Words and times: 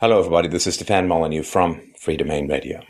Hello, 0.00 0.18
everybody. 0.18 0.48
This 0.48 0.66
is 0.66 0.76
Stefan 0.76 1.08
Molyneux 1.08 1.42
from 1.42 1.92
Free 1.98 2.16
Domain 2.16 2.48
Radio. 2.48 2.80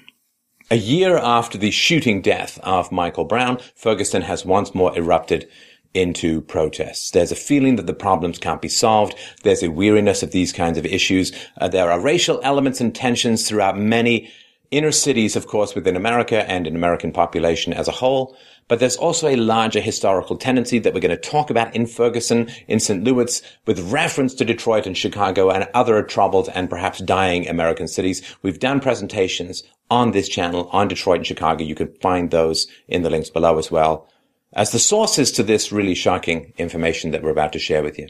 A 0.70 0.76
year 0.76 1.18
after 1.18 1.58
the 1.58 1.72
shooting 1.72 2.22
death 2.22 2.60
of 2.62 2.92
Michael 2.92 3.24
Brown, 3.24 3.58
Ferguson 3.74 4.22
has 4.22 4.44
once 4.46 4.76
more 4.76 4.96
erupted 4.96 5.48
into 5.92 6.40
protests. 6.42 7.10
There's 7.10 7.32
a 7.32 7.34
feeling 7.34 7.74
that 7.74 7.88
the 7.88 7.94
problems 7.94 8.38
can't 8.38 8.62
be 8.62 8.68
solved. 8.68 9.16
There's 9.42 9.64
a 9.64 9.72
weariness 9.72 10.22
of 10.22 10.30
these 10.30 10.52
kinds 10.52 10.78
of 10.78 10.86
issues. 10.86 11.32
Uh, 11.60 11.66
there 11.66 11.90
are 11.90 11.98
racial 11.98 12.40
elements 12.44 12.80
and 12.80 12.94
tensions 12.94 13.48
throughout 13.48 13.76
many 13.76 14.30
inner 14.70 14.92
cities, 14.92 15.36
of 15.36 15.46
course, 15.46 15.74
within 15.74 15.96
America 15.96 16.48
and 16.48 16.66
an 16.66 16.76
American 16.76 17.12
population 17.12 17.72
as 17.72 17.88
a 17.88 17.92
whole. 17.92 18.36
But 18.68 18.78
there's 18.78 18.96
also 18.96 19.28
a 19.28 19.36
larger 19.36 19.80
historical 19.80 20.36
tendency 20.36 20.78
that 20.78 20.94
we're 20.94 21.00
going 21.00 21.10
to 21.10 21.16
talk 21.16 21.50
about 21.50 21.74
in 21.74 21.86
Ferguson, 21.86 22.50
in 22.68 22.78
St. 22.78 23.02
Louis, 23.02 23.42
with 23.66 23.92
reference 23.92 24.34
to 24.34 24.44
Detroit 24.44 24.86
and 24.86 24.96
Chicago 24.96 25.50
and 25.50 25.68
other 25.74 26.02
troubled 26.02 26.48
and 26.54 26.70
perhaps 26.70 27.00
dying 27.00 27.48
American 27.48 27.88
cities. 27.88 28.22
We've 28.42 28.60
done 28.60 28.80
presentations 28.80 29.64
on 29.90 30.12
this 30.12 30.28
channel 30.28 30.68
on 30.72 30.86
Detroit 30.86 31.18
and 31.18 31.26
Chicago. 31.26 31.64
You 31.64 31.74
can 31.74 31.92
find 32.00 32.30
those 32.30 32.68
in 32.86 33.02
the 33.02 33.10
links 33.10 33.30
below 33.30 33.58
as 33.58 33.70
well 33.70 34.06
as 34.52 34.72
the 34.72 34.78
sources 34.78 35.30
to 35.32 35.42
this 35.42 35.72
really 35.72 35.94
shocking 35.94 36.52
information 36.58 37.10
that 37.12 37.22
we're 37.22 37.30
about 37.30 37.52
to 37.52 37.58
share 37.58 37.82
with 37.82 37.98
you. 37.98 38.08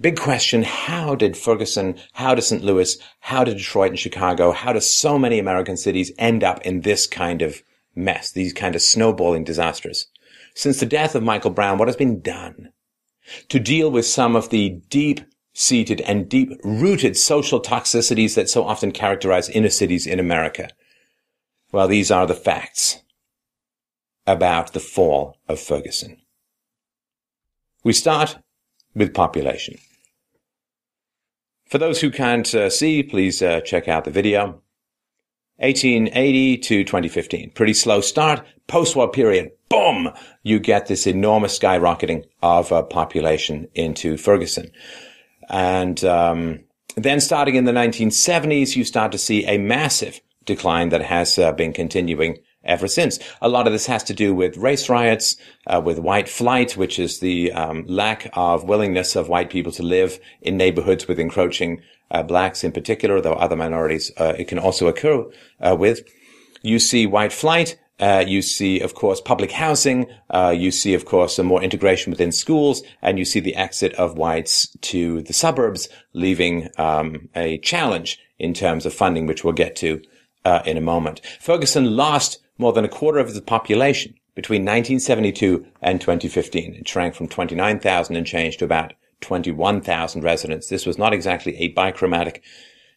Big 0.00 0.16
question. 0.16 0.62
How 0.62 1.14
did 1.14 1.36
Ferguson, 1.36 1.98
how 2.12 2.34
did 2.34 2.42
St. 2.42 2.62
Louis, 2.62 2.98
how 3.20 3.42
did 3.42 3.56
Detroit 3.56 3.90
and 3.90 3.98
Chicago, 3.98 4.52
how 4.52 4.72
do 4.72 4.80
so 4.80 5.18
many 5.18 5.38
American 5.38 5.76
cities 5.76 6.12
end 6.18 6.44
up 6.44 6.60
in 6.62 6.82
this 6.82 7.06
kind 7.06 7.42
of 7.42 7.62
mess, 7.98 8.30
these 8.30 8.52
kind 8.52 8.74
of 8.74 8.80
snowballing 8.82 9.44
disasters. 9.44 10.06
Since 10.54 10.80
the 10.80 10.86
death 10.86 11.14
of 11.14 11.22
Michael 11.22 11.50
Brown, 11.50 11.78
what 11.78 11.88
has 11.88 11.96
been 11.96 12.20
done 12.20 12.72
to 13.48 13.58
deal 13.58 13.90
with 13.90 14.06
some 14.06 14.36
of 14.36 14.50
the 14.50 14.80
deep 14.88 15.20
seated 15.52 16.00
and 16.02 16.28
deep 16.28 16.52
rooted 16.62 17.16
social 17.16 17.60
toxicities 17.60 18.36
that 18.36 18.48
so 18.48 18.64
often 18.64 18.92
characterize 18.92 19.48
inner 19.48 19.68
cities 19.68 20.06
in 20.06 20.20
America? 20.20 20.70
Well, 21.72 21.88
these 21.88 22.10
are 22.10 22.26
the 22.26 22.34
facts 22.34 23.02
about 24.26 24.72
the 24.72 24.80
fall 24.80 25.36
of 25.48 25.60
Ferguson. 25.60 26.22
We 27.84 27.92
start 27.92 28.38
with 28.94 29.14
population. 29.14 29.78
For 31.68 31.78
those 31.78 32.00
who 32.00 32.10
can't 32.10 32.52
uh, 32.54 32.70
see, 32.70 33.02
please 33.02 33.42
uh, 33.42 33.60
check 33.60 33.88
out 33.88 34.04
the 34.04 34.10
video. 34.10 34.62
1880 35.56 36.58
to 36.58 36.84
2015. 36.84 37.50
Pretty 37.50 37.74
slow 37.74 38.00
start. 38.00 38.46
Post-war 38.68 39.10
period. 39.10 39.50
Boom! 39.68 40.10
You 40.42 40.60
get 40.60 40.86
this 40.86 41.06
enormous 41.06 41.58
skyrocketing 41.58 42.24
of 42.42 42.72
uh, 42.72 42.82
population 42.82 43.68
into 43.74 44.16
Ferguson. 44.16 44.70
And 45.50 46.02
um, 46.04 46.60
then 46.96 47.20
starting 47.20 47.56
in 47.56 47.64
the 47.64 47.72
1970s, 47.72 48.76
you 48.76 48.84
start 48.84 49.12
to 49.12 49.18
see 49.18 49.44
a 49.44 49.58
massive 49.58 50.20
decline 50.46 50.88
that 50.90 51.02
has 51.02 51.38
uh, 51.38 51.52
been 51.52 51.72
continuing 51.74 52.38
ever 52.64 52.88
since. 52.88 53.18
A 53.40 53.48
lot 53.48 53.66
of 53.66 53.72
this 53.72 53.86
has 53.86 54.02
to 54.04 54.14
do 54.14 54.34
with 54.34 54.56
race 54.56 54.88
riots, 54.88 55.36
uh, 55.66 55.80
with 55.84 55.98
white 55.98 56.28
flight, 56.28 56.76
which 56.76 56.98
is 56.98 57.20
the 57.20 57.52
um, 57.52 57.84
lack 57.86 58.30
of 58.34 58.64
willingness 58.64 59.16
of 59.16 59.28
white 59.28 59.50
people 59.50 59.72
to 59.72 59.82
live 59.82 60.18
in 60.42 60.56
neighborhoods 60.56 61.08
with 61.08 61.18
encroaching 61.18 61.82
uh, 62.10 62.22
blacks 62.22 62.64
in 62.64 62.72
particular, 62.72 63.20
though 63.20 63.34
other 63.34 63.56
minorities 63.56 64.10
uh, 64.18 64.34
it 64.38 64.48
can 64.48 64.58
also 64.58 64.88
occur 64.88 65.24
uh, 65.60 65.76
with. 65.78 66.00
You 66.62 66.78
see 66.78 67.06
white 67.06 67.32
flight. 67.32 67.78
Uh, 68.00 68.24
you 68.24 68.42
see, 68.42 68.78
of 68.78 68.94
course, 68.94 69.20
public 69.20 69.50
housing. 69.50 70.06
Uh, 70.30 70.54
you 70.56 70.70
see, 70.70 70.94
of 70.94 71.04
course, 71.04 71.34
some 71.34 71.46
more 71.46 71.60
integration 71.60 72.12
within 72.12 72.30
schools, 72.30 72.80
and 73.02 73.18
you 73.18 73.24
see 73.24 73.40
the 73.40 73.56
exit 73.56 73.92
of 73.94 74.16
whites 74.16 74.68
to 74.80 75.22
the 75.22 75.32
suburbs, 75.32 75.88
leaving 76.12 76.68
um, 76.78 77.28
a 77.34 77.58
challenge 77.58 78.20
in 78.38 78.54
terms 78.54 78.86
of 78.86 78.94
funding, 78.94 79.26
which 79.26 79.42
we'll 79.42 79.52
get 79.52 79.74
to 79.74 80.00
in 80.64 80.78
a 80.78 80.80
moment. 80.80 81.20
Ferguson 81.40 81.94
lost 81.94 82.38
more 82.58 82.72
than 82.72 82.84
a 82.84 82.88
quarter 82.88 83.18
of 83.18 83.28
its 83.28 83.40
population 83.40 84.14
between 84.34 84.62
1972 84.62 85.66
and 85.80 86.00
2015. 86.00 86.74
It 86.74 86.88
shrank 86.88 87.14
from 87.14 87.28
29,000 87.28 88.16
and 88.16 88.26
change 88.26 88.56
to 88.58 88.64
about 88.64 88.92
21,000 89.20 90.22
residents. 90.22 90.68
This 90.68 90.86
was 90.86 90.98
not 90.98 91.12
exactly 91.12 91.56
a 91.56 91.74
bichromatic 91.74 92.40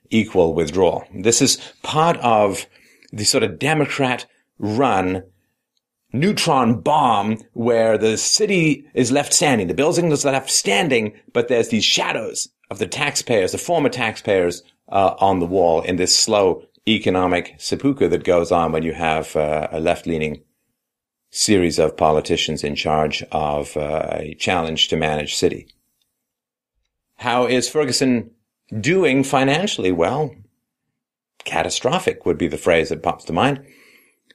equal 0.09 0.53
withdrawal. 0.53 1.05
This 1.13 1.41
is 1.41 1.57
part 1.83 2.17
of 2.17 2.65
the 3.11 3.23
sort 3.23 3.43
of 3.43 3.59
Democrat 3.59 4.25
run 4.59 5.23
neutron 6.13 6.81
bomb 6.81 7.37
where 7.53 7.97
the 7.97 8.17
city 8.17 8.85
is 8.93 9.11
left 9.11 9.33
standing, 9.33 9.67
the 9.67 9.73
building 9.73 10.11
is 10.11 10.25
left 10.25 10.49
standing, 10.49 11.13
but 11.33 11.47
there's 11.47 11.69
these 11.69 11.85
shadows 11.85 12.49
of 12.69 12.79
the 12.79 12.87
taxpayers, 12.87 13.51
the 13.51 13.57
former 13.57 13.89
taxpayers, 13.89 14.63
uh, 14.89 15.15
on 15.19 15.39
the 15.39 15.45
wall 15.45 15.81
in 15.81 15.95
this 15.95 16.15
slow 16.15 16.63
economic 16.87 17.55
seppuku 17.57 18.07
that 18.07 18.23
goes 18.23 18.51
on 18.51 18.71
when 18.71 18.83
you 18.83 18.93
have 18.93 19.35
uh, 19.35 19.67
a 19.71 19.79
left-leaning 19.79 20.43
series 21.29 21.79
of 21.79 21.95
politicians 21.95 22.63
in 22.63 22.75
charge 22.75 23.23
of 23.31 23.75
uh, 23.77 24.07
a 24.11 24.35
challenge 24.35 24.87
to 24.89 24.97
manage 24.97 25.35
city. 25.35 25.67
How 27.17 27.45
is 27.45 27.69
Ferguson 27.69 28.31
doing 28.79 29.23
financially? 29.23 29.91
Well, 29.91 30.35
catastrophic 31.45 32.25
would 32.25 32.37
be 32.37 32.47
the 32.47 32.57
phrase 32.57 32.89
that 32.89 33.03
pops 33.03 33.25
to 33.25 33.33
mind. 33.33 33.65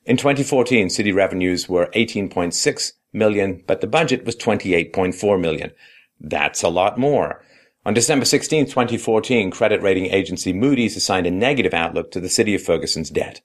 In 0.05 0.17
2014, 0.17 0.89
city 0.89 1.13
revenues 1.13 1.69
were 1.69 1.91
18.6 1.95 2.93
million, 3.13 3.63
but 3.67 3.81
the 3.81 3.87
budget 3.87 4.25
was 4.25 4.37
28.4 4.37 5.41
million. 5.41 5.73
That's 6.21 6.63
a 6.63 6.69
lot 6.69 6.97
more. 6.97 7.45
On 7.87 7.95
December 7.95 8.25
16, 8.25 8.67
2014, 8.67 9.53
credit 9.53 9.81
rating 9.81 10.07
agency 10.07 10.53
Moody's 10.53 10.97
assigned 10.97 11.29
a 11.29 11.31
negative 11.31 11.73
outlook 11.73 12.11
to 12.11 12.19
the 12.19 12.29
city 12.29 12.53
of 12.53 12.61
Ferguson's 12.61 13.11
debt. 13.11 13.43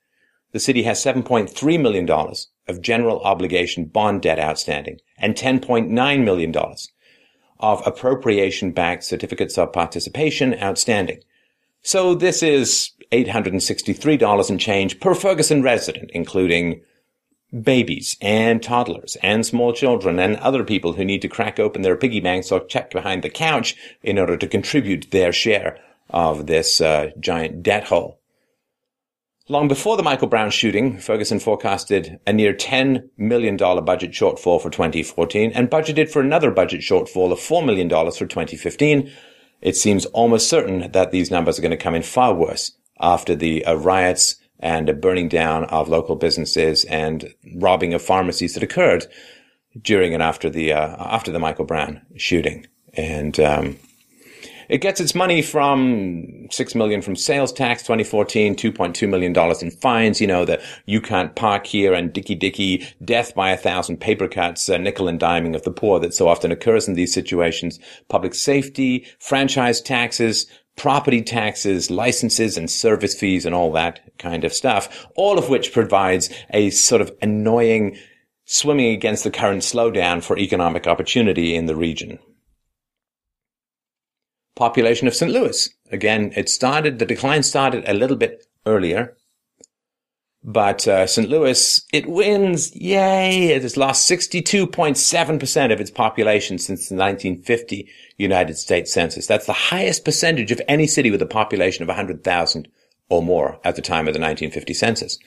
The 0.52 0.60
city 0.60 0.82
has 0.82 1.00
$7.3 1.00 1.80
million 1.80 2.10
of 2.10 2.82
general 2.82 3.20
obligation 3.20 3.86
bond 3.86 4.24
debt 4.24 4.40
outstanding 4.40 4.98
and 5.16 5.36
$10.9 5.36 6.24
million 6.24 6.56
of 7.60 7.86
appropriation 7.86 8.72
backed 8.72 9.04
certificates 9.04 9.60
of 9.60 9.74
participation 9.74 10.56
outstanding. 10.60 11.20
So 11.84 12.16
this 12.16 12.42
is 12.42 12.94
$863 13.12 14.50
and 14.50 14.60
change 14.60 15.00
per 15.00 15.14
Ferguson 15.14 15.62
resident, 15.62 16.10
including 16.16 16.82
babies 17.60 18.18
and 18.22 18.64
toddlers 18.64 19.18
and 19.22 19.46
small 19.46 19.74
children 19.74 20.20
and 20.20 20.38
other 20.38 20.64
people 20.64 20.94
who 20.94 21.06
need 21.06 21.22
to 21.22 21.28
crack 21.28 21.60
open 21.60 21.82
their 21.82 21.98
piggy 21.98 22.20
banks 22.20 22.52
or 22.52 22.66
check 22.66 22.92
behind 22.92 23.24
the 23.24 23.30
couch 23.30 23.76
in 24.02 24.18
order 24.18 24.38
to 24.38 24.48
contribute 24.48 25.12
their 25.12 25.34
share 25.34 25.80
of 26.10 26.48
this 26.48 26.82
uh, 26.82 27.12
giant 27.20 27.64
debt 27.64 27.86
hole. 27.86 28.20
Long 29.50 29.68
before 29.68 29.98
the 29.98 30.04
Michael 30.04 30.30
Brown 30.30 30.50
shooting, 30.50 30.98
Ferguson 30.98 31.40
forecasted 31.40 32.20
a 32.26 32.32
near 32.32 32.54
$10 32.54 33.10
million 33.18 33.58
budget 33.58 34.12
shortfall 34.12 34.62
for 34.62 34.70
2014 34.70 35.52
and 35.54 35.70
budgeted 35.70 36.10
for 36.10 36.22
another 36.22 36.52
budget 36.52 36.82
shortfall 36.82 37.34
of 37.34 37.40
$4 37.40 37.66
million 37.66 37.90
for 37.90 38.26
2015. 38.26 39.12
It 39.60 39.76
seems 39.76 40.06
almost 40.08 40.48
certain 40.48 40.92
that 40.92 41.12
these 41.12 41.32
numbers 41.32 41.60
are 41.60 41.62
going 41.62 41.72
to 41.72 41.78
come 41.78 41.96
in 41.96 42.04
far 42.04 42.34
worse 42.34 42.78
after 43.02 43.36
the 43.36 43.66
uh, 43.66 43.74
riots 43.74 44.36
and 44.62 44.90
a 44.90 44.94
burning 44.94 45.28
down 45.28 45.66
of 45.66 45.90
local 45.90 46.16
businesses 46.16 46.86
and 46.86 47.34
robbing 47.56 47.94
of 47.94 48.02
pharmacies 48.02 48.54
that 48.54 48.64
occurred 48.64 49.08
during 49.82 50.14
and 50.14 50.24
after 50.24 50.50
the 50.50 50.74
uh, 50.74 50.96
after 51.00 51.32
the 51.32 51.40
Michael 51.40 51.66
Brown 51.66 52.02
shooting. 52.16 52.68
And 52.94 53.40
um, 53.40 53.78
it 54.72 54.80
gets 54.80 55.02
its 55.02 55.14
money 55.14 55.42
from 55.42 56.48
six 56.50 56.76
million 56.76 57.02
from 57.02 57.18
sales 57.18 57.52
tax 57.52 57.82
2014, 57.84 58.56
2.2 58.56 59.10
million 59.10 59.34
dollars 59.34 59.62
in 59.62 59.70
fines. 59.70 60.22
You 60.22 60.28
know 60.28 60.46
the 60.46 60.62
you 60.86 61.02
can't 61.02 61.36
park 61.36 61.68
here 61.68 61.94
and 61.94 62.14
dicky 62.14 62.36
dicky 62.36 62.88
death 63.04 63.36
by 63.36 63.52
a 63.52 63.58
thousand 63.58 63.98
paper 63.98 64.30
cuts, 64.30 64.70
uh, 64.70 64.78
nickel 64.78 65.10
and 65.10 65.20
diming 65.20 65.56
of 65.56 65.64
the 65.64 65.72
poor 65.72 66.00
that 66.00 66.14
so 66.14 66.30
often 66.30 66.52
occurs 66.52 66.88
in 66.88 66.94
these 66.94 67.14
situations. 67.14 67.80
Public 68.08 68.34
safety, 68.34 69.06
franchise 69.20 69.82
taxes, 69.82 70.48
property 70.82 71.22
taxes, 71.22 71.92
licenses 71.92 72.58
and 72.58 72.70
service 72.70 73.14
fees 73.14 73.46
and 73.46 73.54
all 73.54 73.72
that 73.72 74.00
kind 74.18 74.44
of 74.44 74.52
stuff, 74.52 75.08
all 75.16 75.38
of 75.38 75.48
which 75.48 75.72
provides 75.72 76.30
a 76.50 76.72
sort 76.72 77.02
of 77.02 77.12
annoying 77.22 77.96
swimming 78.46 78.92
against 78.92 79.24
the 79.24 79.30
current 79.30 79.62
slowdown 79.62 80.24
for 80.24 80.38
economic 80.40 80.88
opportunity 80.88 81.56
in 81.56 81.68
the 81.68 81.76
region 81.76 82.18
population 84.56 85.08
of 85.08 85.16
St. 85.16 85.32
Louis. 85.32 85.70
Again, 85.92 86.32
it 86.36 86.48
started, 86.48 87.00
the 87.00 87.06
decline 87.06 87.42
started 87.42 87.84
a 87.88 87.94
little 87.94 88.18
bit 88.18 88.46
earlier, 88.66 89.18
but 90.44 90.88
uh, 90.88 91.06
St. 91.06 91.30
Louis, 91.30 91.86
it 91.94 92.08
wins. 92.08 92.76
Yay! 92.76 93.50
It 93.50 93.62
has 93.62 93.78
lost 93.78 94.10
62.7% 94.10 95.72
of 95.72 95.80
its 95.80 95.92
population 95.92 96.58
since 96.58 96.90
the 96.90 96.96
1950 96.96 97.88
United 98.18 98.58
States 98.58 98.92
Census. 98.92 99.28
That's 99.28 99.46
the 99.46 99.54
highest 99.54 100.04
percentage 100.04 100.52
of 100.52 100.62
any 100.68 100.88
city 100.88 101.12
with 101.12 101.22
a 101.22 101.28
population 101.28 101.84
of 101.84 101.90
100,000 101.90 102.68
or 103.10 103.22
more 103.22 103.60
at 103.64 103.76
the 103.76 103.82
time 103.82 104.08
of 104.08 104.14
the 104.14 104.20
1950 104.20 104.74
census. 104.74 105.20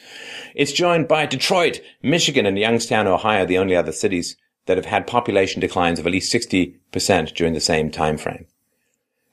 It's 0.55 0.73
joined 0.73 1.07
by 1.07 1.27
Detroit, 1.27 1.81
Michigan, 2.03 2.47
and 2.47 2.59
Youngstown, 2.59 3.07
Ohio, 3.07 3.45
the 3.45 3.59
only 3.59 3.77
other 3.77 3.93
cities 3.93 4.37
that 4.67 4.79
have 4.79 4.87
had 4.87 5.07
population 5.07 5.61
declines 5.61 5.99
of 5.99 6.07
at 6.07 6.13
least 6.13 6.33
60% 6.33 7.35
during 7.35 7.53
the 7.53 7.61
same 7.61 7.91
time 7.91 8.17
frame. 8.17 8.47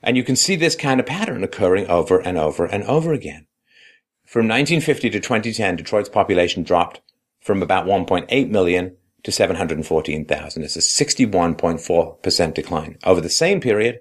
And 0.03 0.17
you 0.17 0.23
can 0.23 0.35
see 0.35 0.55
this 0.55 0.75
kind 0.75 0.99
of 0.99 1.05
pattern 1.05 1.43
occurring 1.43 1.87
over 1.87 2.19
and 2.19 2.37
over 2.37 2.65
and 2.65 2.83
over 2.83 3.13
again. 3.13 3.47
From 4.31 4.47
1950 4.47 5.09
to 5.09 5.19
2010, 5.19 5.75
Detroit's 5.75 6.07
population 6.07 6.63
dropped 6.63 7.01
from 7.41 7.61
about 7.61 7.85
1.8 7.85 8.49
million 8.49 8.95
to 9.23 9.29
714,000. 9.29 10.63
It's 10.63 10.77
a 10.77 10.79
61.4% 10.79 12.53
decline. 12.53 12.97
Over 13.03 13.19
the 13.19 13.29
same 13.29 13.59
period, 13.59 13.99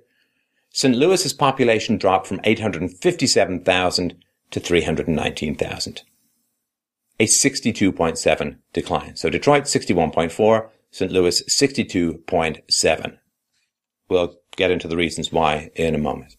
St. 0.69 0.95
Louis's 0.95 1.33
population 1.33 1.97
dropped 1.97 2.29
from 2.29 2.41
857,000 2.45 4.25
to 4.53 4.61
319,000. 4.61 6.03
A 7.19 7.27
62.7 7.27 8.59
decline. 8.73 9.17
So 9.17 9.31
Detroit 9.31 9.65
61.4, 9.65 10.69
St. 10.93 11.11
Louis 11.11 11.43
62.7. 11.43 13.19
We'll 14.09 14.37
get 14.55 14.71
into 14.71 14.87
the 14.87 14.97
reasons 14.97 15.33
why 15.33 15.73
in 15.75 15.97
a 15.97 15.99
moment. 15.99 16.37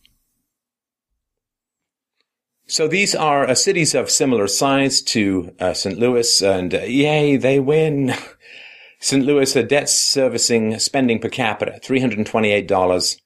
So 2.71 2.87
these 2.87 3.13
are 3.13 3.47
uh, 3.49 3.53
cities 3.53 3.93
of 3.93 4.09
similar 4.09 4.47
size 4.47 5.01
to 5.01 5.53
uh, 5.59 5.73
St. 5.73 5.99
Louis, 5.99 6.41
and 6.41 6.73
uh, 6.73 6.83
yay, 6.83 7.35
they 7.35 7.59
win. 7.59 8.13
St. 9.01 9.25
Louis, 9.25 9.53
a 9.57 9.63
debt 9.63 9.89
servicing 9.89 10.79
spending 10.79 11.19
per 11.19 11.27
capita, 11.27 11.81
$328 11.83 13.19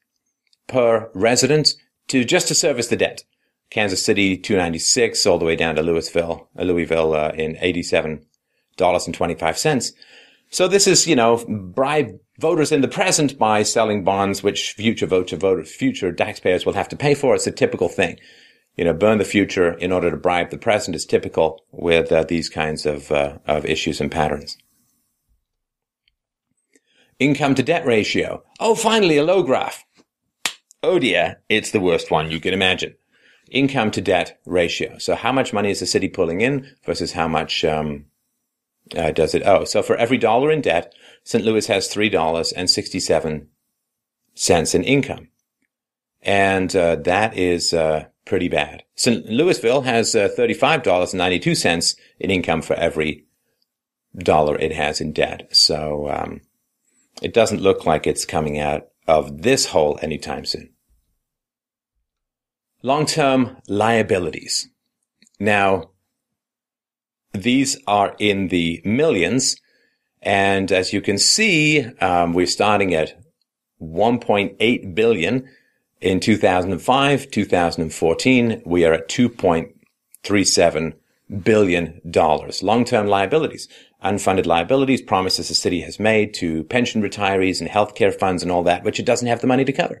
per 0.66 1.08
resident 1.14 1.74
to 2.08 2.24
just 2.24 2.48
to 2.48 2.56
service 2.56 2.88
the 2.88 2.96
debt. 2.96 3.22
Kansas 3.70 4.04
City, 4.04 4.36
296 4.36 5.24
all 5.26 5.38
the 5.38 5.44
way 5.44 5.54
down 5.54 5.76
to 5.76 5.82
Louisville, 5.82 6.48
uh, 6.58 6.64
Louisville 6.64 7.14
uh, 7.14 7.30
in 7.36 7.54
$87.25. 7.54 9.92
So 10.50 10.66
this 10.66 10.88
is, 10.88 11.06
you 11.06 11.14
know, 11.14 11.44
bribe 11.46 12.18
voters 12.40 12.72
in 12.72 12.80
the 12.80 12.88
present 12.88 13.38
by 13.38 13.62
selling 13.62 14.02
bonds, 14.02 14.42
which 14.42 14.72
future 14.72 15.06
voter, 15.06 15.62
future 15.62 16.12
taxpayers 16.12 16.66
will 16.66 16.72
have 16.72 16.88
to 16.88 16.96
pay 16.96 17.14
for. 17.14 17.36
It's 17.36 17.46
a 17.46 17.52
typical 17.52 17.88
thing. 17.88 18.18
You 18.76 18.84
know, 18.84 18.92
burn 18.92 19.18
the 19.18 19.24
future 19.24 19.72
in 19.72 19.90
order 19.90 20.10
to 20.10 20.16
bribe 20.16 20.50
the 20.50 20.58
present 20.58 20.94
is 20.94 21.06
typical 21.06 21.62
with 21.72 22.12
uh, 22.12 22.24
these 22.24 22.48
kinds 22.48 22.84
of, 22.84 23.10
uh, 23.10 23.38
of 23.46 23.64
issues 23.64 24.00
and 24.00 24.12
patterns. 24.12 24.58
Income 27.18 27.54
to 27.54 27.62
debt 27.62 27.86
ratio. 27.86 28.44
Oh, 28.60 28.74
finally, 28.74 29.16
a 29.16 29.24
low 29.24 29.42
graph. 29.42 29.84
Oh 30.82 30.98
dear, 30.98 31.40
it's 31.48 31.70
the 31.70 31.80
worst 31.80 32.10
one 32.10 32.30
you 32.30 32.38
can 32.38 32.52
imagine. 32.52 32.94
Income 33.50 33.92
to 33.92 34.02
debt 34.02 34.38
ratio. 34.44 34.98
So 34.98 35.14
how 35.14 35.32
much 35.32 35.54
money 35.54 35.70
is 35.70 35.80
the 35.80 35.86
city 35.86 36.08
pulling 36.08 36.42
in 36.42 36.74
versus 36.84 37.12
how 37.12 37.26
much 37.26 37.64
um, 37.64 38.06
uh, 38.94 39.12
does 39.12 39.34
it 39.34 39.46
owe? 39.46 39.64
So 39.64 39.82
for 39.82 39.96
every 39.96 40.18
dollar 40.18 40.50
in 40.50 40.60
debt, 40.60 40.92
St. 41.24 41.44
Louis 41.44 41.66
has 41.68 41.88
three 41.88 42.10
dollars 42.10 42.52
and 42.52 42.68
sixty-seven 42.68 43.48
cents 44.34 44.74
in 44.74 44.84
income, 44.84 45.28
and 46.20 46.76
uh, 46.76 46.96
that 46.96 47.36
is 47.36 47.72
uh, 47.72 48.06
pretty 48.26 48.48
bad. 48.48 48.82
St. 48.94 49.26
Louisville 49.26 49.82
has 49.82 50.14
uh, 50.14 50.28
thirty-five 50.36 50.82
dollars 50.82 51.12
and 51.12 51.18
ninety-two 51.18 51.54
cents 51.54 51.96
in 52.20 52.30
income 52.30 52.60
for 52.60 52.74
every 52.74 53.24
dollar 54.18 54.58
it 54.58 54.72
has 54.72 55.00
in 55.00 55.12
debt. 55.12 55.48
So 55.52 56.10
um, 56.10 56.42
it 57.22 57.32
doesn't 57.32 57.62
look 57.62 57.86
like 57.86 58.06
it's 58.06 58.24
coming 58.24 58.58
out 58.58 58.88
of 59.06 59.42
this 59.42 59.66
hole 59.66 59.98
anytime 60.02 60.44
soon. 60.44 60.70
Long-term 62.82 63.56
liabilities. 63.68 64.68
Now, 65.38 65.90
these 67.32 67.78
are 67.86 68.14
in 68.18 68.48
the 68.48 68.80
millions. 68.84 69.56
And 70.22 70.72
as 70.72 70.92
you 70.92 71.00
can 71.00 71.18
see, 71.18 71.84
um, 72.00 72.32
we're 72.32 72.46
starting 72.46 72.94
at 72.94 73.20
1.8 73.80 74.94
billion 74.94 75.48
in 76.00 76.20
2005, 76.20 77.30
2014. 77.30 78.62
We 78.64 78.84
are 78.84 78.92
at 78.92 79.08
2.37 79.08 80.94
billion 81.42 82.00
dollars. 82.08 82.62
Long-term 82.62 83.06
liabilities, 83.06 83.68
unfunded 84.04 84.46
liabilities, 84.46 85.02
promises 85.02 85.48
the 85.48 85.54
city 85.54 85.80
has 85.80 85.98
made 85.98 86.34
to 86.34 86.64
pension 86.64 87.02
retirees 87.02 87.60
and 87.60 87.68
healthcare 87.68 88.16
funds 88.16 88.42
and 88.42 88.52
all 88.52 88.62
that, 88.62 88.84
which 88.84 89.00
it 89.00 89.06
doesn't 89.06 89.28
have 89.28 89.40
the 89.40 89.46
money 89.46 89.64
to 89.64 89.72
cover 89.72 90.00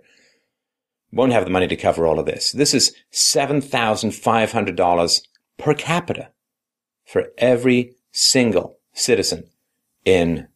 won't 1.12 1.32
have 1.32 1.44
the 1.44 1.50
money 1.50 1.68
to 1.68 1.76
cover 1.76 2.06
all 2.06 2.18
of 2.18 2.24
this. 2.26 2.52
This 2.52 2.74
is 2.74 2.94
$7,500 3.12 5.22
per 5.56 5.72
capita 5.74 6.30
for 7.04 7.28
every 7.38 7.94
single 8.12 8.78
citizen 8.92 9.48
in 10.04 10.48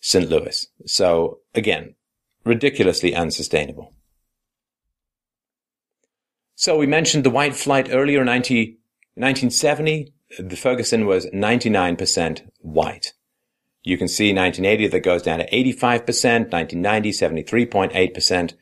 St. 0.00 0.28
Louis. 0.28 0.66
So 0.86 1.38
again, 1.54 1.94
ridiculously 2.44 3.14
unsustainable. 3.14 3.94
So 6.60 6.76
we 6.76 6.88
mentioned 6.88 7.22
the 7.22 7.30
white 7.30 7.54
flight 7.54 7.88
earlier, 7.88 8.24
19, 8.24 8.76
1970. 9.14 10.12
The 10.40 10.56
Ferguson 10.56 11.06
was 11.06 11.26
99% 11.26 12.50
white. 12.58 13.12
You 13.84 13.96
can 13.96 14.08
see 14.08 14.34
1980 14.34 14.88
that 14.88 15.04
goes 15.04 15.22
down 15.22 15.38
to 15.38 15.48
85%, 15.48 16.50
1990, 16.50 17.10
73.8%, 17.12 18.54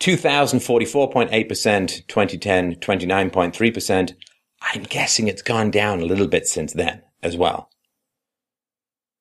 2000, 0.00 0.58
44.8%, 0.58 2.06
2010, 2.08 2.74
29.3%. 2.74 4.14
I'm 4.62 4.82
guessing 4.82 5.28
it's 5.28 5.42
gone 5.42 5.70
down 5.70 6.00
a 6.00 6.06
little 6.06 6.26
bit 6.26 6.48
since 6.48 6.72
then 6.72 7.02
as 7.22 7.36
well. 7.36 7.70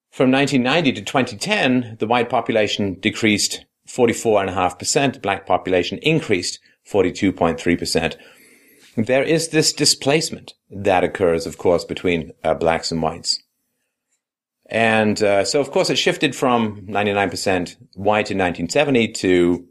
From 0.09 0.31
1990 0.31 0.91
to 0.93 1.01
2010, 1.03 1.97
the 1.99 2.07
white 2.07 2.31
population 2.31 2.95
decreased 2.95 3.63
44.5%, 3.87 5.21
black 5.21 5.45
population 5.45 5.99
increased 5.99 6.59
42.3%. 6.89 8.15
There 8.97 9.23
is 9.23 9.49
this 9.49 9.73
displacement 9.73 10.53
that 10.69 11.03
occurs, 11.03 11.45
of 11.45 11.57
course, 11.57 11.83
between 11.83 12.31
uh, 12.43 12.53
blacks 12.53 12.91
and 12.91 13.01
whites. 13.01 13.41
And 14.67 15.21
uh, 15.21 15.43
so, 15.45 15.59
of 15.59 15.71
course, 15.71 15.89
it 15.89 15.97
shifted 15.97 16.35
from 16.35 16.81
99% 16.87 17.75
white 17.93 18.31
in 18.31 18.37
1970 18.37 19.09
to 19.09 19.67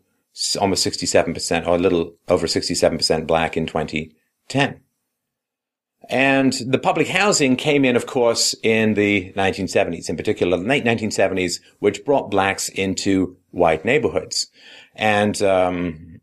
almost 0.60 0.86
67% 0.86 1.66
or 1.66 1.76
a 1.76 1.78
little 1.78 2.14
over 2.28 2.46
67% 2.46 3.26
black 3.26 3.56
in 3.56 3.66
2010. 3.66 4.80
And 6.10 6.52
the 6.66 6.78
public 6.78 7.08
housing 7.08 7.56
came 7.56 7.84
in, 7.84 7.96
of 7.96 8.06
course, 8.06 8.54
in 8.62 8.94
the 8.94 9.32
1970s, 9.32 10.10
in 10.10 10.16
particular 10.16 10.58
the 10.58 10.64
late 10.64 10.84
1970s, 10.84 11.60
which 11.78 12.04
brought 12.04 12.30
blacks 12.30 12.68
into 12.68 13.36
white 13.52 13.84
neighborhoods. 13.84 14.48
And 14.94 15.40
um, 15.42 16.13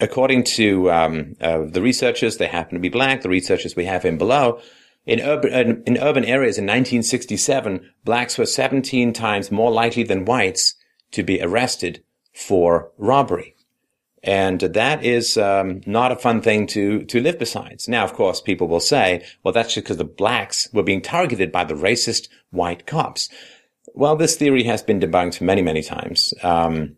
according 0.00 0.44
to 0.44 0.90
um, 0.90 1.34
uh, 1.40 1.64
the 1.64 1.82
researchers, 1.82 2.36
they 2.36 2.46
happen 2.46 2.74
to 2.74 2.80
be 2.80 2.88
black. 2.88 3.22
The 3.22 3.28
researchers 3.28 3.76
we 3.76 3.84
have 3.84 4.04
in 4.04 4.18
below, 4.18 4.60
in 5.06 5.20
urban 5.20 5.82
in 5.86 5.98
urban 5.98 6.24
areas 6.24 6.58
in 6.58 6.64
1967, 6.64 7.88
blacks 8.04 8.38
were 8.38 8.46
17 8.46 9.12
times 9.12 9.50
more 9.50 9.70
likely 9.70 10.02
than 10.02 10.24
whites 10.24 10.74
to 11.12 11.22
be 11.22 11.40
arrested 11.42 12.02
for 12.32 12.92
robbery. 12.96 13.56
And 14.22 14.60
that 14.60 15.02
is 15.02 15.38
um, 15.38 15.80
not 15.86 16.12
a 16.12 16.16
fun 16.16 16.42
thing 16.42 16.66
to 16.68 17.04
to 17.04 17.22
live 17.22 17.38
besides. 17.38 17.88
Now, 17.88 18.04
of 18.04 18.12
course, 18.12 18.40
people 18.40 18.68
will 18.68 18.80
say, 18.80 19.24
"Well, 19.42 19.54
that's 19.54 19.74
just 19.74 19.84
because 19.84 19.96
the 19.96 20.04
blacks 20.04 20.68
were 20.72 20.82
being 20.82 21.00
targeted 21.00 21.50
by 21.50 21.64
the 21.64 21.74
racist 21.74 22.28
white 22.50 22.86
cops." 22.86 23.30
Well, 23.94 24.16
this 24.16 24.36
theory 24.36 24.64
has 24.64 24.82
been 24.82 25.00
debunked 25.00 25.40
many, 25.40 25.62
many 25.62 25.82
times. 25.82 26.34
Um, 26.42 26.96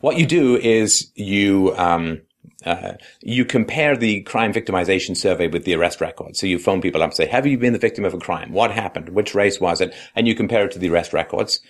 what 0.00 0.18
you 0.18 0.26
do 0.26 0.56
is 0.56 1.10
you 1.14 1.74
um, 1.76 2.22
uh, 2.64 2.94
you 3.20 3.44
compare 3.44 3.96
the 3.96 4.22
crime 4.22 4.52
victimization 4.52 5.16
survey 5.16 5.48
with 5.48 5.64
the 5.64 5.74
arrest 5.74 6.00
record. 6.00 6.36
So 6.36 6.46
you 6.46 6.58
phone 6.58 6.80
people 6.80 7.02
up 7.02 7.10
and 7.10 7.16
say, 7.16 7.26
"Have 7.26 7.46
you 7.46 7.58
been 7.58 7.72
the 7.72 7.78
victim 7.78 8.04
of 8.04 8.14
a 8.14 8.18
crime? 8.18 8.52
What 8.52 8.70
happened? 8.70 9.10
Which 9.10 9.34
race 9.34 9.60
was 9.60 9.80
it?" 9.80 9.94
And 10.14 10.28
you 10.28 10.34
compare 10.34 10.64
it 10.64 10.72
to 10.72 10.78
the 10.78 10.88
arrest 10.88 11.12
records 11.12 11.60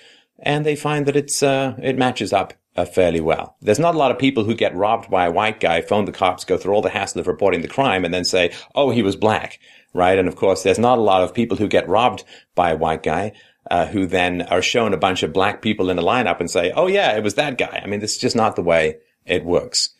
and 0.42 0.66
they 0.66 0.76
find 0.76 1.07
that 1.07 1.16
it's 1.16 1.42
uh, 1.42 1.75
it 1.81 1.97
matches 1.97 2.33
up 2.33 2.52
uh, 2.76 2.85
fairly 2.85 3.21
well. 3.21 3.57
There's 3.62 3.78
not 3.78 3.95
a 3.95 3.99
lot 3.99 4.11
of 4.11 4.19
people 4.19 4.45
who 4.45 4.54
get 4.54 4.75
robbed 4.75 5.11
by 5.11 5.26
a 5.26 5.33
white 5.33 5.61
guy, 5.61 5.81
phone 5.81 6.04
the 6.04 6.12
cops, 6.12 6.45
go 6.45 6.59
through 6.59 6.75
all 6.75 6.83
the 6.83 6.90
hassle 6.90 7.21
of 7.21 7.26
reporting 7.26 7.62
the 7.62 7.69
crime, 7.69 8.04
and 8.04 8.12
then 8.12 8.25
say, 8.25 8.52
"Oh, 8.75 8.90
he 8.90 9.02
was 9.02 9.16
black," 9.16 9.61
right? 9.95 10.19
And 10.19 10.28
of 10.28 10.37
course, 10.37 10.62
there's 10.62 10.78
not 10.78 10.99
a 10.99 11.02
lot 11.02 11.23
of 11.23 11.35
people 11.35 11.57
who 11.57 11.69
get 11.69 11.88
robbed 11.88 12.25
by 12.54 12.71
a 12.71 12.76
white 12.76 13.02
guy. 13.02 13.33
Uh, 13.71 13.87
who 13.87 14.07
then 14.07 14.42
are 14.42 14.61
shown 14.61 14.92
a 14.92 14.97
bunch 14.97 15.23
of 15.23 15.33
black 15.33 15.62
people 15.62 15.88
in 15.88 15.97
a 15.97 16.02
lineup 16.02 16.40
and 16.40 16.50
say, 16.50 16.73
"Oh 16.73 16.88
yeah, 16.88 17.16
it 17.16 17.23
was 17.23 17.35
that 17.35 17.59
guy." 17.59 17.81
I 17.83 17.87
mean, 17.87 18.00
this 18.00 18.12
is 18.12 18.19
just 18.19 18.35
not 18.35 18.57
the 18.57 18.62
way 18.62 18.99
it 19.25 19.45
works. 19.45 19.90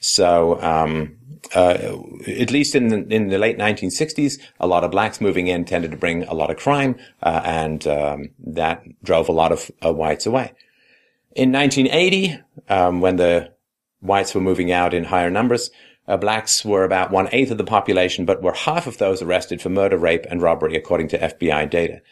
So, 0.00 0.60
um, 0.60 1.16
uh, 1.54 1.96
at 2.26 2.50
least 2.50 2.74
in 2.74 2.88
the, 2.88 3.06
in 3.14 3.28
the 3.28 3.38
late 3.38 3.56
1960s, 3.56 4.40
a 4.58 4.66
lot 4.66 4.82
of 4.82 4.90
blacks 4.90 5.20
moving 5.20 5.46
in 5.46 5.64
tended 5.64 5.92
to 5.92 5.96
bring 5.96 6.24
a 6.24 6.34
lot 6.34 6.50
of 6.50 6.56
crime, 6.56 6.96
uh, 7.22 7.40
and 7.44 7.86
um, 7.86 8.30
that 8.40 8.82
drove 9.04 9.28
a 9.28 9.32
lot 9.32 9.52
of 9.52 9.70
uh, 9.84 9.92
whites 9.92 10.26
away. 10.26 10.52
In 11.34 11.52
1980, 11.52 12.40
um, 12.68 13.00
when 13.00 13.16
the 13.16 13.52
whites 14.00 14.34
were 14.34 14.40
moving 14.40 14.72
out 14.72 14.92
in 14.92 15.04
higher 15.04 15.30
numbers, 15.30 15.70
uh, 16.08 16.16
blacks 16.16 16.64
were 16.64 16.84
about 16.84 17.12
one 17.12 17.28
eighth 17.32 17.50
of 17.50 17.58
the 17.58 17.64
population, 17.64 18.24
but 18.24 18.42
were 18.42 18.54
half 18.54 18.86
of 18.86 18.98
those 18.98 19.22
arrested 19.22 19.62
for 19.62 19.68
murder, 19.68 19.96
rape, 19.96 20.26
and 20.28 20.42
robbery, 20.42 20.76
according 20.76 21.08
to 21.08 21.18
FBI 21.18 21.70
data. 21.70 22.02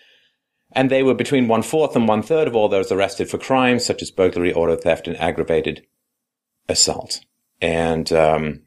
And 0.72 0.90
they 0.90 1.02
were 1.02 1.14
between 1.14 1.48
one 1.48 1.62
fourth 1.62 1.96
and 1.96 2.06
one 2.06 2.22
third 2.22 2.46
of 2.46 2.54
all 2.54 2.68
those 2.68 2.92
arrested 2.92 3.28
for 3.28 3.38
crimes 3.38 3.84
such 3.84 4.02
as 4.02 4.10
burglary, 4.10 4.52
auto 4.52 4.76
theft, 4.76 5.08
and 5.08 5.16
aggravated 5.18 5.84
assault. 6.68 7.20
And 7.60 8.10
um, 8.12 8.62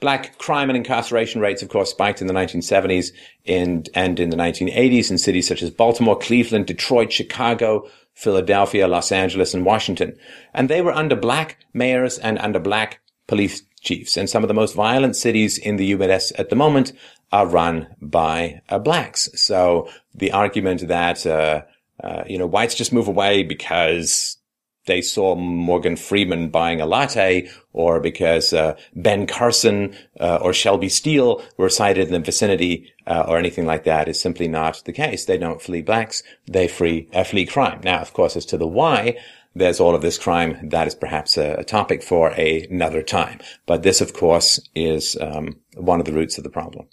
black 0.00 0.38
crime 0.38 0.70
and 0.70 0.76
incarceration 0.76 1.40
rates, 1.40 1.62
of 1.62 1.68
course, 1.68 1.90
spiked 1.90 2.20
in 2.20 2.26
the 2.26 2.34
1970s 2.34 3.12
and, 3.46 3.88
and 3.94 4.18
in 4.20 4.30
the 4.30 4.36
1980s 4.36 5.10
in 5.10 5.18
cities 5.18 5.46
such 5.46 5.62
as 5.62 5.70
Baltimore, 5.70 6.18
Cleveland, 6.18 6.66
Detroit, 6.66 7.12
Chicago, 7.12 7.88
Philadelphia, 8.14 8.88
Los 8.88 9.12
Angeles, 9.12 9.54
and 9.54 9.64
Washington. 9.64 10.16
And 10.52 10.68
they 10.68 10.82
were 10.82 10.92
under 10.92 11.14
black 11.14 11.58
mayors 11.72 12.18
and 12.18 12.38
under 12.38 12.58
black 12.58 13.00
police 13.28 13.62
chiefs. 13.80 14.16
And 14.16 14.28
some 14.28 14.42
of 14.42 14.48
the 14.48 14.54
most 14.54 14.74
violent 14.74 15.16
cities 15.16 15.56
in 15.56 15.76
the 15.76 15.86
U.S. 15.86 16.32
at 16.36 16.50
the 16.50 16.56
moment 16.56 16.92
are 17.32 17.46
run 17.46 17.88
by 18.00 18.62
uh, 18.68 18.78
blacks. 18.78 19.28
So 19.34 19.88
the 20.14 20.32
argument 20.32 20.88
that, 20.88 21.26
uh, 21.26 21.62
uh, 22.02 22.24
you 22.26 22.38
know, 22.38 22.46
whites 22.46 22.74
just 22.74 22.92
move 22.92 23.08
away 23.08 23.42
because 23.42 24.38
they 24.86 25.02
saw 25.02 25.34
Morgan 25.34 25.96
Freeman 25.96 26.48
buying 26.48 26.80
a 26.80 26.86
latte 26.86 27.48
or 27.74 28.00
because 28.00 28.52
uh, 28.54 28.74
Ben 28.96 29.26
Carson 29.26 29.94
uh, 30.18 30.38
or 30.40 30.54
Shelby 30.54 30.88
Steele 30.88 31.42
were 31.58 31.68
sighted 31.68 32.06
in 32.06 32.14
the 32.14 32.20
vicinity 32.20 32.90
uh, 33.06 33.24
or 33.28 33.36
anything 33.36 33.66
like 33.66 33.84
that 33.84 34.08
is 34.08 34.18
simply 34.18 34.48
not 34.48 34.82
the 34.86 34.92
case. 34.92 35.26
They 35.26 35.36
don't 35.36 35.60
flee 35.60 35.82
blacks. 35.82 36.22
They 36.46 36.68
free, 36.68 37.08
flee 37.26 37.44
crime. 37.44 37.80
Now, 37.84 38.00
of 38.00 38.14
course, 38.14 38.34
as 38.34 38.46
to 38.46 38.56
the 38.56 38.66
why, 38.66 39.18
there's 39.54 39.80
all 39.80 39.94
of 39.94 40.02
this 40.02 40.18
crime. 40.18 40.58
That 40.70 40.86
is 40.86 40.94
perhaps 40.94 41.36
a, 41.36 41.56
a 41.58 41.64
topic 41.64 42.02
for 42.02 42.32
a, 42.32 42.66
another 42.70 43.02
time. 43.02 43.40
But 43.66 43.82
this, 43.82 44.00
of 44.00 44.14
course, 44.14 44.60
is 44.74 45.16
um, 45.20 45.56
one 45.74 46.00
of 46.00 46.06
the 46.06 46.12
roots 46.12 46.38
of 46.38 46.44
the 46.44 46.50
problem. 46.50 46.86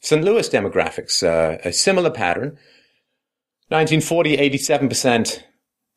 St. 0.00 0.24
Louis 0.24 0.48
demographics, 0.48 1.22
uh, 1.22 1.58
a 1.64 1.72
similar 1.72 2.10
pattern. 2.10 2.58
1940, 3.68 4.36
87% 4.36 5.42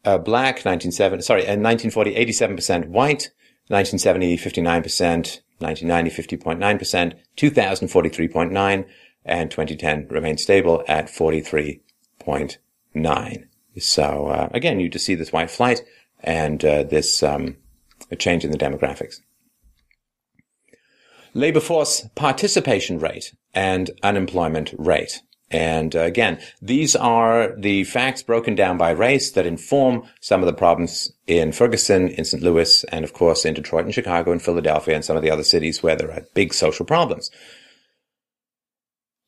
uh, 0.06 0.20
black, 0.20 0.66
1970, 0.66 1.24
sorry, 1.24 1.42
uh, 1.44 1.56
1940, 1.56 2.16
87% 2.16 2.90
white, 2.90 3.32
1970, 3.70 4.38
59%, 4.38 5.40
1990, 5.60 6.38
50.9%, 6.38 7.14
2000, 7.36 7.88
43.9, 7.88 8.86
and 9.26 9.50
2010 9.50 10.08
remained 10.10 10.40
stable 10.40 10.84
at 10.88 11.08
43.9. 11.08 13.48
So, 13.80 14.28
uh, 14.28 14.50
again, 14.52 14.80
you 14.80 14.88
just 14.90 15.06
see 15.06 15.16
this 15.16 15.34
white 15.34 15.50
flight 15.50 15.82
and, 16.20 16.64
uh, 16.64 16.84
this, 16.84 17.24
um, 17.24 17.58
a 18.12 18.16
change 18.16 18.46
in 18.46 18.52
the 18.52 18.58
demographics. 18.58 19.22
Labor 21.34 21.60
force 21.60 22.08
participation 22.16 23.00
rate 23.00 23.34
and 23.54 23.92
unemployment 24.04 24.74
rate. 24.78 25.22
And 25.50 25.96
uh, 25.96 26.00
again, 26.00 26.40
these 26.62 26.96
are 26.96 27.56
the 27.56 27.84
facts 27.84 28.24
broken 28.24 28.56
down 28.56 28.78
by 28.78 28.90
race 28.90 29.32
that 29.32 29.46
inform 29.46 30.04
some 30.20 30.42
of 30.42 30.48
the 30.48 30.54
problems 30.54 31.12
in 31.28 31.52
Ferguson, 31.52 32.08
in 32.10 32.26
St. 32.26 32.42
Louis, 32.42 32.84
and 32.86 33.06
of 33.06 33.14
course 33.14 33.46
in 33.46 33.54
Detroit 33.54 33.86
and 33.86 33.94
Chicago 33.94 34.32
and 34.32 34.42
Philadelphia 34.42 34.96
and 34.96 35.06
some 35.06 35.16
of 35.16 35.22
the 35.22 35.30
other 35.30 35.44
cities 35.44 35.84
where 35.84 35.96
there 35.96 36.12
are 36.12 36.26
big 36.34 36.54
social 36.54 36.86
problems. 36.86 37.30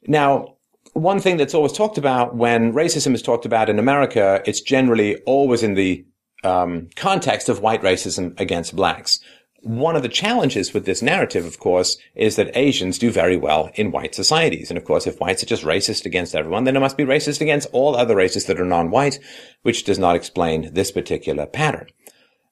Now, 0.07 0.55
one 0.93 1.19
thing 1.19 1.37
that's 1.37 1.53
always 1.53 1.73
talked 1.73 1.97
about 1.97 2.35
when 2.35 2.73
racism 2.73 3.13
is 3.13 3.21
talked 3.21 3.45
about 3.45 3.69
in 3.69 3.77
America, 3.77 4.41
it's 4.45 4.61
generally 4.61 5.17
always 5.23 5.61
in 5.61 5.75
the 5.75 6.05
um, 6.43 6.89
context 6.95 7.49
of 7.49 7.59
white 7.59 7.81
racism 7.81 8.39
against 8.39 8.75
blacks 8.75 9.19
one 9.65 9.95
of 9.95 10.03
the 10.03 10.09
challenges 10.09 10.75
with 10.75 10.85
this 10.85 11.01
narrative, 11.01 11.43
of 11.43 11.57
course, 11.57 11.97
is 12.13 12.35
that 12.35 12.55
Asians 12.55 12.99
do 12.99 13.09
very 13.09 13.35
well 13.35 13.71
in 13.73 13.89
white 13.89 14.13
societies. 14.13 14.69
And 14.69 14.77
of 14.77 14.85
course, 14.85 15.07
if 15.07 15.19
whites 15.19 15.41
are 15.41 15.47
just 15.47 15.63
racist 15.63 16.05
against 16.05 16.35
everyone, 16.35 16.65
then 16.65 16.75
it 16.75 16.81
must 16.81 16.97
be 16.97 17.03
racist 17.03 17.41
against 17.41 17.67
all 17.71 17.95
other 17.95 18.15
races 18.15 18.45
that 18.45 18.59
are 18.59 18.65
non-white, 18.65 19.17
which 19.63 19.83
does 19.83 19.97
not 19.97 20.15
explain 20.15 20.71
this 20.75 20.91
particular 20.91 21.47
pattern. 21.47 21.87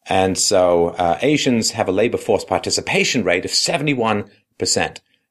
And 0.08 0.40
so 0.40 0.88
uh, 0.90 1.20
Asians 1.22 1.72
have 1.72 1.88
a 1.88 1.92
labor 1.92 2.18
force 2.18 2.44
participation 2.44 3.24
rate 3.24 3.46
of 3.46 3.52
71% 3.52 4.28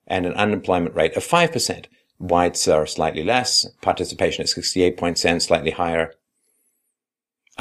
and 0.07 0.27
an 0.27 0.35
unemployment 0.35 0.95
rate 0.95 1.17
of 1.17 1.27
5%. 1.27 1.87
Whites 2.19 2.69
are 2.69 2.87
slightly 2.87 3.25
less. 3.25 3.67
Participation 3.81 4.43
at 4.43 4.49
68%, 4.49 5.43
slightly 5.43 5.73
higher. 5.73 6.15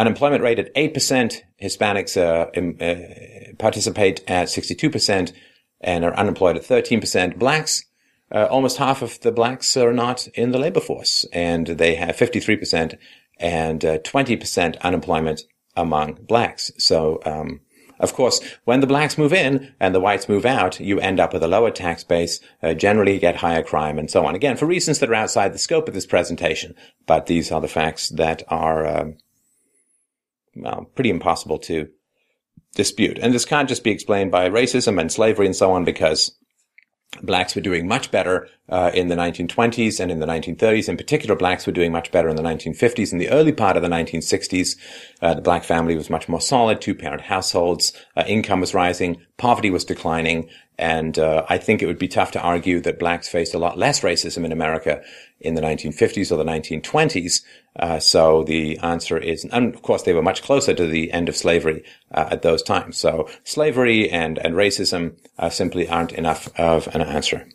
Unemployment 0.02 0.42
rate 0.42 0.58
at 0.58 0.74
8%. 0.74 1.44
Hispanics 1.62 2.18
uh, 2.18 2.50
uh, 2.84 3.54
participate 3.60 4.24
at 4.28 4.48
62% 4.48 5.32
and 5.80 6.04
are 6.04 6.16
unemployed 6.16 6.58
at 6.58 6.64
13%. 6.64 7.38
Blacks, 7.38 7.86
uh, 8.34 8.48
almost 8.50 8.78
half 8.78 9.04
of 9.04 9.20
the 9.20 9.32
blacks 9.32 9.78
are 9.78 9.94
not 9.94 10.28
in 10.30 10.54
the 10.54 10.58
labor 10.58 10.80
force 10.80 11.24
and 11.32 11.68
they 11.68 11.94
have 11.94 12.16
53% 12.16 12.98
and 13.38 13.82
20% 13.82 14.76
uh, 14.76 14.80
unemployment 14.82 15.44
among 15.76 16.14
blacks. 16.14 16.72
So, 16.80 17.20
um, 17.24 17.62
of 18.00 18.16
course, 18.16 18.42
when 18.64 18.80
the 18.80 18.88
blacks 18.88 19.20
move 19.20 19.34
in 19.34 19.72
and 19.80 19.94
the 19.94 20.00
whites 20.00 20.28
move 20.28 20.48
out, 20.48 20.80
you 20.80 21.00
end 21.00 21.20
up 21.20 21.32
with 21.32 21.44
a 21.44 21.48
lower 21.48 21.70
tax 21.70 22.04
base, 22.04 22.40
uh, 22.64 22.74
generally 22.74 23.20
get 23.20 23.36
higher 23.36 23.62
crime 23.62 24.00
and 24.00 24.10
so 24.10 24.26
on. 24.26 24.34
Again, 24.34 24.58
for 24.58 24.66
reasons 24.66 24.98
that 24.98 25.12
are 25.12 25.14
outside 25.14 25.54
the 25.54 25.60
scope 25.60 25.88
of 25.88 25.94
this 25.94 26.08
presentation, 26.08 26.74
but 27.06 27.28
these 27.28 27.52
are 27.52 27.62
the 27.62 27.68
facts 27.68 28.10
that 28.10 28.42
are, 28.48 28.88
um, 28.88 29.18
well, 30.56 30.86
pretty 30.96 31.10
impossible 31.10 31.60
to 31.60 31.90
dispute. 32.76 33.20
And 33.20 33.34
this 33.34 33.46
can't 33.46 33.70
just 33.70 33.84
be 33.84 33.92
explained 33.92 34.32
by 34.32 34.50
racism 34.50 35.00
and 35.00 35.12
slavery 35.12 35.46
and 35.46 35.56
so 35.56 35.72
on 35.72 35.84
because 35.84 36.38
blacks 37.22 37.56
were 37.56 37.62
doing 37.62 37.88
much 37.88 38.10
better 38.10 38.48
uh, 38.70 38.92
in 38.94 39.10
the 39.10 39.16
1920s 39.16 40.00
and 40.00 40.12
in 40.12 40.20
the 40.20 40.26
1930s. 40.26 40.88
In 40.88 40.96
particular, 40.96 41.36
blacks 41.36 41.66
were 41.66 41.74
doing 41.74 41.92
much 41.92 42.12
better 42.12 42.30
in 42.30 42.38
the 42.38 42.44
1950s. 42.44 43.12
In 43.12 43.18
the 43.18 43.30
early 43.30 43.52
part 43.52 43.76
of 43.76 43.84
the 43.84 43.90
1960s, 43.90 44.78
uh, 45.22 45.34
the 45.34 45.42
black 45.42 45.64
family 45.64 45.96
was 45.96 46.10
much 46.10 46.30
more 46.30 46.40
solid, 46.40 46.80
two-parent 46.80 47.22
households, 47.22 47.94
uh, 48.16 48.24
income 48.28 48.62
was 48.62 48.74
rising, 48.74 49.22
poverty 49.38 49.70
was 49.70 49.84
declining, 49.84 50.50
and 50.82 51.20
uh, 51.20 51.46
I 51.48 51.60
think 51.60 51.82
it 51.82 51.86
would 51.86 52.00
be 52.00 52.08
tough 52.08 52.32
to 52.32 52.42
argue 52.42 52.82
that 52.82 52.98
blacks 52.98 53.30
faced 53.30 53.54
a 53.54 53.60
lot 53.60 53.78
less 53.78 54.02
racism 54.02 54.44
in 54.44 54.52
America 54.52 55.02
in 55.40 55.54
the 55.54 55.62
1950s 55.62 56.32
or 56.32 56.38
the 56.38 56.44
1920s. 56.44 57.44
Uh, 57.80 58.00
so 58.00 58.44
the 58.44 58.80
answer 58.80 59.18
is, 59.18 59.46
and 59.46 59.76
of 59.76 59.84
course, 59.84 60.04
they 60.04 60.14
were 60.14 60.24
much 60.24 60.42
closer 60.42 60.74
to 60.74 60.88
the 60.88 61.12
end 61.12 61.30
of 61.30 61.38
slavery 61.38 61.84
uh, 62.12 62.30
at 62.32 62.42
those 62.42 62.64
times. 62.64 62.98
So 62.98 63.30
slavery 63.44 64.10
and 64.10 64.40
and 64.40 64.56
racism 64.56 65.18
uh, 65.38 65.50
simply 65.50 65.88
aren't 65.88 66.14
enough 66.14 66.50
of 66.60 66.88
an 66.96 67.02
answer. 67.02 67.48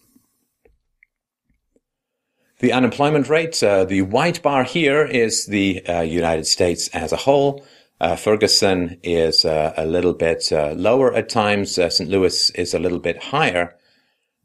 The 2.61 2.73
unemployment 2.73 3.29
rate, 3.29 3.63
uh, 3.63 3.85
the 3.85 4.03
white 4.03 4.41
bar 4.41 4.65
here 4.65 5.05
is 5.05 5.47
the 5.47 5.85
uh, 5.87 6.01
United 6.01 6.47
States 6.47 6.89
as 6.89 7.13
a 7.13 7.17
whole. 7.17 7.67
Uh, 7.99 8.15
Ferguson 8.15 8.99
is 9.03 9.45
uh, 9.45 9.73
a 9.77 9.87
little 9.87 10.13
bit 10.13 10.53
uh, 10.53 10.73
lower 10.73 11.15
at 11.15 11.29
times. 11.29 11.75
St. 11.75 12.11
Louis 12.11 12.51
is 12.51 12.75
a 12.75 12.79
little 12.79 12.99
bit 12.99 13.23
higher. 13.23 13.77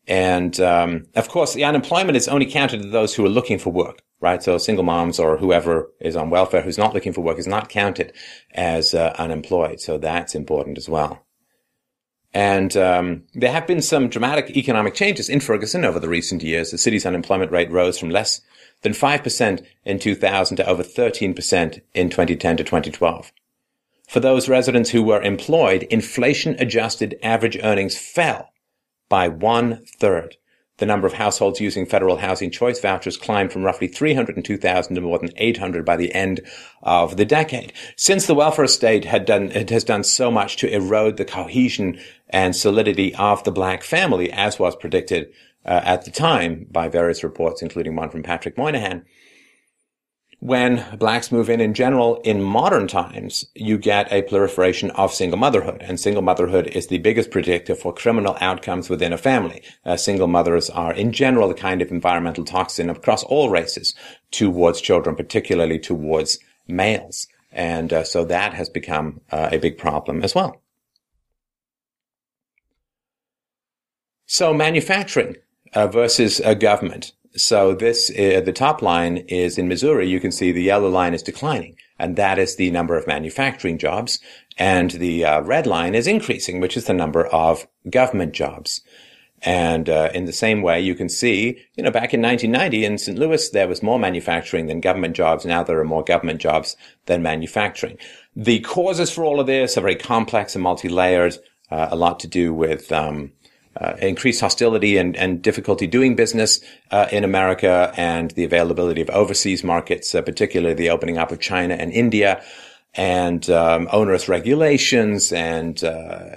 And 0.08 0.60
um, 0.60 1.08
of 1.15 1.29
course, 1.29 1.53
the 1.53 1.63
unemployment 1.65 2.15
is 2.15 2.27
only 2.27 2.46
counted 2.46 2.81
to 2.81 2.89
those 2.89 3.13
who 3.13 3.25
are 3.25 3.29
looking 3.29 3.60
for 3.60 3.72
work, 3.72 4.01
right? 4.20 4.41
So 4.41 4.58
single 4.58 4.84
moms 4.84 5.20
or 5.20 5.38
whoever 5.38 5.91
is 6.00 6.15
on 6.15 6.29
welfare 6.29 6.62
who's 6.62 6.77
not 6.77 6.93
looking 6.93 7.13
for 7.13 7.22
work 7.22 7.38
is 7.38 7.48
not 7.48 7.70
counted 7.70 8.13
as 8.53 8.93
uh, 8.93 9.13
unemployed. 9.17 9.79
So 9.79 9.98
that's 9.98 10.34
important 10.34 10.77
as 10.77 10.89
well. 10.89 11.25
And 12.34 12.75
um, 12.77 13.24
there 13.34 13.51
have 13.51 13.67
been 13.67 13.81
some 13.81 14.08
dramatic 14.08 14.55
economic 14.55 14.93
changes 14.93 15.27
in 15.27 15.41
Ferguson 15.41 15.84
over 15.84 16.00
the 16.00 16.08
recent 16.08 16.41
years. 16.41 16.72
The 16.72 16.77
city's 16.77 17.05
unemployment 17.05 17.51
rate 17.51 17.70
rose 17.70 18.00
from 18.00 18.10
less 18.10 18.39
than 18.84 18.93
5% 18.93 19.65
in 19.84 20.00
2000 20.00 20.58
to 20.58 20.65
over 20.65 20.84
13% 20.84 21.81
in 21.93 22.10
2010 22.10 22.58
to 22.58 22.63
2012. 22.63 23.31
For 24.12 24.20
those 24.20 24.50
residents 24.50 24.89
who 24.89 25.03
were 25.03 25.22
employed, 25.22 25.84
inflation 25.84 26.58
adjusted 26.60 27.18
average 27.24 27.58
earnings 27.63 27.98
fell 27.98 28.50
by 29.08 29.30
one 29.30 29.86
third. 30.00 30.36
The 30.80 30.86
number 30.86 31.08
of 31.08 31.13
households 31.13 31.62
using 31.62 31.86
federal 31.86 32.18
housing 32.18 32.51
choice 32.51 32.82
vouchers 32.82 33.15
climbed 33.15 33.53
from 33.53 33.63
roughly 33.63 33.88
302,000 33.88 34.96
to 34.96 35.00
more 35.00 35.18
than 35.18 35.32
800 35.38 35.86
by 35.86 35.96
the 35.96 36.13
end 36.13 36.41
of 36.84 37.15
the 37.15 37.24
decade. 37.24 37.72
Since 37.96 38.25
the 38.25 38.36
welfare 38.36 38.68
state 38.68 39.06
had 39.06 39.24
done, 39.24 39.50
it 39.51 39.70
has 39.70 39.86
done 39.86 40.03
so 40.03 40.30
much 40.30 40.58
to 40.58 40.70
erode 40.70 41.15
the 41.15 41.24
cohesion 41.24 41.98
and 42.27 42.53
solidity 42.53 43.15
of 43.15 43.46
the 43.46 43.51
black 43.53 43.82
family, 43.82 44.30
as 44.30 44.60
was 44.60 44.75
predicted 44.75 45.32
uh, 45.65 45.84
at 45.86 46.03
the 46.03 46.12
time 46.12 46.68
by 46.70 46.89
various 46.89 47.24
reports, 47.24 47.62
including 47.62 47.96
one 47.96 48.10
from 48.10 48.24
Patrick 48.24 48.58
Moynihan, 48.58 49.06
when 50.42 50.84
blacks 50.98 51.32
move 51.32 51.52
in 51.52 51.62
in 51.62 51.76
general 51.76 52.16
in 52.24 52.42
modern 52.42 52.88
times, 52.88 53.46
you 53.54 53.78
get 53.78 54.12
a 54.12 54.24
proliferation 54.24 54.90
of 54.92 55.14
single 55.14 55.38
motherhood. 55.38 55.84
And 55.84 56.00
single 56.00 56.24
motherhood 56.24 56.66
is 56.66 56.88
the 56.88 56.98
biggest 56.98 57.30
predictor 57.30 57.76
for 57.76 57.94
criminal 57.94 58.36
outcomes 58.42 58.90
within 58.90 59.14
a 59.14 59.20
family. 59.20 59.62
Uh, 59.86 59.98
single 59.98 60.28
mothers 60.28 60.68
are 60.72 60.94
in 60.94 61.12
general 61.12 61.48
the 61.48 61.54
kind 61.54 61.80
of 61.80 61.92
environmental 61.92 62.44
toxin 62.44 62.90
across 62.90 63.24
all 63.24 63.52
races 63.52 63.94
towards 64.32 64.82
children, 64.82 65.16
particularly 65.16 65.78
towards 65.78 66.40
males. 66.68 67.28
And 67.52 67.94
uh, 67.94 68.04
so 68.04 68.26
that 68.26 68.56
has 68.56 68.68
become 68.68 69.22
uh, 69.32 69.50
a 69.52 69.60
big 69.60 69.78
problem 69.78 70.24
as 70.24 70.34
well. 70.34 70.60
So 74.26 74.56
manufacturing 74.56 75.36
uh, 75.76 75.86
versus 75.86 76.42
government. 76.60 77.12
So 77.36 77.74
this, 77.74 78.10
uh, 78.10 78.42
the 78.44 78.54
top 78.54 78.82
line 78.82 79.18
is 79.18 79.58
in 79.58 79.68
Missouri, 79.68 80.10
you 80.10 80.20
can 80.20 80.32
see 80.32 80.52
the 80.52 80.62
yellow 80.62 80.90
line 80.90 81.14
is 81.14 81.24
declining. 81.24 81.78
And 81.98 82.16
that 82.16 82.40
is 82.40 82.56
the 82.56 82.72
number 82.72 82.98
of 82.98 83.08
manufacturing 83.08 83.78
jobs. 83.78 84.20
And 84.58 84.92
the 84.92 85.24
uh, 85.24 85.42
red 85.42 85.68
line 85.68 85.96
is 85.96 86.08
increasing, 86.08 86.60
which 86.60 86.76
is 86.76 86.86
the 86.86 86.94
number 86.94 87.28
of 87.28 87.68
government 87.90 88.34
jobs. 88.34 88.82
And 89.44 89.90
uh, 89.90 90.10
in 90.14 90.26
the 90.26 90.34
same 90.34 90.62
way, 90.62 90.82
you 90.82 90.94
can 90.94 91.10
see, 91.10 91.58
you 91.76 91.84
know, 91.84 91.90
back 91.90 92.14
in 92.14 92.22
1990 92.22 92.86
in 92.86 92.98
St. 92.98 93.18
Louis, 93.18 93.50
there 93.50 93.68
was 93.68 93.82
more 93.82 93.98
manufacturing 93.98 94.68
than 94.68 94.82
government 94.82 95.16
jobs. 95.16 95.46
Now 95.46 95.64
there 95.64 95.80
are 95.80 95.86
more 95.86 96.04
government 96.04 96.42
jobs 96.42 96.76
than 97.08 97.24
manufacturing. 97.24 97.98
The 98.36 98.60
causes 98.60 99.12
for 99.12 99.24
all 99.24 99.40
of 99.40 99.48
this 99.48 99.78
are 99.78 99.82
very 99.82 99.96
complex 99.96 100.56
and 100.56 100.64
multi-layered. 100.64 101.38
Uh, 101.72 101.88
a 101.90 101.96
lot 101.96 102.20
to 102.20 102.28
do 102.28 102.54
with 102.54 102.92
um, 102.92 103.32
uh, 103.80 103.94
increased 104.01 104.42
hostility 104.42 104.98
and, 104.98 105.16
and, 105.16 105.42
difficulty 105.42 105.88
doing 105.88 106.16
business 106.16 106.60
uh, 106.92 107.08
in 107.12 107.24
America 107.24 107.94
and 107.96 108.32
the 108.32 108.44
availability 108.44 109.01
of 109.01 109.10
overseas 109.12 109.63
markets, 109.63 110.13
uh, 110.13 110.22
particularly 110.22 110.74
the 110.74 110.90
opening 110.90 111.18
up 111.18 111.32
of 111.32 111.40
China 111.40 111.75
and 111.75 111.92
India, 111.94 112.44
and 112.96 113.50
um, 113.50 113.88
onerous 113.92 114.28
regulations 114.28 115.32
and 115.32 115.84
uh, 115.86 116.36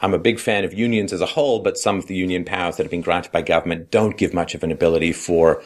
I'm 0.00 0.14
a 0.14 0.18
big 0.18 0.38
fan 0.38 0.64
of 0.64 0.74
unions 0.74 1.12
as 1.12 1.20
a 1.20 1.26
whole, 1.26 1.60
but 1.60 1.78
some 1.78 1.98
of 1.98 2.06
the 2.06 2.14
union 2.14 2.44
powers 2.44 2.76
that 2.76 2.84
have 2.84 2.90
been 2.90 3.00
granted 3.00 3.32
by 3.32 3.42
government 3.42 3.90
don't 3.90 4.16
give 4.16 4.34
much 4.34 4.54
of 4.54 4.62
an 4.62 4.70
ability 4.70 5.12
for 5.12 5.62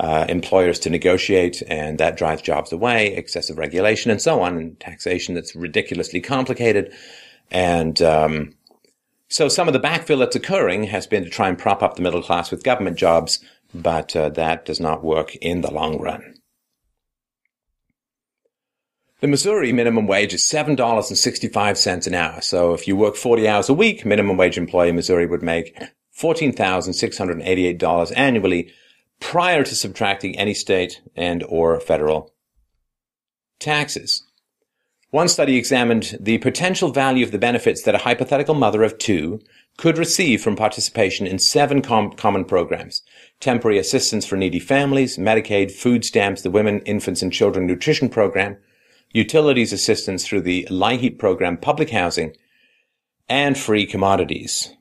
uh, 0.00 0.26
employers 0.28 0.78
to 0.80 0.90
negotiate, 0.90 1.62
and 1.68 1.98
that 1.98 2.16
drives 2.16 2.42
jobs 2.42 2.72
away, 2.72 3.14
excessive 3.14 3.58
regulation, 3.58 4.10
and 4.10 4.20
so 4.20 4.40
on, 4.40 4.56
and 4.56 4.80
taxation 4.80 5.34
that's 5.34 5.54
ridiculously 5.54 6.20
complicated. 6.20 6.92
And 7.50 8.00
um, 8.02 8.54
so 9.34 9.48
some 9.48 9.66
of 9.66 9.74
the 9.74 9.80
backfill 9.80 10.20
that's 10.20 10.36
occurring 10.36 10.84
has 10.84 11.08
been 11.08 11.24
to 11.24 11.28
try 11.28 11.48
and 11.48 11.58
prop 11.58 11.82
up 11.82 11.96
the 11.96 12.02
middle 12.02 12.22
class 12.22 12.52
with 12.52 12.62
government 12.62 12.96
jobs, 12.96 13.40
but 13.74 14.14
uh, 14.14 14.28
that 14.28 14.64
does 14.64 14.78
not 14.78 15.02
work 15.02 15.34
in 15.34 15.60
the 15.60 15.72
long 15.72 16.00
run. 16.00 16.36
The 19.20 19.26
Missouri 19.26 19.72
minimum 19.72 20.06
wage 20.06 20.34
is 20.34 20.44
$7.65 20.44 22.06
an 22.06 22.14
hour. 22.14 22.40
So 22.42 22.74
if 22.74 22.86
you 22.86 22.94
work 22.94 23.16
40 23.16 23.48
hours 23.48 23.68
a 23.68 23.74
week, 23.74 24.06
minimum 24.06 24.36
wage 24.36 24.56
employee 24.56 24.90
in 24.90 24.94
Missouri 24.94 25.26
would 25.26 25.42
make 25.42 25.76
$14,688 26.16 28.12
annually 28.16 28.72
prior 29.18 29.64
to 29.64 29.74
subtracting 29.74 30.38
any 30.38 30.54
state 30.54 31.02
and 31.16 31.42
or 31.48 31.80
federal 31.80 32.32
taxes. 33.58 34.23
One 35.14 35.28
study 35.28 35.56
examined 35.56 36.18
the 36.18 36.38
potential 36.38 36.90
value 36.90 37.24
of 37.24 37.30
the 37.30 37.38
benefits 37.38 37.82
that 37.82 37.94
a 37.94 37.98
hypothetical 37.98 38.56
mother 38.56 38.82
of 38.82 38.98
two 38.98 39.40
could 39.76 39.96
receive 39.96 40.42
from 40.42 40.56
participation 40.56 41.24
in 41.24 41.38
seven 41.38 41.82
com- 41.82 42.10
common 42.14 42.44
programs. 42.44 43.02
Temporary 43.38 43.78
assistance 43.78 44.26
for 44.26 44.34
needy 44.34 44.58
families, 44.58 45.16
Medicaid, 45.16 45.70
food 45.70 46.04
stamps, 46.04 46.42
the 46.42 46.50
Women, 46.50 46.80
Infants 46.80 47.22
and 47.22 47.32
Children 47.32 47.64
Nutrition 47.64 48.08
Program, 48.08 48.56
utilities 49.12 49.72
assistance 49.72 50.26
through 50.26 50.40
the 50.40 50.66
LIHEAP 50.68 51.16
program, 51.16 51.58
public 51.58 51.90
housing, 51.90 52.34
and 53.28 53.56
free 53.56 53.86
commodities. 53.86 54.74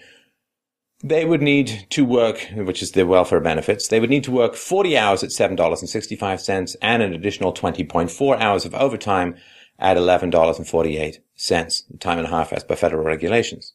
they 1.02 1.24
would 1.24 1.40
need 1.42 1.86
to 1.90 2.04
work, 2.04 2.46
which 2.54 2.82
is 2.82 2.92
the 2.92 3.06
welfare 3.06 3.40
benefits, 3.40 3.88
they 3.88 4.00
would 4.00 4.10
need 4.10 4.24
to 4.24 4.30
work 4.30 4.54
40 4.54 4.98
hours 4.98 5.22
at 5.22 5.30
$7.65 5.30 6.76
and 6.82 7.02
an 7.02 7.14
additional 7.14 7.52
20.4 7.52 8.40
hours 8.40 8.64
of 8.64 8.74
overtime 8.74 9.36
at 9.78 9.96
$11.48, 9.96 12.00
time 12.00 12.18
and 12.18 12.26
a 12.26 12.30
half 12.30 12.52
as 12.52 12.64
per 12.64 12.76
federal 12.76 13.04
regulations 13.04 13.74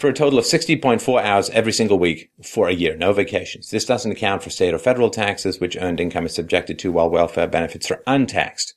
for 0.00 0.08
a 0.08 0.14
total 0.14 0.38
of 0.38 0.46
60.4 0.46 1.22
hours 1.22 1.50
every 1.50 1.72
single 1.72 1.98
week 1.98 2.30
for 2.42 2.68
a 2.68 2.72
year, 2.72 2.96
no 2.96 3.12
vacations. 3.12 3.70
This 3.70 3.84
doesn't 3.84 4.10
account 4.10 4.42
for 4.42 4.48
state 4.48 4.72
or 4.72 4.78
federal 4.78 5.10
taxes, 5.10 5.60
which 5.60 5.76
earned 5.76 6.00
income 6.00 6.24
is 6.24 6.34
subjected 6.34 6.78
to 6.78 6.90
while 6.90 7.10
welfare 7.10 7.46
benefits 7.46 7.90
are 7.90 8.02
untaxed. 8.06 8.74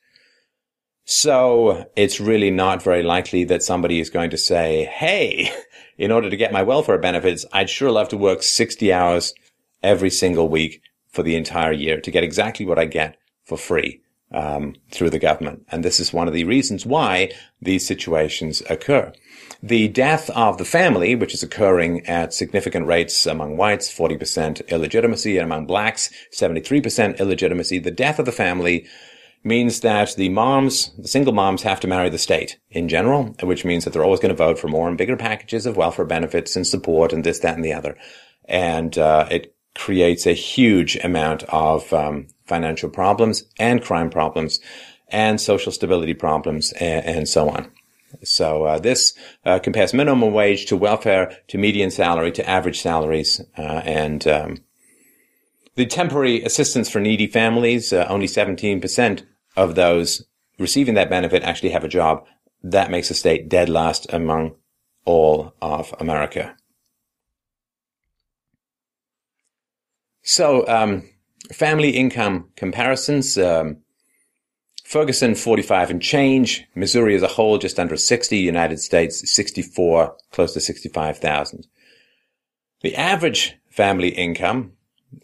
So 1.05 1.89
it's 1.95 2.19
really 2.19 2.51
not 2.51 2.83
very 2.83 3.03
likely 3.03 3.45
that 3.45 3.63
somebody 3.63 4.01
is 4.01 4.09
going 4.09 4.31
to 4.31 4.37
say, 4.37 4.85
Hey, 4.85 5.49
in 5.97 6.11
order 6.11 6.29
to 6.29 6.37
get 6.37 6.51
my 6.51 6.61
welfare 6.61 6.97
benefits, 6.97 7.45
I'd 7.53 7.69
sure 7.69 7.89
love 7.89 8.09
to 8.09 8.17
work 8.17 8.43
60 8.43 8.91
hours 8.91 9.33
every 9.81 10.09
single 10.09 10.49
week 10.49 10.81
for 11.07 11.23
the 11.23 11.37
entire 11.37 11.71
year 11.71 12.01
to 12.01 12.11
get 12.11 12.23
exactly 12.23 12.65
what 12.65 12.79
I 12.79 12.85
get 12.85 13.17
for 13.45 13.57
free. 13.57 14.01
Um, 14.31 14.73
through 14.89 15.11
the 15.11 15.19
government. 15.19 15.63
And 15.69 15.85
this 15.85 15.99
is 15.99 16.11
one 16.11 16.27
of 16.27 16.33
the 16.33 16.43
reasons 16.43 16.87
why 16.87 17.31
these 17.61 17.85
situations 17.85 18.63
occur. 18.67 19.13
The 19.61 19.87
death 19.87 20.29
of 20.31 20.57
the 20.57 20.65
family, 20.65 21.15
which 21.15 21.33
is 21.33 21.43
occurring 21.43 22.05
at 22.07 22.33
significant 22.33 22.87
rates 22.87 23.25
among 23.25 23.57
whites, 23.57 23.93
40% 23.93 24.67
illegitimacy, 24.69 25.37
and 25.37 25.45
among 25.45 25.67
blacks, 25.67 26.09
73% 26.37 27.19
illegitimacy. 27.19 27.79
The 27.79 27.91
death 27.91 28.17
of 28.17 28.25
the 28.25 28.31
family 28.31 28.87
means 29.43 29.81
that 29.81 30.15
the 30.15 30.29
moms, 30.29 30.91
the 30.97 31.07
single 31.07 31.33
moms 31.33 31.63
have 31.63 31.79
to 31.81 31.87
marry 31.87 32.09
the 32.09 32.17
state 32.17 32.59
in 32.69 32.89
general, 32.89 33.35
which 33.41 33.65
means 33.65 33.83
that 33.83 33.91
they're 33.93 34.03
always 34.03 34.19
going 34.19 34.29
to 34.29 34.35
vote 34.35 34.57
for 34.57 34.67
more 34.67 34.87
and 34.87 34.97
bigger 34.97 35.17
packages 35.17 35.65
of 35.65 35.77
welfare 35.77 36.05
benefits 36.05 36.55
and 36.55 36.65
support 36.65 37.13
and 37.13 37.23
this, 37.23 37.39
that, 37.39 37.55
and 37.55 37.63
the 37.63 37.73
other. 37.73 37.97
And, 38.45 38.97
uh, 38.97 39.27
it 39.29 39.55
creates 39.75 40.25
a 40.25 40.33
huge 40.33 40.97
amount 40.97 41.43
of, 41.43 41.91
um, 41.93 42.27
financial 42.45 42.89
problems 42.89 43.43
and 43.57 43.83
crime 43.83 44.09
problems 44.09 44.59
and 45.09 45.39
social 45.39 45.71
stability 45.71 46.13
problems 46.13 46.71
and, 46.73 47.05
and 47.05 47.29
so 47.29 47.49
on. 47.49 47.71
So 48.23 48.63
uh, 48.63 48.79
this 48.79 49.13
uh, 49.45 49.59
compares 49.59 49.93
minimum 49.93 50.33
wage 50.33 50.65
to 50.67 50.77
welfare, 50.77 51.37
to 51.47 51.57
median 51.57 51.91
salary, 51.91 52.31
to 52.33 52.47
average 52.47 52.79
salaries, 52.79 53.41
uh, 53.57 53.81
and 53.85 54.27
um, 54.27 54.57
the 55.75 55.85
temporary 55.85 56.43
assistance 56.43 56.89
for 56.89 56.99
needy 56.99 57.27
families. 57.27 57.91
Uh, 57.91 58.05
only 58.09 58.27
17% 58.27 59.23
of 59.55 59.75
those 59.75 60.25
receiving 60.59 60.93
that 60.95 61.09
benefit 61.09 61.43
actually 61.43 61.69
have 61.69 61.83
a 61.83 61.89
job. 61.89 62.25
That 62.63 62.91
makes 62.91 63.09
the 63.09 63.15
state 63.15 63.49
dead 63.49 63.69
last 63.69 64.11
among 64.13 64.55
all 65.05 65.53
of 65.61 65.93
America. 65.99 66.55
So, 70.21 70.65
um, 70.67 71.09
family 71.51 71.91
income 71.91 72.49
comparisons. 72.55 73.37
Um, 73.37 73.77
Ferguson, 74.83 75.33
45 75.33 75.89
and 75.91 76.01
change. 76.01 76.65
Missouri 76.75 77.15
as 77.15 77.23
a 77.23 77.27
whole, 77.27 77.57
just 77.57 77.79
under 77.79 77.97
60. 77.97 78.37
United 78.37 78.79
States, 78.79 79.31
64, 79.31 80.15
close 80.31 80.53
to 80.53 80.59
65,000. 80.59 81.65
The 82.81 82.95
average 82.95 83.57
family 83.69 84.09
income 84.09 84.73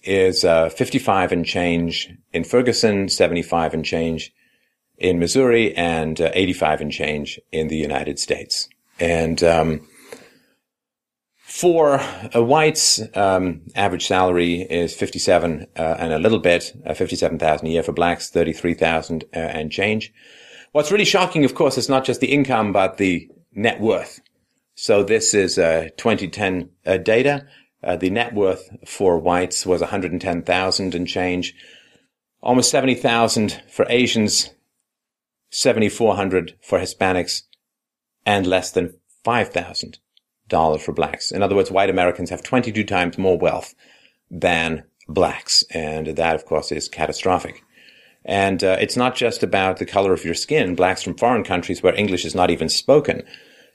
is 0.03 0.45
uh, 0.45 0.69
55 0.69 1.31
and 1.31 1.45
change 1.45 2.11
in 2.31 2.43
Ferguson, 2.43 3.09
75 3.09 3.73
and 3.73 3.85
change 3.85 4.33
in 4.97 5.19
Missouri, 5.19 5.75
and 5.75 6.19
uh, 6.19 6.31
85 6.33 6.81
and 6.81 6.91
change 6.91 7.39
in 7.51 7.67
the 7.67 7.77
United 7.77 8.17
States. 8.17 8.69
And 8.99 9.43
um, 9.43 9.87
For 11.59 11.99
uh, 11.99 12.41
whites, 12.41 13.01
um, 13.15 13.63
average 13.75 14.07
salary 14.07 14.61
is 14.61 14.95
57 14.95 15.67
uh, 15.75 15.81
and 15.99 16.13
a 16.13 16.17
little 16.17 16.39
bit, 16.39 16.71
uh, 16.85 16.93
57,000 16.93 17.67
a 17.67 17.69
year. 17.69 17.83
For 17.83 17.91
blacks, 17.91 18.29
33,000 18.29 19.25
uh, 19.25 19.37
and 19.37 19.69
change. 19.69 20.13
What's 20.71 20.89
really 20.89 21.03
shocking, 21.03 21.43
of 21.43 21.55
course, 21.55 21.77
is 21.77 21.89
not 21.89 22.05
just 22.05 22.21
the 22.21 22.31
income, 22.31 22.71
but 22.71 22.95
the 22.95 23.29
net 23.53 23.81
worth. 23.81 24.21
So 24.75 25.03
this 25.03 25.33
is 25.33 25.57
uh, 25.57 25.89
2010 25.97 26.69
uh, 26.85 26.95
data. 26.95 27.45
the 27.83 28.09
net 28.09 28.33
worth 28.33 28.69
for 28.87 29.19
whites 29.19 29.65
was 29.65 29.81
110,000 29.81 30.95
and 30.95 31.05
change. 31.05 31.53
Almost 32.41 32.71
70,000 32.71 33.63
for 33.69 33.85
Asians, 33.89 34.51
7,400 35.49 36.55
for 36.61 36.79
Hispanics, 36.79 37.41
and 38.25 38.47
less 38.47 38.71
than 38.71 38.93
5,000 39.25 39.99
dollars 40.49 40.83
for 40.83 40.91
blacks. 40.91 41.31
In 41.31 41.41
other 41.41 41.55
words, 41.55 41.71
white 41.71 41.89
Americans 41.89 42.29
have 42.29 42.43
22 42.43 42.83
times 42.83 43.17
more 43.17 43.37
wealth 43.37 43.73
than 44.29 44.83
blacks. 45.07 45.63
And 45.71 46.07
that, 46.07 46.35
of 46.35 46.45
course, 46.45 46.71
is 46.71 46.89
catastrophic. 46.89 47.63
And 48.25 48.63
uh, 48.63 48.77
it's 48.81 48.97
not 48.97 49.15
just 49.15 49.43
about 49.43 49.77
the 49.77 49.85
color 49.85 50.13
of 50.13 50.25
your 50.25 50.33
skin. 50.33 50.75
Blacks 50.75 51.01
from 51.01 51.15
foreign 51.15 51.43
countries 51.43 51.81
where 51.81 51.95
English 51.95 52.25
is 52.25 52.35
not 52.35 52.51
even 52.51 52.69
spoken 52.69 53.23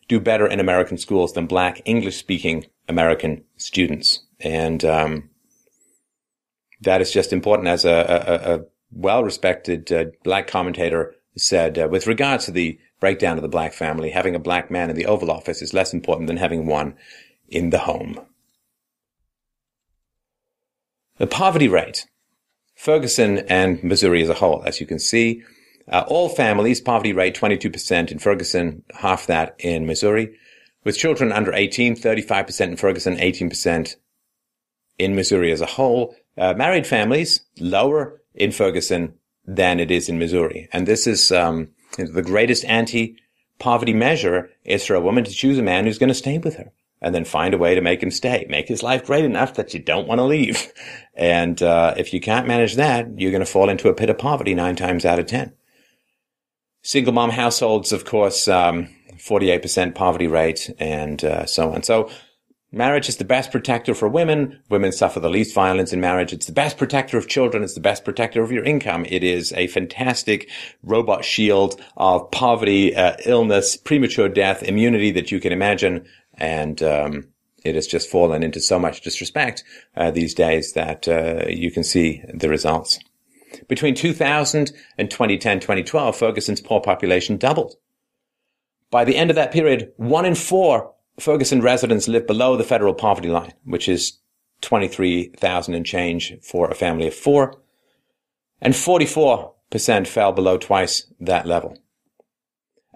do 0.08 0.20
better 0.20 0.46
in 0.46 0.60
American 0.60 0.98
schools 0.98 1.32
than 1.32 1.46
black 1.46 1.80
English 1.84 2.16
speaking 2.16 2.66
American 2.88 3.44
students. 3.56 4.20
And 4.40 4.84
um, 4.84 5.30
that 6.82 7.00
is 7.00 7.10
just 7.10 7.32
important 7.32 7.68
as 7.68 7.84
a, 7.84 7.90
a, 7.90 8.54
a 8.54 8.60
well 8.92 9.24
respected 9.24 9.90
uh, 9.90 10.06
black 10.22 10.46
commentator 10.46 11.14
said 11.36 11.78
uh, 11.78 11.88
with 11.90 12.06
regards 12.06 12.44
to 12.44 12.52
the 12.52 12.78
breakdown 13.00 13.36
of 13.36 13.42
the 13.42 13.48
black 13.48 13.72
family, 13.72 14.10
having 14.10 14.34
a 14.34 14.40
black 14.40 14.70
man 14.70 14.90
in 14.90 14.96
the 14.96 15.06
Oval 15.06 15.30
Office 15.30 15.62
is 15.62 15.74
less 15.74 15.92
important 15.92 16.26
than 16.26 16.36
having 16.36 16.66
one 16.66 16.94
in 17.48 17.70
the 17.70 17.80
home. 17.80 18.20
The 21.18 21.26
poverty 21.26 21.68
rate. 21.68 22.06
Ferguson 22.74 23.38
and 23.48 23.82
Missouri 23.84 24.22
as 24.22 24.28
a 24.28 24.34
whole, 24.34 24.62
as 24.66 24.80
you 24.80 24.86
can 24.86 24.98
see, 24.98 25.42
uh, 25.88 26.04
all 26.08 26.28
families, 26.28 26.80
poverty 26.80 27.12
rate 27.12 27.36
22% 27.36 28.10
in 28.10 28.18
Ferguson, 28.18 28.82
half 28.94 29.26
that 29.26 29.54
in 29.58 29.86
Missouri. 29.86 30.36
With 30.82 30.98
children 30.98 31.32
under 31.32 31.52
18, 31.52 31.96
35% 31.96 32.60
in 32.60 32.76
Ferguson, 32.76 33.16
18% 33.16 33.94
in 34.98 35.14
Missouri 35.14 35.52
as 35.52 35.60
a 35.60 35.66
whole. 35.66 36.14
Uh, 36.36 36.54
married 36.54 36.86
families, 36.86 37.40
lower 37.58 38.20
in 38.34 38.50
Ferguson 38.50 39.14
than 39.46 39.78
it 39.78 39.90
is 39.90 40.08
in 40.08 40.18
Missouri. 40.18 40.68
And 40.72 40.86
this 40.86 41.06
is 41.06 41.30
um, 41.30 41.68
the 41.96 42.22
greatest 42.22 42.64
anti-poverty 42.64 43.94
measure 43.94 44.50
is 44.64 44.84
for 44.84 44.94
a 44.94 45.00
woman 45.00 45.24
to 45.24 45.30
choose 45.30 45.58
a 45.58 45.62
man 45.62 45.84
who's 45.84 45.98
going 45.98 46.08
to 46.08 46.14
stay 46.14 46.38
with 46.38 46.56
her 46.56 46.72
and 47.00 47.14
then 47.14 47.24
find 47.24 47.52
a 47.52 47.58
way 47.58 47.74
to 47.74 47.80
make 47.80 48.02
him 48.02 48.10
stay, 48.10 48.46
make 48.48 48.66
his 48.66 48.82
life 48.82 49.04
great 49.04 49.24
enough 49.24 49.54
that 49.54 49.74
you 49.74 49.80
don't 49.80 50.08
want 50.08 50.18
to 50.18 50.24
leave. 50.24 50.72
And 51.16 51.62
uh, 51.62 51.94
if 51.96 52.12
you 52.12 52.20
can't 52.20 52.48
manage 52.48 52.74
that, 52.74 53.20
you're 53.20 53.30
going 53.30 53.38
to 53.38 53.46
fall 53.46 53.68
into 53.68 53.88
a 53.88 53.94
pit 53.94 54.10
of 54.10 54.18
poverty 54.18 54.52
nine 54.52 54.74
times 54.74 55.04
out 55.04 55.20
of 55.20 55.26
ten. 55.26 55.52
Single 56.82 57.12
mom 57.12 57.30
households, 57.30 57.92
of 57.92 58.04
course, 58.04 58.48
um, 58.48 58.88
48% 59.16 59.94
poverty 59.94 60.26
rate 60.26 60.74
and 60.80 61.24
uh, 61.24 61.46
so 61.46 61.72
on. 61.72 61.84
So 61.84 62.10
Marriage 62.74 63.08
is 63.08 63.18
the 63.18 63.24
best 63.24 63.52
protector 63.52 63.94
for 63.94 64.08
women. 64.08 64.58
Women 64.68 64.90
suffer 64.90 65.20
the 65.20 65.30
least 65.30 65.54
violence 65.54 65.92
in 65.92 66.00
marriage. 66.00 66.32
It's 66.32 66.46
the 66.46 66.52
best 66.52 66.76
protector 66.76 67.16
of 67.16 67.28
children. 67.28 67.62
It's 67.62 67.74
the 67.74 67.80
best 67.80 68.04
protector 68.04 68.42
of 68.42 68.50
your 68.50 68.64
income. 68.64 69.06
It 69.08 69.22
is 69.22 69.52
a 69.52 69.68
fantastic 69.68 70.50
robot 70.82 71.24
shield 71.24 71.80
of 71.96 72.28
poverty, 72.32 72.96
uh, 72.96 73.14
illness, 73.26 73.76
premature 73.76 74.28
death, 74.28 74.64
immunity 74.64 75.12
that 75.12 75.30
you 75.30 75.38
can 75.38 75.52
imagine. 75.52 76.04
And, 76.36 76.82
um, 76.82 77.28
it 77.64 77.76
has 77.76 77.86
just 77.86 78.10
fallen 78.10 78.42
into 78.42 78.60
so 78.60 78.78
much 78.80 79.02
disrespect 79.02 79.62
uh, 79.96 80.10
these 80.10 80.34
days 80.34 80.72
that 80.72 81.06
uh, 81.06 81.46
you 81.48 81.70
can 81.70 81.84
see 81.84 82.22
the 82.34 82.48
results. 82.48 82.98
Between 83.68 83.94
2000 83.94 84.72
and 84.98 85.10
2010, 85.10 85.60
2012, 85.60 86.16
Ferguson's 86.16 86.60
poor 86.60 86.80
population 86.80 87.36
doubled. 87.36 87.76
By 88.90 89.04
the 89.04 89.16
end 89.16 89.30
of 89.30 89.36
that 89.36 89.52
period, 89.52 89.92
one 89.96 90.26
in 90.26 90.34
four 90.34 90.93
Ferguson 91.18 91.60
residents 91.62 92.08
live 92.08 92.26
below 92.26 92.56
the 92.56 92.64
federal 92.64 92.94
poverty 92.94 93.28
line, 93.28 93.52
which 93.64 93.88
is 93.88 94.18
23,000 94.62 95.74
and 95.74 95.86
change 95.86 96.34
for 96.42 96.68
a 96.68 96.74
family 96.74 97.06
of 97.06 97.14
four, 97.14 97.60
and 98.60 98.74
44% 98.74 99.52
fell 100.06 100.32
below 100.32 100.56
twice 100.56 101.06
that 101.20 101.46
level. 101.46 101.78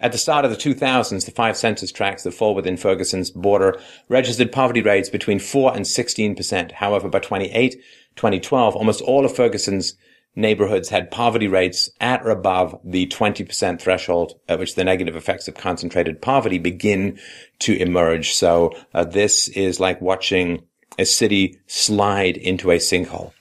At 0.00 0.12
the 0.12 0.18
start 0.18 0.44
of 0.44 0.50
the 0.52 0.56
2000s, 0.56 1.24
the 1.24 1.32
five 1.32 1.56
census 1.56 1.90
tracts 1.90 2.22
that 2.22 2.32
fall 2.32 2.54
within 2.54 2.76
Ferguson's 2.76 3.30
border 3.30 3.78
registered 4.08 4.52
poverty 4.52 4.80
rates 4.80 5.08
between 5.08 5.40
4 5.40 5.74
and 5.74 5.84
16%. 5.84 6.72
However, 6.72 7.08
by 7.08 7.18
28, 7.18 7.72
2012, 8.14 8.76
almost 8.76 9.00
all 9.00 9.24
of 9.24 9.34
Ferguson's 9.34 9.94
neighborhoods 10.38 10.88
had 10.88 11.10
poverty 11.10 11.48
rates 11.48 11.90
at 12.00 12.22
or 12.22 12.30
above 12.30 12.78
the 12.84 13.06
20% 13.08 13.80
threshold 13.80 14.38
at 14.48 14.58
which 14.58 14.76
the 14.76 14.84
negative 14.84 15.16
effects 15.16 15.48
of 15.48 15.56
concentrated 15.56 16.22
poverty 16.22 16.58
begin 16.58 17.18
to 17.58 17.76
emerge. 17.76 18.32
So 18.32 18.72
uh, 18.94 19.04
this 19.04 19.48
is 19.48 19.80
like 19.80 20.00
watching 20.00 20.62
a 20.98 21.04
city 21.04 21.58
slide 21.66 22.36
into 22.36 22.70
a 22.70 22.78
sinkhole. 22.78 23.32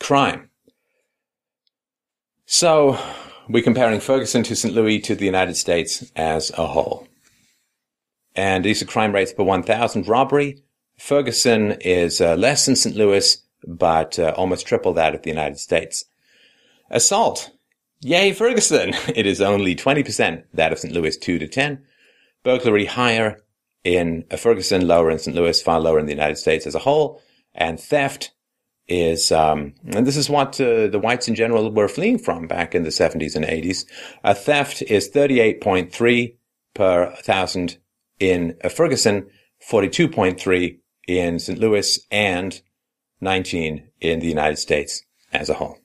Crime. 0.00 0.50
So 2.46 2.98
we're 3.48 3.62
comparing 3.62 4.00
Ferguson 4.00 4.42
to 4.44 4.56
St. 4.56 4.74
Louis 4.74 5.00
to 5.00 5.14
the 5.14 5.24
United 5.24 5.56
States 5.56 6.10
as 6.16 6.50
a 6.56 6.66
whole. 6.66 7.06
And 8.34 8.64
these 8.64 8.82
are 8.82 8.86
crime 8.86 9.12
rates 9.12 9.32
per 9.32 9.42
1,000 9.42 10.08
robbery. 10.08 10.62
Ferguson 10.98 11.72
is 11.80 12.20
uh, 12.20 12.36
less 12.36 12.66
than 12.66 12.76
St. 12.76 12.96
Louis 12.96 13.42
but 13.66 14.18
uh, 14.18 14.32
almost 14.36 14.66
triple 14.66 14.92
that 14.94 15.14
of 15.14 15.22
the 15.22 15.30
United 15.30 15.58
States. 15.58 16.04
Assault. 16.90 17.50
Yay, 18.00 18.32
Ferguson! 18.32 18.94
It 19.14 19.26
is 19.26 19.40
only 19.40 19.74
20% 19.74 20.44
that 20.54 20.72
of 20.72 20.78
St. 20.78 20.92
Louis, 20.92 21.16
2 21.16 21.38
to 21.38 21.48
10. 21.48 21.82
Burglary 22.44 22.84
higher 22.84 23.42
in 23.84 24.24
Ferguson, 24.36 24.86
lower 24.86 25.10
in 25.10 25.18
St. 25.18 25.36
Louis, 25.36 25.60
far 25.62 25.80
lower 25.80 25.98
in 25.98 26.06
the 26.06 26.12
United 26.12 26.36
States 26.36 26.66
as 26.66 26.74
a 26.74 26.80
whole. 26.80 27.22
And 27.54 27.80
theft 27.80 28.32
is, 28.88 29.32
um, 29.32 29.74
and 29.92 30.06
this 30.06 30.16
is 30.16 30.30
what 30.30 30.60
uh, 30.60 30.86
the 30.88 31.00
whites 31.02 31.28
in 31.28 31.34
general 31.34 31.70
were 31.70 31.88
fleeing 31.88 32.18
from 32.18 32.46
back 32.46 32.74
in 32.74 32.82
the 32.84 32.90
70s 32.90 33.34
and 33.34 33.44
80s. 33.44 33.86
Uh, 34.22 34.34
theft 34.34 34.82
is 34.82 35.10
38.3 35.10 36.36
per 36.74 37.14
thousand 37.16 37.78
in 38.20 38.56
Ferguson, 38.70 39.26
42.3 39.68 40.78
in 41.08 41.38
St. 41.38 41.58
Louis, 41.58 41.98
and 42.10 42.60
19 43.26 43.86
in 44.00 44.20
the 44.20 44.28
United 44.28 44.56
States 44.56 45.02
as 45.32 45.50
a 45.50 45.54
whole. 45.54 45.78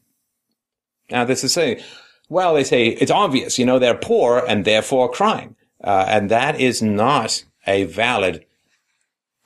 Now, 1.09 1.25
this 1.25 1.43
is 1.43 1.51
saying, 1.51 1.81
well, 2.29 2.53
they 2.53 2.63
say 2.63 2.87
it's 2.87 3.11
obvious, 3.11 3.59
you 3.59 3.65
know, 3.65 3.79
they're 3.79 3.93
poor 3.95 4.43
and 4.47 4.63
therefore 4.63 5.11
crime. 5.11 5.57
Uh, 5.83 6.05
and 6.07 6.29
that 6.29 6.59
is 6.59 6.81
not 6.81 7.43
a 7.67 7.83
valid 7.83 8.45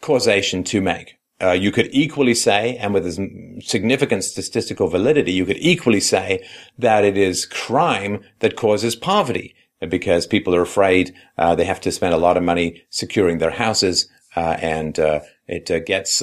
causation 0.01 0.63
to 0.65 0.81
make. 0.81 1.15
Uh, 1.41 1.51
you 1.51 1.71
could 1.71 1.89
equally 1.91 2.33
say, 2.33 2.77
and 2.77 2.93
with 2.93 3.05
as 3.05 3.19
significant 3.59 4.23
statistical 4.23 4.87
validity, 4.87 5.31
you 5.31 5.45
could 5.45 5.57
equally 5.59 5.99
say 5.99 6.45
that 6.77 7.03
it 7.03 7.17
is 7.17 7.45
crime 7.45 8.23
that 8.39 8.55
causes 8.55 8.95
poverty 8.95 9.55
because 9.89 10.27
people 10.27 10.55
are 10.55 10.61
afraid 10.61 11.13
uh, 11.37 11.55
they 11.55 11.65
have 11.65 11.81
to 11.81 11.91
spend 11.91 12.13
a 12.13 12.17
lot 12.17 12.37
of 12.37 12.43
money 12.43 12.83
securing 12.89 13.37
their 13.39 13.51
houses, 13.51 14.07
uh, 14.35 14.57
and 14.61 14.99
uh, 14.99 15.19
it 15.47 15.69
uh, 15.69 15.79
gets 15.79 16.21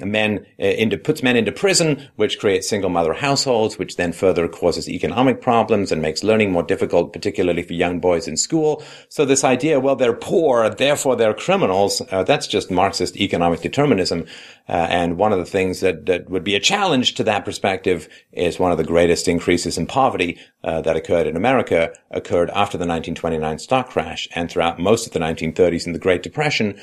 men 0.00 0.46
into 0.58 0.96
puts 0.96 1.22
men 1.22 1.36
into 1.36 1.52
prison, 1.52 2.08
which 2.16 2.38
creates 2.38 2.68
single 2.68 2.90
mother 2.90 3.12
households, 3.12 3.78
which 3.78 3.96
then 3.96 4.12
further 4.12 4.48
causes 4.48 4.88
economic 4.88 5.40
problems 5.40 5.92
and 5.92 6.02
makes 6.02 6.22
learning 6.24 6.52
more 6.52 6.62
difficult, 6.62 7.12
particularly 7.12 7.62
for 7.62 7.72
young 7.72 8.00
boys 8.00 8.28
in 8.28 8.36
school. 8.36 8.82
So 9.08 9.24
this 9.24 9.44
idea, 9.44 9.80
well, 9.80 9.96
they're 9.96 10.14
poor, 10.14 10.68
therefore 10.70 11.16
they're 11.16 11.34
criminals, 11.34 12.02
uh, 12.10 12.24
that's 12.24 12.46
just 12.46 12.70
Marxist 12.70 13.16
economic 13.16 13.60
determinism. 13.60 14.26
Uh, 14.68 14.86
and 14.90 15.16
one 15.16 15.32
of 15.32 15.38
the 15.38 15.46
things 15.46 15.80
that, 15.80 16.06
that 16.06 16.28
would 16.28 16.44
be 16.44 16.54
a 16.54 16.60
challenge 16.60 17.14
to 17.14 17.24
that 17.24 17.44
perspective 17.44 18.08
is 18.32 18.58
one 18.58 18.72
of 18.72 18.78
the 18.78 18.84
greatest 18.84 19.28
increases 19.28 19.78
in 19.78 19.86
poverty 19.86 20.38
uh, 20.64 20.80
that 20.82 20.96
occurred 20.96 21.26
in 21.26 21.36
America 21.36 21.92
occurred 22.10 22.50
after 22.50 22.76
the 22.76 22.86
1929 22.86 23.58
stock 23.58 23.88
crash 23.88 24.28
and 24.34 24.50
throughout 24.50 24.78
most 24.78 25.06
of 25.06 25.12
the 25.12 25.18
1930s 25.18 25.86
and 25.86 25.94
the 25.94 25.98
Great 25.98 26.22
Depression 26.22 26.78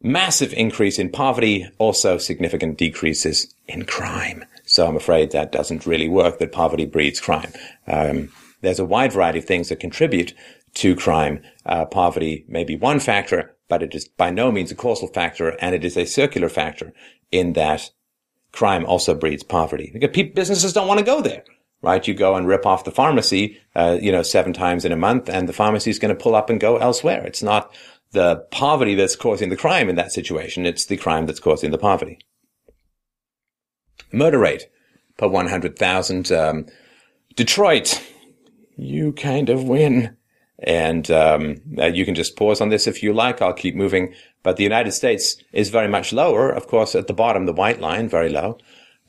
massive 0.00 0.52
increase 0.52 0.98
in 0.98 1.10
poverty, 1.10 1.68
also 1.78 2.18
significant 2.18 2.78
decreases 2.78 3.54
in 3.66 3.84
crime. 3.84 4.44
So 4.64 4.86
I'm 4.86 4.96
afraid 4.96 5.32
that 5.32 5.52
doesn't 5.52 5.86
really 5.86 6.08
work, 6.08 6.38
that 6.38 6.52
poverty 6.52 6.86
breeds 6.86 7.20
crime. 7.20 7.52
Um, 7.86 8.30
there's 8.60 8.78
a 8.78 8.84
wide 8.84 9.12
variety 9.12 9.38
of 9.38 9.44
things 9.44 9.68
that 9.68 9.80
contribute 9.80 10.34
to 10.74 10.94
crime. 10.94 11.42
Uh, 11.64 11.84
poverty 11.84 12.44
may 12.48 12.64
be 12.64 12.76
one 12.76 13.00
factor, 13.00 13.54
but 13.68 13.82
it 13.82 13.94
is 13.94 14.08
by 14.08 14.30
no 14.30 14.52
means 14.52 14.70
a 14.70 14.74
causal 14.74 15.08
factor, 15.08 15.50
and 15.60 15.74
it 15.74 15.84
is 15.84 15.96
a 15.96 16.04
circular 16.04 16.48
factor 16.48 16.92
in 17.30 17.54
that 17.54 17.90
crime 18.52 18.84
also 18.86 19.14
breeds 19.14 19.42
poverty. 19.42 19.90
Because 19.92 20.10
people, 20.12 20.34
businesses 20.34 20.72
don't 20.72 20.88
want 20.88 20.98
to 20.98 21.04
go 21.06 21.20
there, 21.20 21.44
right? 21.82 22.06
You 22.06 22.14
go 22.14 22.34
and 22.34 22.46
rip 22.46 22.66
off 22.66 22.84
the 22.84 22.90
pharmacy, 22.90 23.58
uh, 23.74 23.98
you 24.00 24.12
know, 24.12 24.22
seven 24.22 24.52
times 24.52 24.84
in 24.84 24.92
a 24.92 24.96
month, 24.96 25.28
and 25.28 25.48
the 25.48 25.52
pharmacy 25.52 25.90
is 25.90 25.98
going 25.98 26.14
to 26.14 26.22
pull 26.22 26.34
up 26.34 26.50
and 26.50 26.60
go 26.60 26.76
elsewhere. 26.76 27.24
It's 27.26 27.42
not 27.42 27.72
the 28.12 28.36
poverty 28.50 28.94
that's 28.94 29.16
causing 29.16 29.48
the 29.48 29.56
crime 29.56 29.88
in 29.88 29.96
that 29.96 30.12
situation. 30.12 30.66
It's 30.66 30.86
the 30.86 30.96
crime 30.96 31.26
that's 31.26 31.40
causing 31.40 31.70
the 31.70 31.78
poverty. 31.78 32.18
Murder 34.12 34.38
rate 34.38 34.68
per 35.18 35.28
100,000. 35.28 36.32
Um, 36.32 36.66
Detroit, 37.36 38.02
you 38.76 39.12
kind 39.12 39.50
of 39.50 39.64
win. 39.64 40.16
And 40.60 41.08
um, 41.10 41.56
uh, 41.78 41.86
you 41.86 42.04
can 42.04 42.16
just 42.16 42.36
pause 42.36 42.60
on 42.60 42.68
this 42.68 42.88
if 42.88 43.02
you 43.02 43.12
like. 43.12 43.40
I'll 43.40 43.52
keep 43.52 43.76
moving. 43.76 44.14
But 44.42 44.56
the 44.56 44.64
United 44.64 44.92
States 44.92 45.36
is 45.52 45.70
very 45.70 45.88
much 45.88 46.12
lower. 46.12 46.50
Of 46.50 46.66
course, 46.66 46.94
at 46.94 47.06
the 47.06 47.12
bottom, 47.12 47.46
the 47.46 47.52
white 47.52 47.80
line, 47.80 48.08
very 48.08 48.28
low. 48.28 48.58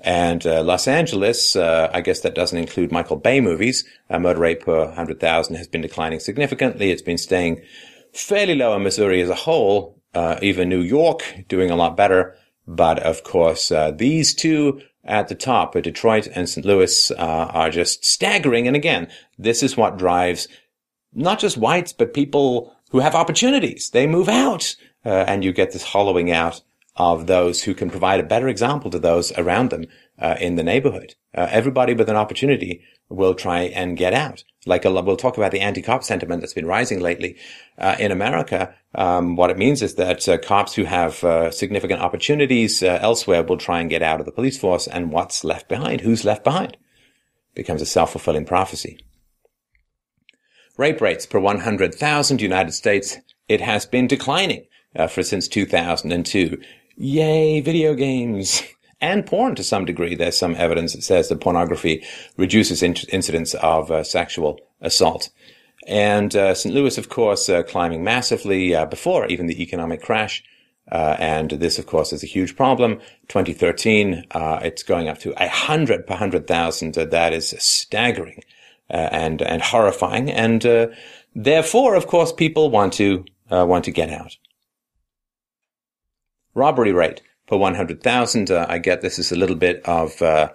And 0.01 0.45
uh, 0.45 0.63
Los 0.63 0.88
Angeles, 0.88 1.55
uh, 1.55 1.89
I 1.93 2.01
guess 2.01 2.21
that 2.21 2.35
doesn't 2.35 2.57
include 2.57 2.91
Michael 2.91 3.17
Bay 3.17 3.41
movies. 3.41 3.83
Uh, 4.09 4.19
murder 4.19 4.39
rate 4.39 4.62
per 4.62 4.85
100,000 4.85 5.55
has 5.55 5.67
been 5.67 5.81
declining 5.81 6.19
significantly. 6.19 6.91
It's 6.91 7.01
been 7.01 7.17
staying 7.17 7.62
fairly 8.21 8.55
low 8.55 8.75
in 8.75 8.84
Missouri 8.84 9.21
as 9.21 9.29
a 9.29 9.36
whole. 9.36 9.95
Uh, 10.13 10.39
even 10.41 10.69
New 10.69 10.82
York 10.82 11.23
doing 11.47 11.69
a 11.69 11.75
lot 11.75 11.95
better. 11.95 12.36
But 12.67 12.99
of 12.99 13.23
course, 13.23 13.71
uh, 13.71 13.91
these 13.91 14.34
two 14.34 14.82
at 15.03 15.27
the 15.27 15.36
top, 15.36 15.73
Detroit 15.73 16.27
and 16.34 16.49
St. 16.49 16.65
Louis, 16.65 17.12
uh, 17.12 17.15
are 17.15 17.69
just 17.69 18.03
staggering. 18.05 18.67
And 18.67 18.75
again, 18.75 19.08
this 19.38 19.63
is 19.63 19.77
what 19.77 19.97
drives 19.97 20.47
not 21.13 21.39
just 21.39 21.58
whites, 21.58 21.93
but 21.93 22.13
people 22.13 22.75
who 22.91 22.99
have 22.99 23.15
opportunities. 23.15 23.89
They 23.91 24.08
move 24.08 24.29
out, 24.29 24.75
and 25.03 25.43
you 25.43 25.51
get 25.51 25.71
this 25.71 25.84
hollowing 25.84 26.32
out 26.32 26.62
of 26.99 27.27
those 27.27 27.63
who 27.63 27.73
can 27.73 27.89
provide 27.89 28.19
a 28.19 28.23
better 28.23 28.49
example 28.49 28.91
to 28.91 28.99
those 28.99 29.31
around 29.38 29.69
them 29.69 29.85
uh, 30.19 30.35
in 30.39 30.55
the 30.55 30.63
neighborhood. 30.63 31.15
Uh, 31.33 31.47
everybody 31.49 31.93
with 31.93 32.09
an 32.09 32.17
opportunity 32.17 32.83
will 33.07 33.33
try 33.33 33.62
and 33.62 33.97
get 33.97 34.13
out. 34.13 34.43
Like 34.65 34.83
a, 34.83 34.91
we'll 34.91 35.15
talk 35.15 35.38
about 35.38 35.51
the 35.51 35.62
anti-cop 35.62 36.03
sentiment 36.03 36.41
that's 36.41 36.53
been 36.53 36.65
rising 36.65 36.99
lately 36.99 37.38
uh, 37.77 37.95
in 37.97 38.12
America. 38.12 38.75
Um, 38.93 39.38
what 39.38 39.49
it 39.49 39.57
means 39.57 39.81
is 39.81 39.95
that 39.95 40.27
uh, 40.27 40.38
cops 40.39 40.75
who 40.75 40.83
have 40.83 41.23
uh, 41.23 41.51
significant 41.51 42.01
opportunities 42.01 42.83
uh, 42.83 42.99
elsewhere 43.01 43.43
will 43.43 43.57
try 43.57 43.79
and 43.79 43.89
get 43.89 44.03
out 44.03 44.19
of 44.19 44.25
the 44.25 44.31
police 44.33 44.59
force, 44.59 44.85
and 44.85 45.12
what's 45.12 45.45
left 45.45 45.69
behind? 45.69 46.01
Who's 46.01 46.25
left 46.25 46.43
behind? 46.43 46.75
Becomes 47.55 47.81
a 47.81 47.85
self-fulfilling 47.85 48.45
prophecy. 48.45 48.99
Rape 50.77 50.99
rates 50.99 51.25
per 51.25 51.39
100,000 51.39 52.41
United 52.41 52.73
States. 52.73 53.17
It 53.47 53.62
has 53.62 53.85
been 53.85 54.07
declining 54.07 54.65
for 55.09 55.23
since 55.23 55.47
2002 55.47 56.62
yay, 56.99 57.62
video 57.62 57.95
games. 57.95 58.62
And 59.01 59.25
porn 59.25 59.55
to 59.55 59.63
some 59.63 59.85
degree. 59.85 60.13
There's 60.13 60.38
some 60.38 60.55
evidence 60.55 60.91
that 60.91 61.03
says 61.03 61.29
that 61.29 61.39
pornography 61.39 62.03
reduces 62.35 62.83
in- 62.83 62.95
incidents 63.13 63.53
of 63.53 63.89
uh, 63.89 64.03
sexual 64.03 64.59
assault. 64.81 65.29
And 65.88 66.35
uh, 66.35 66.53
St. 66.53 66.75
Louis, 66.75 66.97
of 66.97 67.07
course, 67.07 67.47
uh, 67.47 67.63
climbing 67.63 68.03
massively 68.03 68.75
uh, 68.75 68.85
before 68.88 69.25
even 69.27 69.45
the 69.45 69.63
economic 69.63 70.01
crash. 70.01 70.43
Uh, 70.91 71.15
and 71.17 71.51
this, 71.51 71.79
of 71.79 71.85
course, 71.85 72.12
is 72.12 72.23
a 72.23 72.27
huge 72.27 72.57
problem. 72.57 72.99
2013, 73.29 74.25
uh, 74.31 74.59
it's 74.63 74.83
going 74.83 75.07
up 75.07 75.19
to 75.19 75.33
a 75.41 75.47
hundred 75.47 76.05
per 76.05 76.15
hundred 76.15 76.45
thousand. 76.45 76.95
that 76.95 77.31
is 77.31 77.55
staggering 77.57 78.43
and 78.89 79.41
and 79.41 79.62
horrifying. 79.62 80.29
And 80.29 80.91
therefore, 81.33 81.95
of 81.95 82.07
course, 82.07 82.33
people 82.33 82.69
want 82.69 82.91
to 82.95 83.23
want 83.49 83.85
to 83.85 83.91
get 83.91 84.09
out 84.09 84.35
robbery 86.53 86.91
rate 86.91 87.21
per 87.49 87.57
100,000. 87.57 88.51
Uh, 88.51 88.65
I 88.69 88.77
get 88.77 89.01
this 89.01 89.19
is 89.19 89.31
a 89.31 89.35
little 89.35 89.55
bit 89.55 89.81
of 89.85 90.21
uh, 90.21 90.49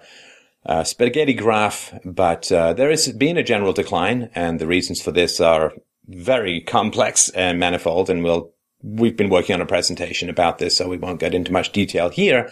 uh, 0.65 0.83
spaghetti 0.83 1.33
graph, 1.33 1.93
but 2.03 2.51
uh, 2.51 2.73
there 2.73 2.89
has 2.89 3.11
been 3.11 3.37
a 3.37 3.43
general 3.43 3.73
decline, 3.73 4.29
and 4.33 4.59
the 4.59 4.67
reasons 4.67 5.01
for 5.01 5.11
this 5.11 5.39
are 5.39 5.73
very 6.07 6.61
complex 6.61 7.29
and 7.29 7.59
manifold, 7.59 8.09
and 8.09 8.23
we'll 8.23 8.51
we've 8.81 9.17
been 9.17 9.29
working 9.29 9.55
on 9.55 9.61
a 9.61 9.65
presentation 9.65 10.29
about 10.29 10.59
this, 10.59 10.77
so 10.77 10.87
we 10.87 10.97
won't 10.97 11.19
get 11.19 11.33
into 11.33 11.51
much 11.51 11.71
detail 11.71 12.09
here. 12.09 12.51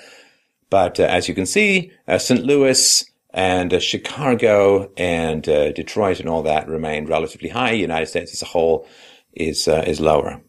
But 0.69 0.99
uh, 0.99 1.03
as 1.03 1.27
you 1.27 1.35
can 1.35 1.45
see, 1.45 1.91
St. 2.17 2.43
Louis 2.43 3.05
and 3.29 3.81
Chicago 3.81 4.91
and 4.97 5.43
Detroit 5.43 6.19
and 6.19 6.29
all 6.29 6.43
that 6.43 6.67
remain 6.67 7.05
relatively 7.05 7.49
high. 7.49 7.71
United 7.71 8.07
States 8.07 8.33
as 8.33 8.41
a 8.41 8.45
whole 8.45 8.87
is 9.33 9.67
is 9.67 9.99
lower. 9.99 10.41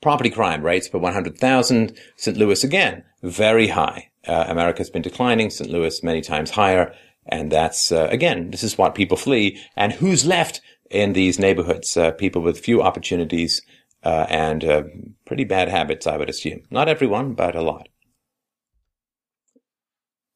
Property 0.00 0.30
crime 0.30 0.62
rates 0.62 0.88
per 0.88 0.98
100,000. 0.98 1.96
St. 2.16 2.36
Louis 2.36 2.62
again, 2.62 3.04
very 3.22 3.68
high. 3.68 4.10
Uh, 4.26 4.44
America's 4.48 4.90
been 4.90 5.02
declining. 5.02 5.50
St. 5.50 5.70
Louis 5.70 6.02
many 6.02 6.20
times 6.20 6.50
higher. 6.50 6.94
And 7.26 7.50
that's, 7.50 7.92
uh, 7.92 8.08
again, 8.10 8.50
this 8.50 8.62
is 8.62 8.78
what 8.78 8.94
people 8.94 9.16
flee. 9.16 9.60
And 9.76 9.92
who's 9.92 10.24
left 10.24 10.60
in 10.90 11.12
these 11.12 11.38
neighborhoods? 11.38 11.96
Uh, 11.96 12.12
people 12.12 12.42
with 12.42 12.58
few 12.58 12.82
opportunities, 12.82 13.60
uh, 14.04 14.26
and 14.28 14.64
uh, 14.64 14.82
pretty 15.26 15.44
bad 15.44 15.68
habits, 15.68 16.06
I 16.06 16.16
would 16.16 16.30
assume. 16.30 16.62
Not 16.70 16.88
everyone, 16.88 17.34
but 17.34 17.54
a 17.54 17.62
lot. 17.62 17.88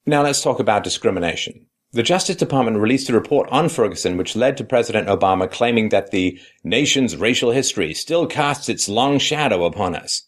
Now 0.05 0.23
let's 0.23 0.43
talk 0.43 0.59
about 0.59 0.85
discrimination. 0.85 1.67
The 1.95 2.03
Justice 2.03 2.37
Department 2.37 2.79
released 2.79 3.11
a 3.11 3.13
report 3.13 3.51
on 3.51 3.69
Ferguson 3.69 4.17
which 4.17 4.35
led 4.35 4.57
to 4.57 4.65
President 4.65 5.09
Obama 5.09 5.51
claiming 5.51 5.91
that 5.91 6.11
the 6.11 6.41
nation's 6.65 7.19
racial 7.19 7.51
history 7.51 7.93
still 7.93 8.27
casts 8.27 8.71
its 8.71 8.89
long 8.89 9.19
shadow 9.19 9.67
upon 9.67 9.95
us. 9.95 10.23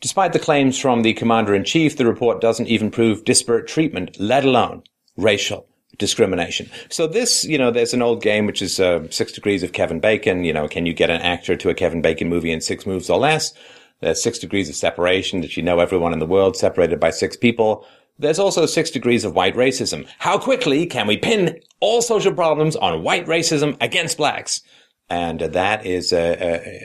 Despite 0.00 0.32
the 0.32 0.40
claims 0.40 0.76
from 0.76 1.02
the 1.02 1.14
commander 1.14 1.54
in 1.54 1.62
chief, 1.62 1.96
the 1.96 2.06
report 2.06 2.40
doesn't 2.40 2.66
even 2.66 2.90
prove 2.90 3.24
disparate 3.24 3.68
treatment, 3.68 4.18
let 4.18 4.44
alone 4.44 4.82
racial 5.16 5.68
discrimination. 5.98 6.68
So 6.88 7.06
this, 7.06 7.44
you 7.44 7.58
know, 7.58 7.70
there's 7.70 7.94
an 7.94 8.02
old 8.02 8.20
game 8.20 8.46
which 8.46 8.60
is 8.60 8.80
uh, 8.80 9.08
Six 9.10 9.30
Degrees 9.30 9.62
of 9.62 9.72
Kevin 9.72 10.00
Bacon. 10.00 10.42
You 10.42 10.52
know, 10.52 10.66
can 10.66 10.84
you 10.84 10.94
get 10.94 11.10
an 11.10 11.20
actor 11.20 11.54
to 11.54 11.70
a 11.70 11.74
Kevin 11.74 12.02
Bacon 12.02 12.28
movie 12.28 12.50
in 12.50 12.60
six 12.60 12.86
moves 12.86 13.08
or 13.08 13.18
less? 13.18 13.52
There's 14.00 14.22
six 14.22 14.38
degrees 14.38 14.68
of 14.68 14.76
separation 14.76 15.40
that 15.40 15.56
you 15.56 15.62
know 15.62 15.80
everyone 15.80 16.12
in 16.12 16.20
the 16.20 16.26
world 16.26 16.56
separated 16.56 17.00
by 17.00 17.10
six 17.10 17.36
people. 17.36 17.84
There's 18.18 18.38
also 18.38 18.66
six 18.66 18.90
degrees 18.90 19.24
of 19.24 19.34
white 19.34 19.54
racism. 19.54 20.08
How 20.18 20.38
quickly 20.38 20.86
can 20.86 21.06
we 21.06 21.16
pin 21.16 21.60
all 21.80 22.02
social 22.02 22.34
problems 22.34 22.74
on 22.74 23.02
white 23.02 23.26
racism 23.26 23.76
against 23.80 24.16
blacks? 24.16 24.60
And 25.08 25.40
that 25.40 25.86
is 25.86 26.12
a, 26.12 26.36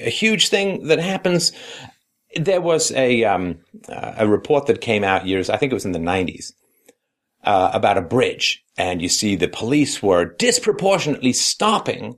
a, 0.03 0.07
a 0.07 0.09
huge 0.09 0.49
thing 0.49 0.87
that 0.87 0.99
happens. 0.99 1.51
There 2.35 2.61
was 2.61 2.91
a, 2.91 3.23
um, 3.25 3.59
a 3.89 4.27
report 4.27 4.67
that 4.67 4.81
came 4.81 5.03
out 5.03 5.27
years, 5.27 5.49
I 5.49 5.57
think 5.57 5.71
it 5.71 5.75
was 5.75 5.85
in 5.85 5.91
the 5.91 5.99
90s, 5.99 6.53
uh, 7.43 7.71
about 7.73 7.97
a 7.97 8.01
bridge. 8.01 8.63
And 8.77 9.01
you 9.01 9.09
see 9.09 9.35
the 9.35 9.47
police 9.47 10.01
were 10.01 10.25
disproportionately 10.25 11.33
stopping 11.33 12.17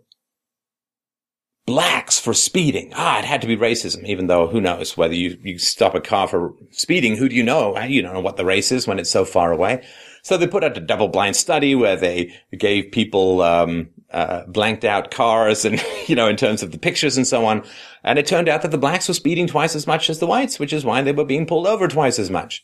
blacks 1.66 2.20
for 2.20 2.34
speeding. 2.34 2.92
Ah, 2.96 3.20
it 3.20 3.26
had 3.26 3.42
to 3.42 3.48
be 3.48 3.58
racism, 3.58 4.06
even 4.06 4.28
though 4.28 4.48
who 4.48 4.62
knows 4.62 4.96
whether 4.96 5.16
you, 5.16 5.38
you 5.42 5.58
stop 5.58 5.96
a 5.96 6.02
car 6.02 6.28
for 6.28 6.54
speeding. 6.72 7.18
Who 7.18 7.28
do 7.28 7.36
you 7.36 7.44
know? 7.44 7.78
You 7.80 8.02
don't 8.02 8.14
know 8.14 8.20
what 8.20 8.38
the 8.38 8.46
race 8.46 8.72
is 8.72 8.88
when 8.88 9.00
it's 9.00 9.10
so 9.10 9.26
far 9.26 9.52
away. 9.52 9.84
So 10.22 10.38
they 10.38 10.48
put 10.48 10.64
out 10.64 10.78
a 10.78 10.82
double 10.82 11.08
blind 11.08 11.36
study 11.36 11.76
where 11.76 11.96
they 11.96 12.34
gave 12.56 12.92
people, 12.92 13.42
um, 13.42 13.90
uh, 14.12 14.44
blanked 14.46 14.86
out 14.86 15.12
cars 15.12 15.66
and, 15.66 15.84
you 16.08 16.16
know, 16.16 16.28
in 16.28 16.36
terms 16.36 16.62
of 16.62 16.72
the 16.72 16.78
pictures 16.78 17.18
and 17.18 17.28
so 17.28 17.46
on. 17.46 17.64
And 18.04 18.20
it 18.20 18.28
turned 18.28 18.50
out 18.50 18.62
that 18.62 18.72
the 18.72 18.78
blacks 18.78 19.08
were 19.08 19.14
speeding 19.14 19.48
twice 19.48 19.76
as 19.76 19.88
much 19.88 20.10
as 20.10 20.20
the 20.20 20.28
whites, 20.28 20.60
which 20.60 20.74
is 20.74 20.86
why 20.86 21.02
they 21.02 21.12
were 21.12 21.26
being 21.26 21.48
pulled 21.48 21.68
over 21.68 21.88
twice 21.88 22.20
as 22.20 22.30
much. 22.30 22.64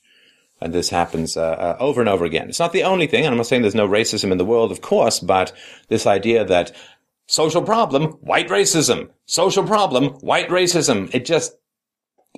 And 0.61 0.73
this 0.73 0.89
happens 0.89 1.37
uh, 1.37 1.41
uh, 1.41 1.77
over 1.79 2.01
and 2.01 2.09
over 2.09 2.23
again. 2.23 2.47
It's 2.47 2.59
not 2.59 2.71
the 2.71 2.83
only 2.83 3.07
thing, 3.07 3.25
and 3.25 3.33
I'm 3.33 3.37
not 3.37 3.47
saying 3.47 3.63
there's 3.63 3.73
no 3.73 3.87
racism 3.87 4.31
in 4.31 4.37
the 4.37 4.45
world, 4.45 4.71
of 4.71 4.81
course, 4.81 5.19
but 5.19 5.51
this 5.87 6.05
idea 6.05 6.45
that 6.45 6.71
Social 7.31 7.61
problem, 7.61 8.17
white 8.19 8.49
racism. 8.49 9.09
Social 9.25 9.63
problem, 9.63 10.15
white 10.15 10.49
racism. 10.49 11.09
It 11.15 11.23
just, 11.23 11.53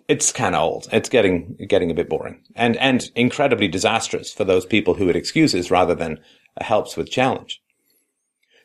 it's 0.08 0.32
kind 0.32 0.53
of 0.53 0.62
old. 0.62 0.88
It's 0.91 1.10
getting, 1.10 1.58
getting 1.67 1.89
a 1.89 1.95
bit 1.95 2.08
boring 2.08 2.43
and, 2.56 2.77
and 2.77 3.10
incredibly 3.15 3.67
disastrous 3.67 4.32
for 4.32 4.43
those 4.43 4.67
people 4.67 4.93
who 4.93 5.10
it 5.10 5.15
excuses 5.15 5.71
rather 5.71 5.95
than 5.95 6.19
helps 6.62 6.95
with 6.95 7.10
challenge. 7.10 7.60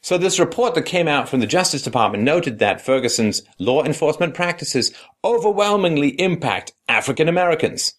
So 0.02 0.18
this 0.18 0.38
report 0.38 0.74
that 0.74 0.82
came 0.82 1.08
out 1.08 1.30
from 1.30 1.40
the 1.40 1.46
Justice 1.46 1.80
Department 1.80 2.24
noted 2.24 2.58
that 2.58 2.82
Ferguson's 2.82 3.42
law 3.58 3.82
enforcement 3.82 4.34
practices 4.34 4.92
overwhelmingly 5.24 6.10
impact 6.20 6.74
African 6.90 7.30
Americans. 7.30 7.94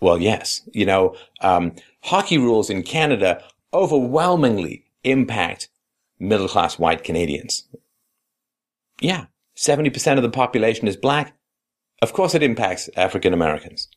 Well, 0.00 0.20
yes, 0.20 0.68
you 0.74 0.84
know, 0.84 1.16
um, 1.40 1.76
hockey 2.02 2.36
rules 2.36 2.68
in 2.68 2.82
Canada 2.82 3.42
overwhelmingly 3.72 4.84
impact 5.02 5.70
middle 6.18 6.48
class 6.48 6.78
white 6.78 7.04
Canadians. 7.04 7.68
Yeah, 9.00 9.26
70% 9.56 10.16
of 10.16 10.22
the 10.22 10.30
population 10.30 10.88
is 10.88 10.96
black. 10.96 11.36
Of 12.02 12.12
course 12.12 12.34
it 12.34 12.42
impacts 12.42 12.90
African 12.96 13.32
Americans. 13.32 13.88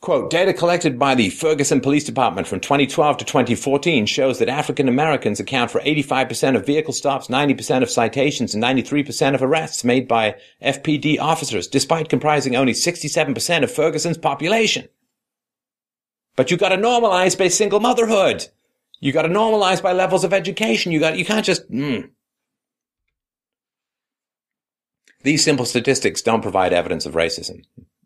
Quote, 0.00 0.30
data 0.30 0.52
collected 0.52 0.98
by 0.98 1.14
the 1.14 1.30
Ferguson 1.30 1.80
Police 1.80 2.04
Department 2.04 2.46
from 2.46 2.60
2012 2.60 3.16
to 3.16 3.24
2014 3.24 4.06
shows 4.06 4.38
that 4.38 4.48
African 4.48 4.88
Americans 4.88 5.40
account 5.40 5.70
for 5.70 5.80
85% 5.80 6.54
of 6.54 6.66
vehicle 6.66 6.92
stops, 6.92 7.28
90% 7.28 7.82
of 7.82 7.90
citations, 7.90 8.54
and 8.54 8.62
93% 8.62 9.34
of 9.34 9.42
arrests 9.42 9.84
made 9.84 10.06
by 10.06 10.36
FPD 10.62 11.18
officers, 11.18 11.66
despite 11.66 12.10
comprising 12.10 12.54
only 12.54 12.72
67% 12.72 13.64
of 13.64 13.72
Ferguson's 13.72 14.18
population. 14.18 14.86
But 16.36 16.50
you 16.50 16.58
gotta 16.58 16.76
normalize 16.76 17.36
by 17.36 17.48
single 17.48 17.80
motherhood. 17.80 18.48
You 19.00 19.12
got 19.12 19.22
to 19.22 19.28
normalize 19.28 19.82
by 19.82 19.92
levels 19.92 20.24
of 20.24 20.32
education. 20.32 20.92
You 20.92 21.00
got, 21.00 21.18
you 21.18 21.24
can't 21.24 21.44
just, 21.44 21.70
mm. 21.70 22.10
These 25.22 25.42
simple 25.42 25.66
statistics 25.66 26.22
don't 26.22 26.40
provide 26.40 26.72
evidence 26.72 27.04
of 27.04 27.14
racism, 27.14 27.64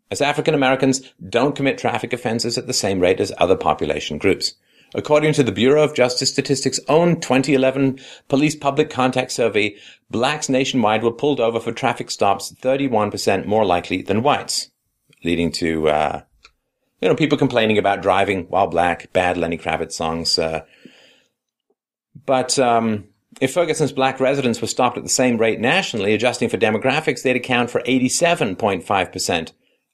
as 0.09 0.21
African 0.21 0.55
Americans 0.55 1.01
don't 1.29 1.55
commit 1.55 1.77
traffic 1.77 2.13
offenses 2.13 2.57
at 2.57 2.65
the 2.65 2.73
same 2.73 2.99
rate 2.99 3.19
as 3.19 3.31
other 3.37 3.55
population 3.55 4.17
groups. 4.17 4.55
According 4.95 5.33
to 5.33 5.43
the 5.43 5.51
Bureau 5.51 5.83
of 5.83 5.93
Justice 5.93 6.31
Statistics' 6.31 6.79
own 6.89 7.21
2011 7.21 7.99
police 8.27 8.55
public 8.55 8.89
contact 8.89 9.31
survey, 9.31 9.75
blacks 10.09 10.49
nationwide 10.49 11.03
were 11.03 11.11
pulled 11.11 11.39
over 11.39 11.59
for 11.59 11.71
traffic 11.71 12.09
stops 12.09 12.53
31% 12.61 13.45
more 13.45 13.65
likely 13.65 14.01
than 14.01 14.23
whites, 14.23 14.71
leading 15.23 15.51
to, 15.51 15.89
uh, 15.89 16.21
you 16.99 17.07
know, 17.07 17.15
people 17.15 17.37
complaining 17.37 17.77
about 17.77 18.01
driving 18.01 18.45
while 18.45 18.67
black, 18.67 19.13
bad 19.13 19.37
Lenny 19.37 19.59
Kravitz 19.59 19.93
songs. 19.93 20.39
Uh, 20.39 20.65
but 22.25 22.57
um, 22.59 23.05
if 23.39 23.53
Ferguson's 23.53 23.91
black 23.91 24.19
residents 24.19 24.61
were 24.61 24.67
stopped 24.67 24.97
at 24.97 25.03
the 25.03 25.09
same 25.09 25.37
rate 25.37 25.59
nationally, 25.59 26.13
adjusting 26.13 26.49
for 26.49 26.57
demographics, 26.57 27.23
they'd 27.23 27.35
account 27.35 27.69
for 27.69 27.81
87.5% 27.81 29.51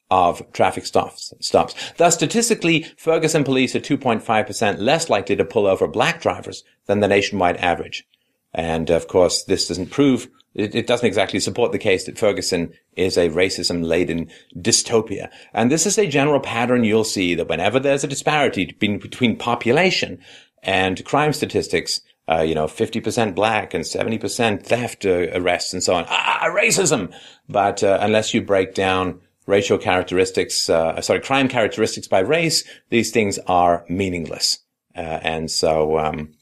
of 0.10 0.42
traffic 0.54 0.86
stops. 0.86 1.34
stops. 1.42 1.76
Thus, 1.98 2.16
statistically, 2.16 2.88
Ferguson 2.98 3.44
police 3.44 3.76
are 3.76 3.80
2.5% 3.80 4.80
less 4.80 5.10
likely 5.10 5.36
to 5.36 5.46
pull 5.46 5.68
over 5.68 5.88
black 5.88 6.22
drivers 6.22 6.64
than 6.86 7.02
the 7.02 7.08
nationwide 7.08 7.58
average. 7.58 8.08
And 8.54 8.90
of 8.90 9.08
course, 9.08 9.44
this 9.44 9.68
doesn't 9.68 9.92
prove, 9.92 10.30
it, 10.56 10.74
it 10.74 10.88
doesn't 10.88 11.06
exactly 11.06 11.40
support 11.40 11.74
the 11.74 11.78
case 11.78 12.06
that 12.06 12.18
Ferguson 12.18 12.74
is 12.96 13.18
a 13.18 13.30
racism-laden 13.30 14.30
dystopia. 14.56 15.30
And 15.54 15.70
this 15.70 15.86
is 15.86 15.98
a 15.98 16.08
general 16.08 16.40
pattern 16.40 16.86
you'll 16.86 17.04
see 17.04 17.36
that 17.36 17.50
whenever 17.50 17.80
there's 17.80 18.06
a 18.06 18.08
disparity 18.08 18.66
between 18.80 19.38
population 19.38 20.20
and 20.64 21.04
crime 21.06 21.34
statistics, 21.34 22.02
uh, 22.30 22.42
you 22.42 22.54
know, 22.56 22.66
50% 22.66 23.36
black 23.36 23.74
and 23.74 23.84
70% 23.84 24.64
theft 24.64 25.06
uh, 25.06 25.28
arrests 25.34 25.74
and 25.74 25.82
so 25.82 25.96
on. 25.96 26.06
Ah, 26.10 26.50
racism! 26.50 27.14
But 27.48 27.84
uh, 27.84 28.00
unless 28.02 28.34
you 28.34 28.42
break 28.42 28.74
down 28.74 29.22
racial 29.46 29.78
characteristics, 29.78 30.70
uh, 30.70 31.00
sorry, 31.02 31.22
crime 31.22 31.48
characteristics 31.48 32.08
by 32.08 32.20
race, 32.20 32.64
these 32.90 33.12
things 33.12 33.40
are 33.48 33.86
meaningless. 33.88 34.60
Uh, 34.96 35.20
and 35.22 35.50
so, 35.50 35.98
um, 36.00 36.34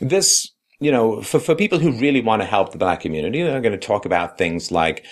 this, 0.00 0.50
you 0.80 0.90
know, 0.90 1.22
for, 1.22 1.38
for 1.38 1.54
people 1.54 1.78
who 1.78 1.92
really 1.92 2.20
want 2.20 2.42
to 2.42 2.46
help 2.46 2.72
the 2.72 2.78
black 2.78 3.00
community, 3.00 3.42
they're 3.42 3.60
going 3.60 3.78
to 3.78 3.86
talk 3.86 4.04
about 4.04 4.36
things 4.36 4.72
like, 4.72 5.04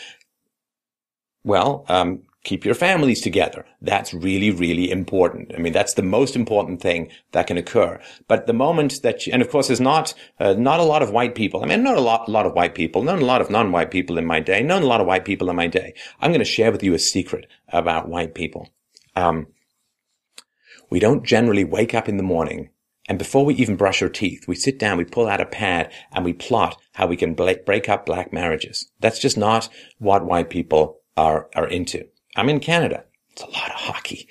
well, 1.45 1.85
um, 1.89 2.23
keep 2.43 2.65
your 2.65 2.75
families 2.75 3.21
together. 3.21 3.67
That's 3.83 4.15
really, 4.15 4.51
really 4.51 4.91
important. 4.91 5.53
I 5.55 5.59
mean, 5.59 5.73
that's 5.73 5.95
the 5.95 6.03
most 6.03 6.37
important 6.37 6.81
thing 6.81 7.11
that 7.33 7.47
can 7.47 7.59
occur. 7.59 8.01
But 8.29 8.47
the 8.47 8.53
moment 8.53 9.03
that, 9.03 9.27
you, 9.27 9.33
and 9.33 9.43
of 9.43 9.51
course, 9.51 9.67
there's 9.67 9.81
not, 9.81 10.15
uh, 10.39 10.55
not 10.55 10.81
a 10.81 10.85
lot 10.85 11.03
of 11.03 11.11
white 11.11 11.35
people. 11.35 11.63
I 11.63 11.67
mean, 11.67 11.83
not 11.83 11.97
a 11.97 12.01
lot, 12.01 12.29
a 12.29 12.31
lot 12.31 12.47
of 12.47 12.55
white 12.55 12.75
people, 12.75 13.03
not 13.03 13.21
a 13.21 13.25
lot 13.25 13.41
of 13.41 13.51
non-white 13.51 13.91
people 13.91 14.19
in 14.19 14.27
my 14.27 14.41
day, 14.41 14.63
not 14.63 14.83
a 14.83 14.87
lot 14.87 15.01
of 15.01 15.07
white 15.07 15.25
people 15.25 15.51
in 15.51 15.57
my 15.57 15.67
day. 15.67 15.95
I'm 16.21 16.31
going 16.31 16.41
to 16.41 16.45
share 16.45 16.73
with 16.73 16.83
you 16.83 16.95
a 16.95 16.99
secret 16.99 17.47
about 17.69 18.09
white 18.09 18.35
people. 18.35 18.71
Um, 19.17 19.49
we 20.89 20.99
don't 20.99 21.25
generally 21.25 21.65
wake 21.65 21.95
up 21.95 22.09
in 22.09 22.17
the 22.17 22.23
morning 22.23 22.71
and 23.11 23.19
before 23.19 23.45
we 23.45 23.55
even 23.55 23.75
brush 23.75 24.03
our 24.03 24.09
teeth, 24.09 24.47
we 24.47 24.55
sit 24.55 24.79
down, 24.79 24.97
we 24.97 25.05
pull 25.05 25.27
out 25.27 25.41
a 25.41 25.47
pad 25.47 25.93
and 26.13 26.25
we 26.25 26.33
plot 26.33 26.81
how 26.93 27.09
we 27.09 27.17
can 27.17 27.35
break 27.35 27.89
up 27.89 28.07
black 28.07 28.33
marriages. 28.33 28.89
That's 29.01 29.19
just 29.19 29.37
not 29.37 29.69
what 29.99 30.25
white 30.25 30.49
people 30.49 31.01
are, 31.17 31.49
are 31.57 31.67
into. 31.67 32.07
I'm 32.37 32.49
in 32.49 32.61
Canada. 32.61 33.05
It's 33.33 33.43
a 33.43 33.47
lot 33.47 33.71
of 33.71 33.77
hockey. 33.77 34.29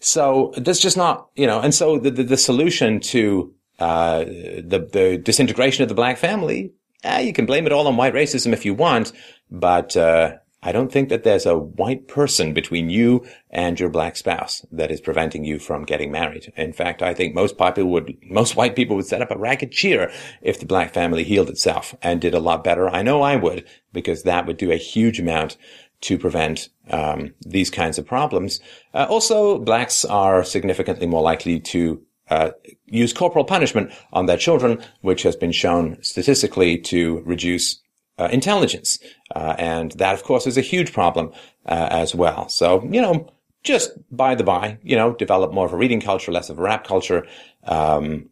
So 0.00 0.52
that's 0.56 0.80
just 0.80 0.96
not, 0.96 1.28
you 1.36 1.46
know, 1.46 1.60
and 1.60 1.74
so 1.74 1.98
the, 1.98 2.10
the, 2.10 2.22
the 2.22 2.36
solution 2.36 3.00
to, 3.00 3.54
uh, 3.78 4.24
the, 4.24 4.88
the 4.92 5.18
disintegration 5.18 5.82
of 5.82 5.88
the 5.88 5.94
black 5.94 6.16
family, 6.16 6.72
eh, 7.04 7.20
you 7.20 7.32
can 7.32 7.46
blame 7.46 7.66
it 7.66 7.72
all 7.72 7.86
on 7.86 7.96
white 7.96 8.14
racism 8.14 8.52
if 8.52 8.64
you 8.64 8.74
want, 8.74 9.12
but, 9.50 9.96
uh, 9.96 10.36
I 10.62 10.72
don't 10.72 10.92
think 10.92 11.08
that 11.08 11.24
there's 11.24 11.46
a 11.46 11.56
white 11.56 12.06
person 12.06 12.52
between 12.52 12.90
you 12.90 13.26
and 13.48 13.80
your 13.80 13.88
black 13.88 14.14
spouse 14.16 14.64
that 14.70 14.90
is 14.90 15.00
preventing 15.00 15.42
you 15.42 15.58
from 15.58 15.84
getting 15.84 16.12
married. 16.12 16.52
In 16.54 16.74
fact, 16.74 17.02
I 17.02 17.14
think 17.14 17.34
most 17.34 17.56
people 17.56 17.86
would, 17.86 18.18
most 18.28 18.56
white 18.56 18.76
people 18.76 18.96
would 18.96 19.06
set 19.06 19.22
up 19.22 19.30
a 19.30 19.38
ragged 19.38 19.72
cheer 19.72 20.12
if 20.42 20.60
the 20.60 20.66
black 20.66 20.92
family 20.92 21.24
healed 21.24 21.48
itself 21.48 21.94
and 22.02 22.20
did 22.20 22.34
a 22.34 22.40
lot 22.40 22.62
better. 22.62 22.90
I 22.90 23.02
know 23.02 23.22
I 23.22 23.36
would 23.36 23.66
because 23.94 24.24
that 24.24 24.46
would 24.46 24.58
do 24.58 24.70
a 24.70 24.76
huge 24.76 25.18
amount 25.18 25.56
to 26.02 26.18
prevent 26.18 26.68
um, 26.90 27.34
these 27.46 27.70
kinds 27.70 27.98
of 27.98 28.06
problems. 28.06 28.60
Uh, 28.94 29.06
also, 29.08 29.58
blacks 29.58 30.04
are 30.04 30.42
significantly 30.44 31.06
more 31.06 31.22
likely 31.22 31.60
to 31.60 32.02
uh, 32.30 32.50
use 32.86 33.12
corporal 33.12 33.44
punishment 33.44 33.92
on 34.12 34.26
their 34.26 34.36
children, 34.36 34.82
which 35.02 35.22
has 35.22 35.36
been 35.36 35.52
shown 35.52 36.02
statistically 36.02 36.78
to 36.78 37.22
reduce 37.26 37.80
uh, 38.18 38.28
intelligence. 38.32 38.98
Uh, 39.34 39.54
and 39.58 39.92
that, 39.92 40.14
of 40.14 40.22
course, 40.22 40.46
is 40.46 40.56
a 40.56 40.62
huge 40.62 40.92
problem 40.92 41.32
uh, 41.66 41.88
as 41.90 42.14
well. 42.14 42.48
So, 42.48 42.82
you 42.84 43.00
know, 43.00 43.28
just 43.62 43.92
by 44.10 44.34
the 44.34 44.44
by, 44.44 44.78
you 44.82 44.96
know, 44.96 45.12
develop 45.12 45.52
more 45.52 45.66
of 45.66 45.72
a 45.72 45.76
reading 45.76 46.00
culture, 46.00 46.32
less 46.32 46.50
of 46.50 46.58
a 46.58 46.62
rap 46.62 46.86
culture, 46.86 47.26
um, 47.64 48.30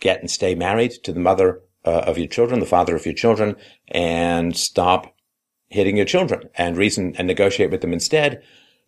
get 0.00 0.20
and 0.20 0.30
stay 0.30 0.54
married 0.54 0.92
to 1.04 1.12
the 1.12 1.20
mother 1.20 1.60
uh, 1.84 2.02
of 2.06 2.18
your 2.18 2.26
children, 2.26 2.60
the 2.60 2.66
father 2.66 2.96
of 2.96 3.06
your 3.06 3.14
children, 3.14 3.56
and 3.88 4.56
stop 4.56 5.14
hitting 5.70 5.96
your 5.96 6.06
children 6.06 6.50
and 6.56 6.76
reason 6.76 7.14
and 7.16 7.26
negotiate 7.26 7.70
with 7.70 7.80
them 7.80 7.92
instead. 7.92 8.42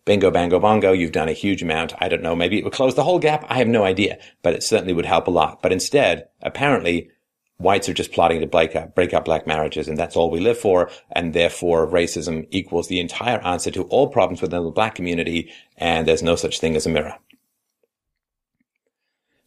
Bingo, 0.05 0.29
bango, 0.29 0.59
bongo. 0.59 0.91
You've 0.91 1.13
done 1.13 1.29
a 1.29 1.33
huge 1.33 1.63
amount. 1.63 1.93
I 1.99 2.09
don't 2.09 2.21
know. 2.21 2.35
Maybe 2.35 2.59
it 2.59 2.63
would 2.65 2.73
close 2.73 2.95
the 2.95 3.05
whole 3.05 3.19
gap. 3.19 3.45
I 3.47 3.57
have 3.57 3.69
no 3.69 3.85
idea, 3.85 4.19
but 4.41 4.53
it 4.53 4.61
certainly 4.61 4.93
would 4.93 5.05
help 5.05 5.27
a 5.27 5.31
lot. 5.31 5.61
But 5.61 5.71
instead, 5.71 6.27
apparently, 6.41 7.09
whites 7.57 7.87
are 7.87 7.93
just 7.93 8.11
plotting 8.11 8.41
to 8.41 8.47
break 8.47 8.75
up, 8.75 8.93
break 8.95 9.13
up 9.13 9.23
black 9.25 9.47
marriages, 9.47 9.87
and 9.87 9.97
that's 9.97 10.17
all 10.17 10.29
we 10.29 10.41
live 10.41 10.57
for. 10.57 10.91
And 11.13 11.33
therefore, 11.33 11.87
racism 11.87 12.47
equals 12.51 12.89
the 12.89 12.99
entire 12.99 13.39
answer 13.39 13.71
to 13.71 13.83
all 13.83 14.09
problems 14.09 14.41
within 14.41 14.63
the 14.63 14.71
black 14.71 14.95
community, 14.95 15.51
and 15.77 16.05
there's 16.05 16.23
no 16.23 16.35
such 16.35 16.59
thing 16.59 16.75
as 16.75 16.85
a 16.85 16.89
mirror. 16.89 17.15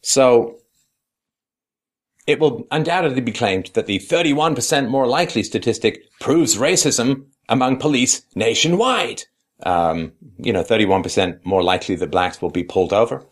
So, 0.01 0.61
it 2.27 2.41
will 2.41 2.67
undoubtedly 2.71 3.21
be 3.21 3.33
claimed 3.33 3.71
that 3.75 3.87
the 3.87 3.99
31% 3.99 4.89
more 4.89 5.07
likely 5.07 5.43
statistic 5.43 6.03
proves 6.21 6.57
racism 6.57 7.27
among 7.49 7.79
police 7.79 8.23
nationwide. 8.35 9.25
Um, 9.63 10.13
you 10.39 10.53
know, 10.53 10.63
31% 10.63 11.45
more 11.45 11.63
likely 11.63 11.95
that 11.97 12.11
blacks 12.11 12.43
will 12.43 12.51
be 12.51 12.65
pulled 12.65 12.93
over. 12.93 13.25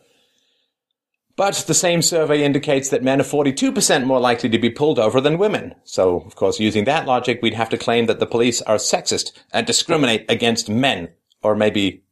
But 1.36 1.64
the 1.66 1.74
same 1.74 2.00
survey 2.00 2.44
indicates 2.44 2.90
that 2.90 3.02
men 3.02 3.20
are 3.20 3.24
42% 3.24 4.06
more 4.06 4.20
likely 4.20 4.48
to 4.50 4.58
be 4.58 4.70
pulled 4.70 5.00
over 5.00 5.20
than 5.20 5.36
women. 5.36 5.74
So, 5.82 6.20
of 6.20 6.36
course, 6.36 6.60
using 6.60 6.84
that 6.84 7.06
logic, 7.06 7.40
we'd 7.42 7.54
have 7.54 7.70
to 7.70 7.78
claim 7.78 8.06
that 8.06 8.20
the 8.20 8.26
police 8.26 8.62
are 8.62 8.76
sexist 8.76 9.32
and 9.52 9.66
discriminate 9.66 10.30
against 10.30 10.68
men. 10.68 11.08
Or 11.42 11.56
maybe 11.56 12.04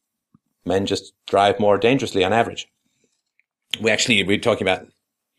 men 0.64 0.86
just 0.86 1.14
drive 1.26 1.60
more 1.60 1.78
dangerously 1.78 2.24
on 2.24 2.32
average. 2.32 2.68
We 3.80 3.92
actually, 3.92 4.24
we're 4.24 4.38
talking 4.38 4.66
about 4.66 4.88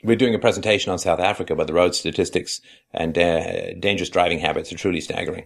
we're 0.04 0.16
doing 0.16 0.36
a 0.36 0.40
presentation 0.40 0.92
on 0.92 1.00
South 1.00 1.20
Africa, 1.20 1.56
but 1.56 1.68
the 1.68 1.74
road 1.74 1.96
statistics 1.96 2.62
and 2.92 3.18
uh, 3.18 3.74
dangerous 3.76 4.10
driving 4.10 4.40
habits 4.40 4.72
are 4.72 4.78
truly 4.78 5.02
staggering. 5.02 5.46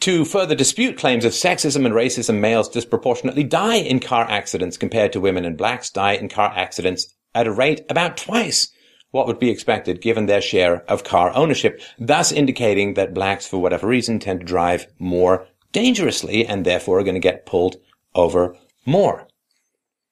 To 0.00 0.24
further 0.24 0.54
dispute 0.54 0.96
claims 0.96 1.24
of 1.24 1.32
sexism 1.32 1.84
and 1.84 1.94
racism, 1.94 2.38
males 2.38 2.68
disproportionately 2.68 3.42
die 3.42 3.76
in 3.76 3.98
car 4.00 4.28
accidents 4.30 4.76
compared 4.76 5.12
to 5.12 5.20
women, 5.20 5.44
and 5.44 5.56
blacks 5.56 5.90
die 5.90 6.12
in 6.12 6.28
car 6.28 6.52
accidents 6.54 7.12
at 7.34 7.46
a 7.46 7.52
rate 7.52 7.84
about 7.88 8.16
twice 8.16 8.72
what 9.10 9.26
would 9.26 9.38
be 9.38 9.50
expected 9.50 10.00
given 10.00 10.26
their 10.26 10.40
share 10.40 10.82
of 10.90 11.02
car 11.02 11.34
ownership, 11.34 11.80
thus 11.98 12.30
indicating 12.30 12.94
that 12.94 13.14
blacks, 13.14 13.46
for 13.46 13.58
whatever 13.58 13.86
reason, 13.86 14.18
tend 14.18 14.40
to 14.40 14.46
drive 14.46 14.86
more 14.98 15.46
dangerously 15.72 16.46
and 16.46 16.64
therefore 16.64 16.98
are 16.98 17.04
going 17.04 17.14
to 17.14 17.20
get 17.20 17.46
pulled 17.46 17.76
over 18.14 18.56
more. 18.84 19.26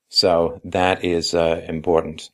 So 0.08 0.60
that 0.64 1.04
is 1.04 1.34
uh, 1.34 1.64
important. 1.68 2.30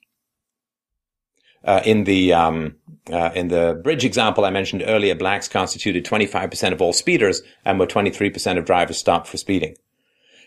Uh, 1.64 1.80
in 1.84 2.04
the 2.04 2.32
um, 2.32 2.76
uh, 3.10 3.30
in 3.34 3.48
the 3.48 3.80
bridge 3.82 4.04
example 4.04 4.44
I 4.44 4.50
mentioned 4.50 4.84
earlier, 4.86 5.14
blacks 5.14 5.48
constituted 5.48 6.04
25% 6.04 6.72
of 6.72 6.80
all 6.80 6.92
speeders 6.92 7.42
and 7.64 7.78
were 7.78 7.86
23% 7.86 8.58
of 8.58 8.64
drivers 8.64 8.98
stopped 8.98 9.26
for 9.26 9.36
speeding. 9.36 9.76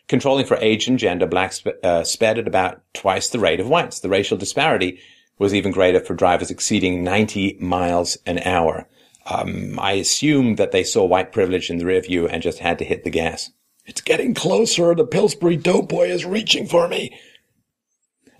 Controlling 0.08 0.46
for 0.46 0.58
age 0.58 0.88
and 0.88 1.00
gender, 1.00 1.26
blacks 1.26 1.64
uh, 1.84 2.04
sped 2.04 2.38
at 2.38 2.48
about 2.48 2.82
twice 2.94 3.30
the 3.30 3.40
rate 3.40 3.60
of 3.60 3.68
whites. 3.68 4.00
The 4.00 4.10
racial 4.10 4.38
disparity 4.38 5.00
was 5.40 5.54
even 5.54 5.72
greater 5.72 6.00
for 6.00 6.14
drivers 6.14 6.52
exceeding 6.52 7.04
90 7.04 7.58
miles 7.60 8.18
an 8.26 8.40
hour. 8.40 8.88
Um, 9.26 9.80
I 9.80 9.94
assume 9.94 10.56
that 10.56 10.72
they 10.72 10.84
saw 10.84 11.04
white 11.04 11.32
privilege 11.32 11.70
in 11.70 11.78
the 11.78 11.86
rear 11.86 12.02
view 12.02 12.28
and 12.28 12.44
just 12.44 12.60
had 12.60 12.78
to 12.80 12.86
hit 12.86 13.04
the 13.04 13.10
gas. 13.10 13.52
It's 13.86 14.02
getting 14.02 14.34
closer. 14.34 14.94
The 14.96 15.06
Pillsbury 15.06 15.58
Doughboy 15.58 16.08
is 16.08 16.26
reaching 16.26 16.68
for 16.68 16.88
me. 16.88 17.18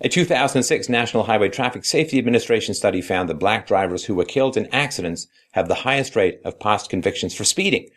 A 0.02 0.10
2006 0.10 0.90
National 0.90 1.22
Highway 1.22 1.48
Traffic 1.48 1.84
Safety 1.84 2.18
Administration 2.18 2.74
study 2.74 3.00
found 3.00 3.30
that 3.30 3.38
black 3.38 3.66
drivers 3.66 4.04
who 4.04 4.14
were 4.14 4.26
killed 4.26 4.56
in 4.56 4.66
accidents 4.66 5.26
have 5.52 5.68
the 5.68 5.74
highest 5.74 6.14
rate 6.14 6.38
of 6.44 6.60
past 6.60 6.90
convictions 6.90 7.34
for 7.34 7.44
speeding 7.44 7.88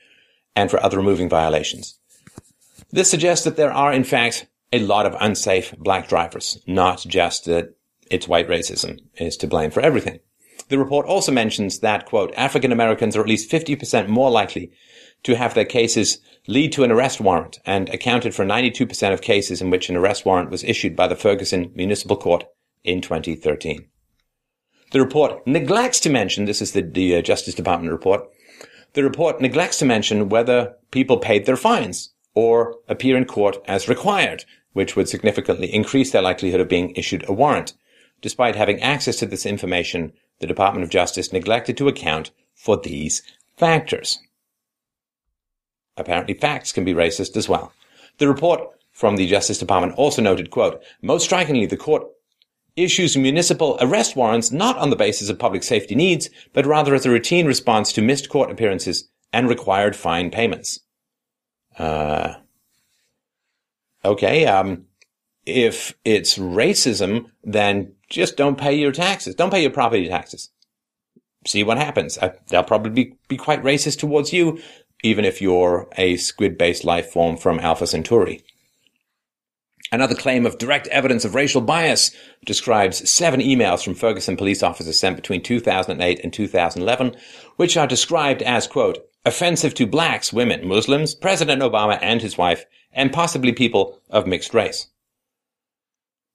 and 0.56 0.72
for 0.72 0.82
other 0.82 1.02
moving 1.02 1.28
violations. 1.28 2.00
This 2.92 3.12
suggests 3.12 3.44
that 3.44 3.58
there 3.58 3.74
are, 3.74 3.92
in 3.92 4.06
fact, 4.06 4.48
a 4.72 4.80
lot 4.80 5.06
of 5.06 5.16
unsafe 5.20 5.76
black 5.78 6.08
drivers, 6.08 6.60
not 6.66 7.04
just 7.06 7.46
that 7.46 7.76
it's 8.10 8.30
white 8.30 8.48
racism 8.48 9.00
is 9.16 9.36
to 9.38 9.48
blame 9.48 9.70
for 9.70 9.82
everything. 9.82 10.20
The 10.70 10.80
report 10.80 11.08
also 11.08 11.32
mentions 11.32 11.80
that, 11.80 12.06
quote, 12.06 12.34
African 12.38 12.72
Americans 12.72 13.16
are 13.16 13.22
at 13.22 13.28
least 13.28 13.52
50% 13.52 14.08
more 14.08 14.30
likely 14.30 14.72
to 15.24 15.36
have 15.36 15.54
their 15.54 15.66
cases 15.66 16.20
lead 16.48 16.72
to 16.74 16.84
an 16.84 16.92
arrest 16.92 17.20
warrant 17.20 17.60
and 17.66 17.90
accounted 17.90 18.34
for 18.34 18.46
92% 18.46 19.14
of 19.14 19.22
cases 19.22 19.62
in 19.62 19.72
which 19.72 19.90
an 19.90 19.98
arrest 19.98 20.26
warrant 20.26 20.52
was 20.52 20.64
issued 20.64 20.96
by 20.96 21.08
the 21.08 21.16
Ferguson 21.16 21.72
Municipal 21.76 22.16
Court 22.16 22.46
in 22.84 23.02
2013. 23.02 23.88
The 24.92 25.00
report 25.00 25.46
neglects 25.46 26.00
to 26.02 26.10
mention, 26.10 26.46
this 26.46 26.62
is 26.62 26.72
the, 26.72 26.82
the 26.82 27.18
uh, 27.18 27.22
Justice 27.22 27.56
Department 27.56 27.92
report, 27.92 28.28
the 28.94 29.04
report 29.04 29.42
neglects 29.42 29.78
to 29.80 29.86
mention 29.86 30.30
whether 30.30 30.76
people 30.92 31.18
paid 31.18 31.46
their 31.46 31.58
fines 31.58 32.14
or 32.34 32.76
appear 32.88 33.18
in 33.18 33.26
court 33.26 33.58
as 33.68 33.90
required, 33.90 34.46
which 34.74 34.96
would 34.96 35.10
significantly 35.10 35.74
increase 35.74 36.12
their 36.12 36.22
likelihood 36.22 36.62
of 36.62 36.70
being 36.70 36.92
issued 36.96 37.28
a 37.28 37.34
warrant. 37.34 37.74
Despite 38.22 38.56
having 38.56 38.82
access 38.82 39.18
to 39.18 39.26
this 39.26 39.46
information, 39.46 40.14
the 40.40 40.48
Department 40.48 40.84
of 40.84 40.90
Justice 40.90 41.34
neglected 41.34 41.78
to 41.78 41.88
account 41.88 42.32
for 42.54 42.78
these 42.78 43.22
factors. 43.58 44.20
Apparently 45.98 46.34
facts 46.34 46.72
can 46.72 46.86
be 46.86 46.94
racist 46.94 47.36
as 47.36 47.50
well. 47.50 47.74
The 48.18 48.28
report 48.28 48.62
from 48.92 49.16
the 49.16 49.28
Justice 49.28 49.58
Department 49.58 49.96
also 49.98 50.22
noted, 50.22 50.50
quote, 50.50 50.82
most 51.02 51.26
strikingly, 51.26 51.66
the 51.66 51.78
court 51.78 52.04
issues 52.76 53.18
municipal 53.18 53.78
arrest 53.82 54.16
warrants 54.16 54.52
not 54.52 54.78
on 54.78 54.90
the 54.90 54.96
basis 54.96 55.30
of 55.30 55.40
public 55.40 55.64
safety 55.64 55.96
needs, 55.96 56.30
but 56.54 56.66
rather 56.66 56.96
as 56.96 57.06
a 57.06 57.10
routine 57.10 57.46
response 57.46 57.92
to 57.94 58.02
missed 58.02 58.30
court 58.30 58.50
appearances 58.50 59.10
and 59.34 59.50
required 59.50 59.96
fine 59.96 60.32
payments. 60.32 60.80
Uh, 61.78 62.36
okay, 64.04 64.46
um, 64.46 64.86
if 65.46 65.94
it's 66.06 66.38
racism, 66.38 67.30
then 67.44 67.94
just 68.10 68.38
don't 68.38 68.58
pay 68.58 68.74
your 68.74 68.92
taxes. 68.92 69.36
Don't 69.36 69.52
pay 69.52 69.62
your 69.62 69.72
property 69.72 70.08
taxes. 70.08 70.50
See 71.46 71.64
what 71.64 71.78
happens. 71.78 72.18
Uh, 72.18 72.34
they'll 72.50 72.64
probably 72.64 72.92
be, 72.92 73.16
be 73.28 73.38
quite 73.38 73.64
racist 73.64 74.00
towards 74.00 74.34
you, 74.34 74.60
even 75.04 75.26
if 75.26 75.42
you're 75.42 75.88
a 75.98 76.18
squid-based 76.18 76.84
life 76.84 77.12
form 77.12 77.38
from 77.38 77.60
Alpha 77.60 77.88
Centauri. 77.88 78.44
Another 79.92 80.14
claim 80.14 80.46
of 80.46 80.58
direct 80.60 80.88
evidence 80.88 81.26
of 81.26 81.34
racial 81.34 81.62
bias 81.62 82.12
describes 82.46 83.10
seven 83.10 83.40
emails 83.40 83.84
from 83.84 83.96
Ferguson 83.96 84.38
police 84.38 84.62
officers 84.62 85.00
sent 85.00 85.16
between 85.16 85.42
2008 85.42 86.20
and 86.24 86.32
2011, 86.32 87.16
which 87.56 87.76
are 87.76 87.88
described 87.88 88.44
as, 88.44 88.68
quote, 88.68 89.00
offensive 89.26 89.74
to 89.76 89.88
blacks, 89.88 90.32
women, 90.32 90.68
Muslims, 90.68 91.16
President 91.16 91.62
Obama 91.62 91.98
and 92.02 92.22
his 92.22 92.38
wife, 92.38 92.66
and 92.92 93.12
possibly 93.12 93.52
people 93.52 94.00
of 94.10 94.28
mixed 94.28 94.54
race. 94.54 94.88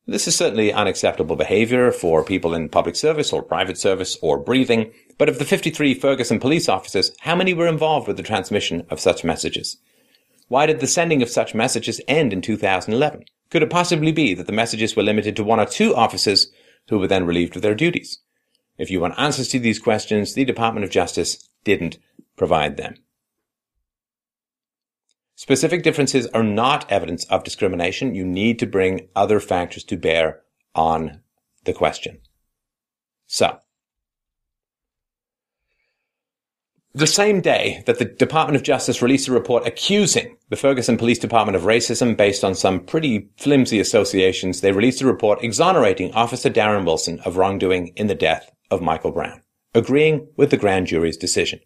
This 0.07 0.28
is 0.28 0.36
certainly 0.36 0.70
unacceptable 0.70 1.34
behavior 1.34 1.90
for 1.90 2.22
people 2.22 2.52
in 2.55 2.68
public 2.68 2.94
service 2.94 3.32
or 3.32 3.42
private 3.42 3.78
service 3.78 4.18
or 4.20 4.36
breathing, 4.36 4.92
but 5.16 5.30
of 5.30 5.38
the 5.38 5.46
53 5.46 5.94
Ferguson 5.94 6.38
police 6.38 6.68
officers, 6.68 7.12
how 7.20 7.34
many 7.34 7.55
were 7.55 7.66
involved 7.66 8.07
with 8.07 8.18
the 8.18 8.22
transmission 8.22 8.86
of 8.90 9.00
such 9.00 9.24
messages? 9.24 9.78
Why 10.48 10.66
did 10.66 10.80
the 10.80 10.86
sending 10.86 11.22
of 11.22 11.30
such 11.30 11.55
messages 11.55 12.02
end 12.07 12.34
in 12.34 12.42
2011? 12.42 13.24
Could 13.48 13.62
it 13.62 13.70
possibly 13.70 14.12
be 14.12 14.34
that 14.34 14.46
the 14.46 14.52
messages 14.52 14.94
were 14.94 15.02
limited 15.02 15.36
to 15.36 15.44
one 15.44 15.59
or 15.59 15.64
two 15.64 15.96
officers 15.96 16.48
who 16.90 16.98
were 16.98 17.09
then 17.09 17.24
relieved 17.24 17.57
of 17.57 17.62
their 17.62 17.74
duties? 17.74 18.18
If 18.76 18.90
you 18.90 19.00
want 19.00 19.18
answers 19.18 19.48
to 19.48 19.59
these 19.59 19.78
questions, 19.78 20.34
the 20.34 20.44
Department 20.44 20.84
of 20.84 20.90
Justice 20.90 21.48
didn't 21.64 21.96
provide 22.36 22.76
them. 22.76 22.96
Specific 25.45 25.82
differences 25.82 26.26
are 26.28 26.42
not 26.42 26.90
evidence 26.90 27.26
of 27.26 27.45
discrimination. 27.45 28.14
You 28.14 28.24
need 28.24 28.59
to 28.61 28.66
bring 28.66 29.09
other 29.14 29.40
factors 29.40 29.84
to 29.84 29.99
bear 29.99 30.40
on 30.74 31.20
the 31.64 31.74
question. 31.74 32.20
So, 33.26 33.59
the 36.95 37.07
same 37.07 37.42
day 37.42 37.82
that 37.84 37.99
the 37.99 38.07
Department 38.07 38.57
of 38.57 38.62
Justice 38.62 39.03
released 39.03 39.28
a 39.28 39.32
report 39.32 39.66
accusing 39.66 40.38
the 40.49 40.57
Ferguson 40.57 40.97
Police 40.97 41.18
Department 41.18 41.57
of 41.57 41.64
racism 41.64 42.16
based 42.16 42.42
on 42.42 42.55
some 42.55 42.80
pretty 42.80 43.28
flimsy 43.36 43.78
associations, 43.78 44.62
they 44.62 44.72
released 44.72 45.03
a 45.03 45.07
report 45.07 45.45
exonerating 45.45 46.11
Officer 46.14 46.49
Darren 46.49 46.86
Wilson 46.86 47.20
of 47.20 47.36
wrongdoing 47.36 47.88
in 47.97 48.07
the 48.07 48.14
death 48.14 48.51
of 48.70 48.80
Michael 48.80 49.12
Brown, 49.12 49.42
agreeing 49.74 50.26
with 50.38 50.49
the 50.49 50.57
grand 50.57 50.86
jury's 50.86 51.18
decision. 51.18 51.61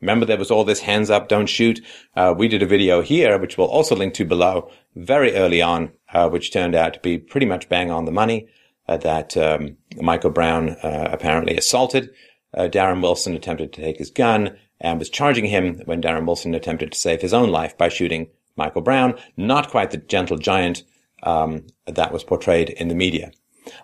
Remember, 0.00 0.24
there 0.24 0.38
was 0.38 0.50
all 0.50 0.64
this 0.64 0.80
hands 0.80 1.10
up, 1.10 1.28
don't 1.28 1.48
shoot. 1.48 1.80
Uh, 2.16 2.34
we 2.36 2.48
did 2.48 2.62
a 2.62 2.66
video 2.66 3.02
here, 3.02 3.38
which 3.38 3.58
we'll 3.58 3.66
also 3.66 3.94
link 3.94 4.14
to 4.14 4.24
below, 4.24 4.70
very 4.96 5.34
early 5.34 5.60
on, 5.60 5.92
uh, 6.12 6.28
which 6.28 6.52
turned 6.52 6.74
out 6.74 6.94
to 6.94 7.00
be 7.00 7.18
pretty 7.18 7.46
much 7.46 7.68
bang 7.68 7.90
on 7.90 8.04
the 8.04 8.12
money. 8.12 8.48
Uh, 8.88 8.96
that 8.96 9.36
um, 9.36 9.76
Michael 10.00 10.30
Brown 10.30 10.70
uh, 10.82 11.08
apparently 11.12 11.56
assaulted. 11.56 12.10
Uh, 12.52 12.62
Darren 12.62 13.00
Wilson 13.00 13.36
attempted 13.36 13.72
to 13.72 13.80
take 13.80 13.98
his 13.98 14.10
gun 14.10 14.56
and 14.80 14.98
was 14.98 15.08
charging 15.08 15.44
him 15.44 15.80
when 15.84 16.02
Darren 16.02 16.26
Wilson 16.26 16.56
attempted 16.56 16.90
to 16.90 16.98
save 16.98 17.20
his 17.22 17.32
own 17.32 17.50
life 17.50 17.78
by 17.78 17.88
shooting 17.88 18.26
Michael 18.56 18.82
Brown. 18.82 19.14
Not 19.36 19.70
quite 19.70 19.92
the 19.92 19.98
gentle 19.98 20.38
giant 20.38 20.82
um, 21.22 21.66
that 21.86 22.12
was 22.12 22.24
portrayed 22.24 22.70
in 22.70 22.88
the 22.88 22.96
media. 22.96 23.30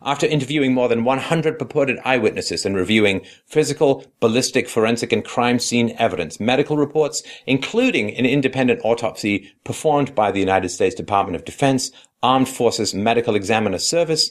After 0.03 0.26
interviewing 0.26 0.74
more 0.74 0.89
than 0.89 1.05
100 1.05 1.59
purported 1.59 1.99
eyewitnesses 2.05 2.64
and 2.64 2.76
reviewing 2.76 3.24
physical, 3.47 4.05
ballistic, 4.20 4.68
forensic, 4.68 5.12
and 5.12 5.24
crime 5.24 5.59
scene 5.59 5.95
evidence, 5.99 6.41
medical 6.41 6.76
reports, 6.76 7.22
including 7.47 8.14
an 8.16 8.26
independent 8.26 8.80
autopsy 8.84 9.53
performed 9.64 10.14
by 10.14 10.30
the 10.30 10.41
United 10.41 10.68
States 10.68 10.95
Department 10.95 11.37
of 11.37 11.45
Defense 11.45 11.91
Armed 12.22 12.49
Forces 12.49 12.95
Medical 12.95 13.34
Examiner 13.34 13.78
Service, 13.78 14.30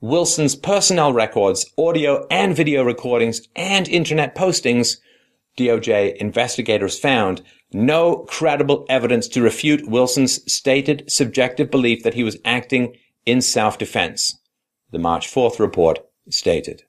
Wilson's 0.00 0.56
personnel 0.56 1.12
records, 1.12 1.64
audio 1.78 2.26
and 2.30 2.56
video 2.56 2.82
recordings, 2.82 3.48
and 3.54 3.88
internet 3.88 4.34
postings, 4.34 4.96
DOJ 5.56 6.16
investigators 6.16 6.98
found 6.98 7.42
no 7.72 8.18
credible 8.28 8.84
evidence 8.88 9.28
to 9.28 9.42
refute 9.42 9.88
Wilson's 9.88 10.52
stated 10.52 11.04
subjective 11.10 11.70
belief 11.70 12.02
that 12.02 12.14
he 12.14 12.24
was 12.24 12.36
acting 12.44 12.96
in 13.26 13.40
self-defense 13.40 14.38
the 14.92 14.98
March 14.98 15.26
4th 15.26 15.58
report 15.58 15.98
stated. 16.30 16.84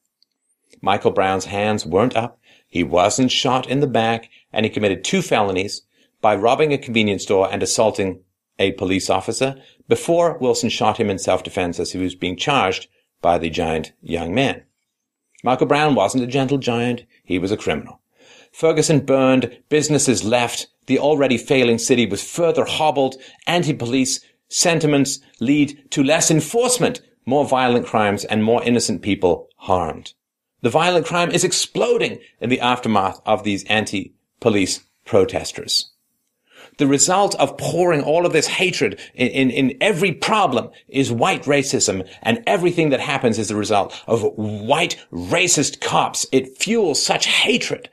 Michael 0.81 1.11
Brown's 1.11 1.45
hands 1.45 1.85
weren't 1.85 2.15
up, 2.15 2.39
he 2.67 2.83
wasn't 2.83 3.31
shot 3.31 3.67
in 3.67 3.79
the 3.79 3.87
back, 3.87 4.29
and 4.51 4.65
he 4.65 4.69
committed 4.69 5.03
two 5.03 5.21
felonies 5.21 5.83
by 6.21 6.35
robbing 6.35 6.73
a 6.73 6.77
convenience 6.77 7.23
store 7.23 7.49
and 7.51 7.63
assaulting 7.63 8.19
a 8.59 8.73
police 8.73 9.09
officer 9.09 9.55
before 9.87 10.37
Wilson 10.37 10.69
shot 10.69 10.99
him 10.99 11.09
in 11.09 11.17
self-defense 11.17 11.79
as 11.79 11.91
he 11.91 11.97
was 11.97 12.15
being 12.15 12.37
charged 12.37 12.87
by 13.21 13.37
the 13.37 13.49
giant 13.49 13.93
young 14.01 14.33
man. 14.33 14.63
Michael 15.43 15.67
Brown 15.67 15.95
wasn't 15.95 16.23
a 16.23 16.27
gentle 16.27 16.57
giant, 16.57 17.05
he 17.23 17.39
was 17.39 17.51
a 17.51 17.57
criminal. 17.57 18.01
Ferguson 18.51 18.99
burned, 18.99 19.57
businesses 19.69 20.23
left, 20.23 20.67
the 20.85 20.99
already 20.99 21.37
failing 21.37 21.77
city 21.77 22.05
was 22.05 22.23
further 22.23 22.65
hobbled, 22.65 23.15
anti-police 23.47 24.19
sentiments 24.49 25.19
lead 25.39 25.89
to 25.91 26.03
less 26.03 26.29
enforcement 26.29 27.01
more 27.25 27.45
violent 27.45 27.85
crimes 27.85 28.25
and 28.25 28.43
more 28.43 28.63
innocent 28.63 29.01
people 29.01 29.49
harmed. 29.57 30.13
The 30.61 30.69
violent 30.69 31.05
crime 31.05 31.31
is 31.31 31.43
exploding 31.43 32.19
in 32.39 32.49
the 32.49 32.61
aftermath 32.61 33.21
of 33.25 33.43
these 33.43 33.63
anti-police 33.65 34.81
protesters. 35.05 35.91
The 36.77 36.87
result 36.87 37.35
of 37.35 37.57
pouring 37.57 38.01
all 38.01 38.25
of 38.25 38.33
this 38.33 38.47
hatred 38.47 38.99
in, 39.13 39.27
in, 39.27 39.51
in, 39.51 39.77
every 39.81 40.11
problem 40.11 40.71
is 40.87 41.11
white 41.11 41.43
racism, 41.43 42.07
and 42.21 42.41
everything 42.47 42.89
that 42.89 42.99
happens 42.99 43.37
is 43.37 43.49
the 43.49 43.55
result 43.55 44.01
of 44.07 44.23
white 44.35 44.97
racist 45.11 45.81
cops. 45.81 46.25
It 46.31 46.57
fuels 46.57 47.01
such 47.01 47.25
hatred 47.27 47.89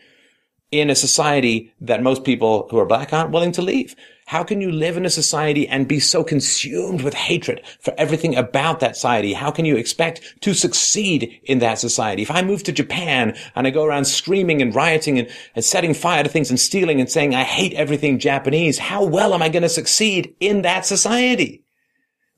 in 0.71 0.89
a 0.89 0.95
society 0.95 1.73
that 1.81 2.03
most 2.03 2.25
people 2.25 2.68
who 2.71 2.79
are 2.79 2.87
black 2.87 3.12
aren't 3.12 3.33
willing 3.33 3.53
to 3.53 3.62
leave. 3.62 3.97
How 4.27 4.45
can 4.45 4.61
you 4.61 4.71
live 4.71 4.97
in 4.97 5.05
a 5.05 5.11
society 5.11 5.66
and 5.66 5.89
be 5.89 5.99
so 5.99 6.23
consumed 6.23 7.03
with 7.03 7.14
hatred 7.14 7.62
for 7.81 7.93
everything 7.99 8.37
about 8.37 8.79
that 8.79 8.95
society? 8.95 9.33
How 9.33 9.51
can 9.51 9.64
you 9.64 9.77
expect 9.77 10.23
to 10.43 10.55
succeed 10.55 11.41
in 11.43 11.59
that 11.59 11.81
society? 11.81 12.23
If 12.23 12.31
I 12.31 12.43
move 12.43 12.62
to 12.64 12.73
Japan 12.73 13.37
and 13.57 13.66
I 13.66 13.71
go 13.71 13.85
around 13.85 14.05
screaming 14.05 14.62
and 14.62 14.73
rioting 14.73 15.18
and, 15.18 15.29
and 15.57 15.64
setting 15.64 15.95
fire 15.95 16.23
to 16.23 16.29
things 16.29 16.51
and 16.51 16.61
stealing 16.61 17.01
and 17.01 17.11
saying 17.11 17.35
I 17.35 17.43
hate 17.43 17.75
everything 17.75 18.21
Japanese, 18.21 18.79
how 18.79 19.05
well 19.05 19.35
am 19.35 19.43
I 19.43 19.49
going 19.49 19.64
to 19.64 19.68
succeed 19.68 20.37
in 20.39 20.62
that 20.62 20.87
society? 20.87 21.64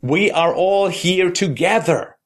We 0.01 0.31
are 0.31 0.55
all 0.55 0.89
here 0.89 1.31
together. 1.31 2.17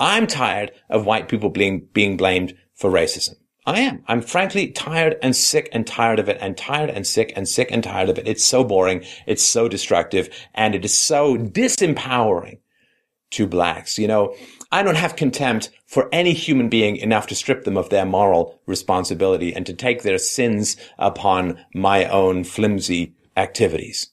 I'm 0.00 0.26
tired 0.26 0.72
of 0.88 1.06
white 1.06 1.28
people 1.28 1.50
being, 1.50 1.86
being 1.92 2.16
blamed 2.16 2.56
for 2.74 2.90
racism. 2.90 3.36
I 3.66 3.80
am. 3.80 4.02
I'm 4.08 4.22
frankly 4.22 4.68
tired 4.68 5.16
and 5.22 5.36
sick 5.36 5.68
and 5.72 5.86
tired 5.86 6.18
of 6.18 6.28
it 6.28 6.38
and 6.40 6.56
tired 6.56 6.90
and 6.90 7.06
sick 7.06 7.32
and 7.36 7.46
sick 7.48 7.68
and 7.70 7.84
tired 7.84 8.08
of 8.08 8.18
it. 8.18 8.26
It's 8.26 8.44
so 8.44 8.64
boring. 8.64 9.04
It's 9.26 9.42
so 9.42 9.68
destructive 9.68 10.30
and 10.54 10.74
it 10.74 10.84
is 10.84 10.96
so 10.96 11.36
disempowering 11.36 12.58
to 13.32 13.46
blacks. 13.46 13.98
You 13.98 14.08
know, 14.08 14.34
I 14.72 14.82
don't 14.82 14.96
have 14.96 15.16
contempt 15.16 15.70
for 15.86 16.08
any 16.12 16.32
human 16.32 16.68
being 16.68 16.96
enough 16.96 17.26
to 17.28 17.34
strip 17.34 17.64
them 17.64 17.76
of 17.76 17.90
their 17.90 18.06
moral 18.06 18.60
responsibility 18.66 19.54
and 19.54 19.66
to 19.66 19.74
take 19.74 20.02
their 20.02 20.18
sins 20.18 20.76
upon 20.98 21.64
my 21.74 22.06
own 22.06 22.44
flimsy 22.44 23.14
activities. 23.36 24.10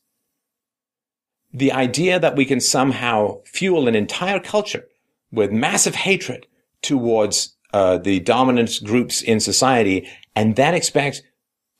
The 1.53 1.71
idea 1.71 2.19
that 2.19 2.35
we 2.35 2.45
can 2.45 2.59
somehow 2.59 3.41
fuel 3.45 3.87
an 3.87 3.95
entire 3.95 4.39
culture 4.39 4.85
with 5.31 5.51
massive 5.51 5.95
hatred 5.95 6.47
towards 6.81 7.56
uh, 7.73 7.97
the 7.97 8.19
dominant 8.19 8.79
groups 8.83 9.21
in 9.21 9.39
society 9.39 10.07
and 10.35 10.55
then 10.55 10.73
expect 10.73 11.23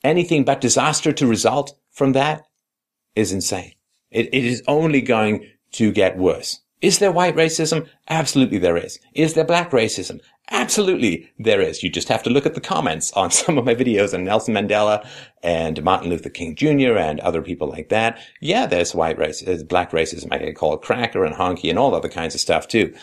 anything 0.04 0.44
but 0.44 0.62
disaster 0.62 1.12
to 1.14 1.28
result 1.28 1.78
from 1.92 2.14
that 2.14 2.44
is 3.16 3.32
insane. 3.32 3.74
It, 4.12 4.28
it 4.34 4.46
is 4.46 4.64
only 4.68 5.02
going 5.02 5.46
to 5.74 5.92
get 5.92 6.18
worse. 6.18 6.62
Is 6.80 7.00
there 7.00 7.12
white 7.12 7.36
racism? 7.36 7.88
Absolutely 8.08 8.60
there 8.60 8.78
is. 8.78 9.00
Is 9.16 9.34
there 9.34 9.44
black 9.44 9.72
racism? 9.72 10.22
Absolutely 10.52 11.28
there 11.40 11.60
is. 11.60 11.82
You 11.82 11.90
just 11.90 12.08
have 12.08 12.22
to 12.24 12.30
look 12.30 12.46
at 12.46 12.54
the 12.54 12.62
comments 12.62 13.12
on 13.14 13.32
some 13.32 13.58
of 13.58 13.66
my 13.66 13.74
videos 13.74 14.14
on 14.14 14.24
Nelson 14.24 14.54
Mandela 14.54 15.08
and 15.42 15.84
Martin 15.84 16.10
Luther 16.10 16.30
King 16.30 16.56
Jr. 16.56 16.98
and 16.98 17.20
other 17.20 17.42
people 17.42 17.68
like 17.68 17.90
that. 17.90 18.20
Yeah, 18.42 18.68
there's 18.68 18.94
white 18.94 19.18
race, 19.18 19.42
there's 19.42 19.64
black 19.64 19.92
racism. 19.92 20.28
I 20.32 20.38
get 20.38 20.56
called 20.56 20.84
cracker 20.84 21.26
and 21.26 21.36
honky 21.36 21.70
and 21.70 21.80
all 21.80 21.96
other 21.96 22.10
kinds 22.10 22.36
of 22.36 22.42
stuff 22.42 22.68
too. 22.68 22.94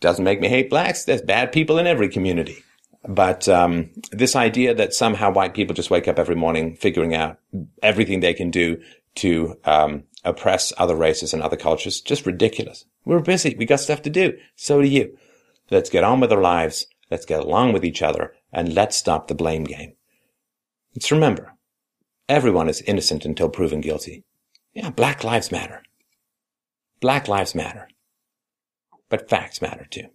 Doesn't 0.00 0.24
make 0.24 0.40
me 0.40 0.48
hate 0.48 0.70
blacks. 0.70 1.04
There's 1.04 1.22
bad 1.22 1.52
people 1.52 1.78
in 1.78 1.86
every 1.86 2.08
community. 2.08 2.62
But 3.06 3.48
um, 3.48 3.90
this 4.12 4.34
idea 4.34 4.74
that 4.74 4.94
somehow 4.94 5.32
white 5.32 5.54
people 5.54 5.74
just 5.74 5.90
wake 5.90 6.08
up 6.08 6.18
every 6.18 6.36
morning 6.36 6.74
figuring 6.74 7.14
out 7.14 7.38
everything 7.82 8.20
they 8.20 8.34
can 8.34 8.50
do 8.50 8.82
to 9.16 9.58
um, 9.64 10.04
oppress 10.24 10.72
other 10.78 10.96
races 10.96 11.34
and 11.34 11.42
other 11.42 11.56
cultures. 11.56 12.00
Just 12.00 12.26
ridiculous. 12.26 12.86
We're 13.04 13.20
busy. 13.20 13.54
We 13.58 13.66
got 13.66 13.80
stuff 13.80 14.02
to 14.02 14.10
do. 14.10 14.36
So 14.56 14.80
do 14.80 14.88
you. 14.88 15.16
Let's 15.70 15.90
get 15.90 16.04
on 16.04 16.20
with 16.20 16.32
our 16.32 16.40
lives. 16.40 16.86
Let's 17.10 17.26
get 17.26 17.40
along 17.40 17.72
with 17.72 17.84
each 17.84 18.02
other 18.02 18.34
and 18.52 18.74
let's 18.74 18.96
stop 18.96 19.28
the 19.28 19.34
blame 19.34 19.64
game. 19.64 19.94
Let's 20.94 21.12
remember, 21.12 21.54
everyone 22.28 22.68
is 22.68 22.82
innocent 22.82 23.24
until 23.24 23.48
proven 23.48 23.80
guilty. 23.80 24.24
Yeah, 24.72 24.90
black 24.90 25.24
lives 25.24 25.52
matter. 25.52 25.82
Black 27.00 27.28
lives 27.28 27.54
matter. 27.54 27.88
But 29.14 29.30
facts 29.30 29.62
matter 29.62 29.86
too. 29.88 30.08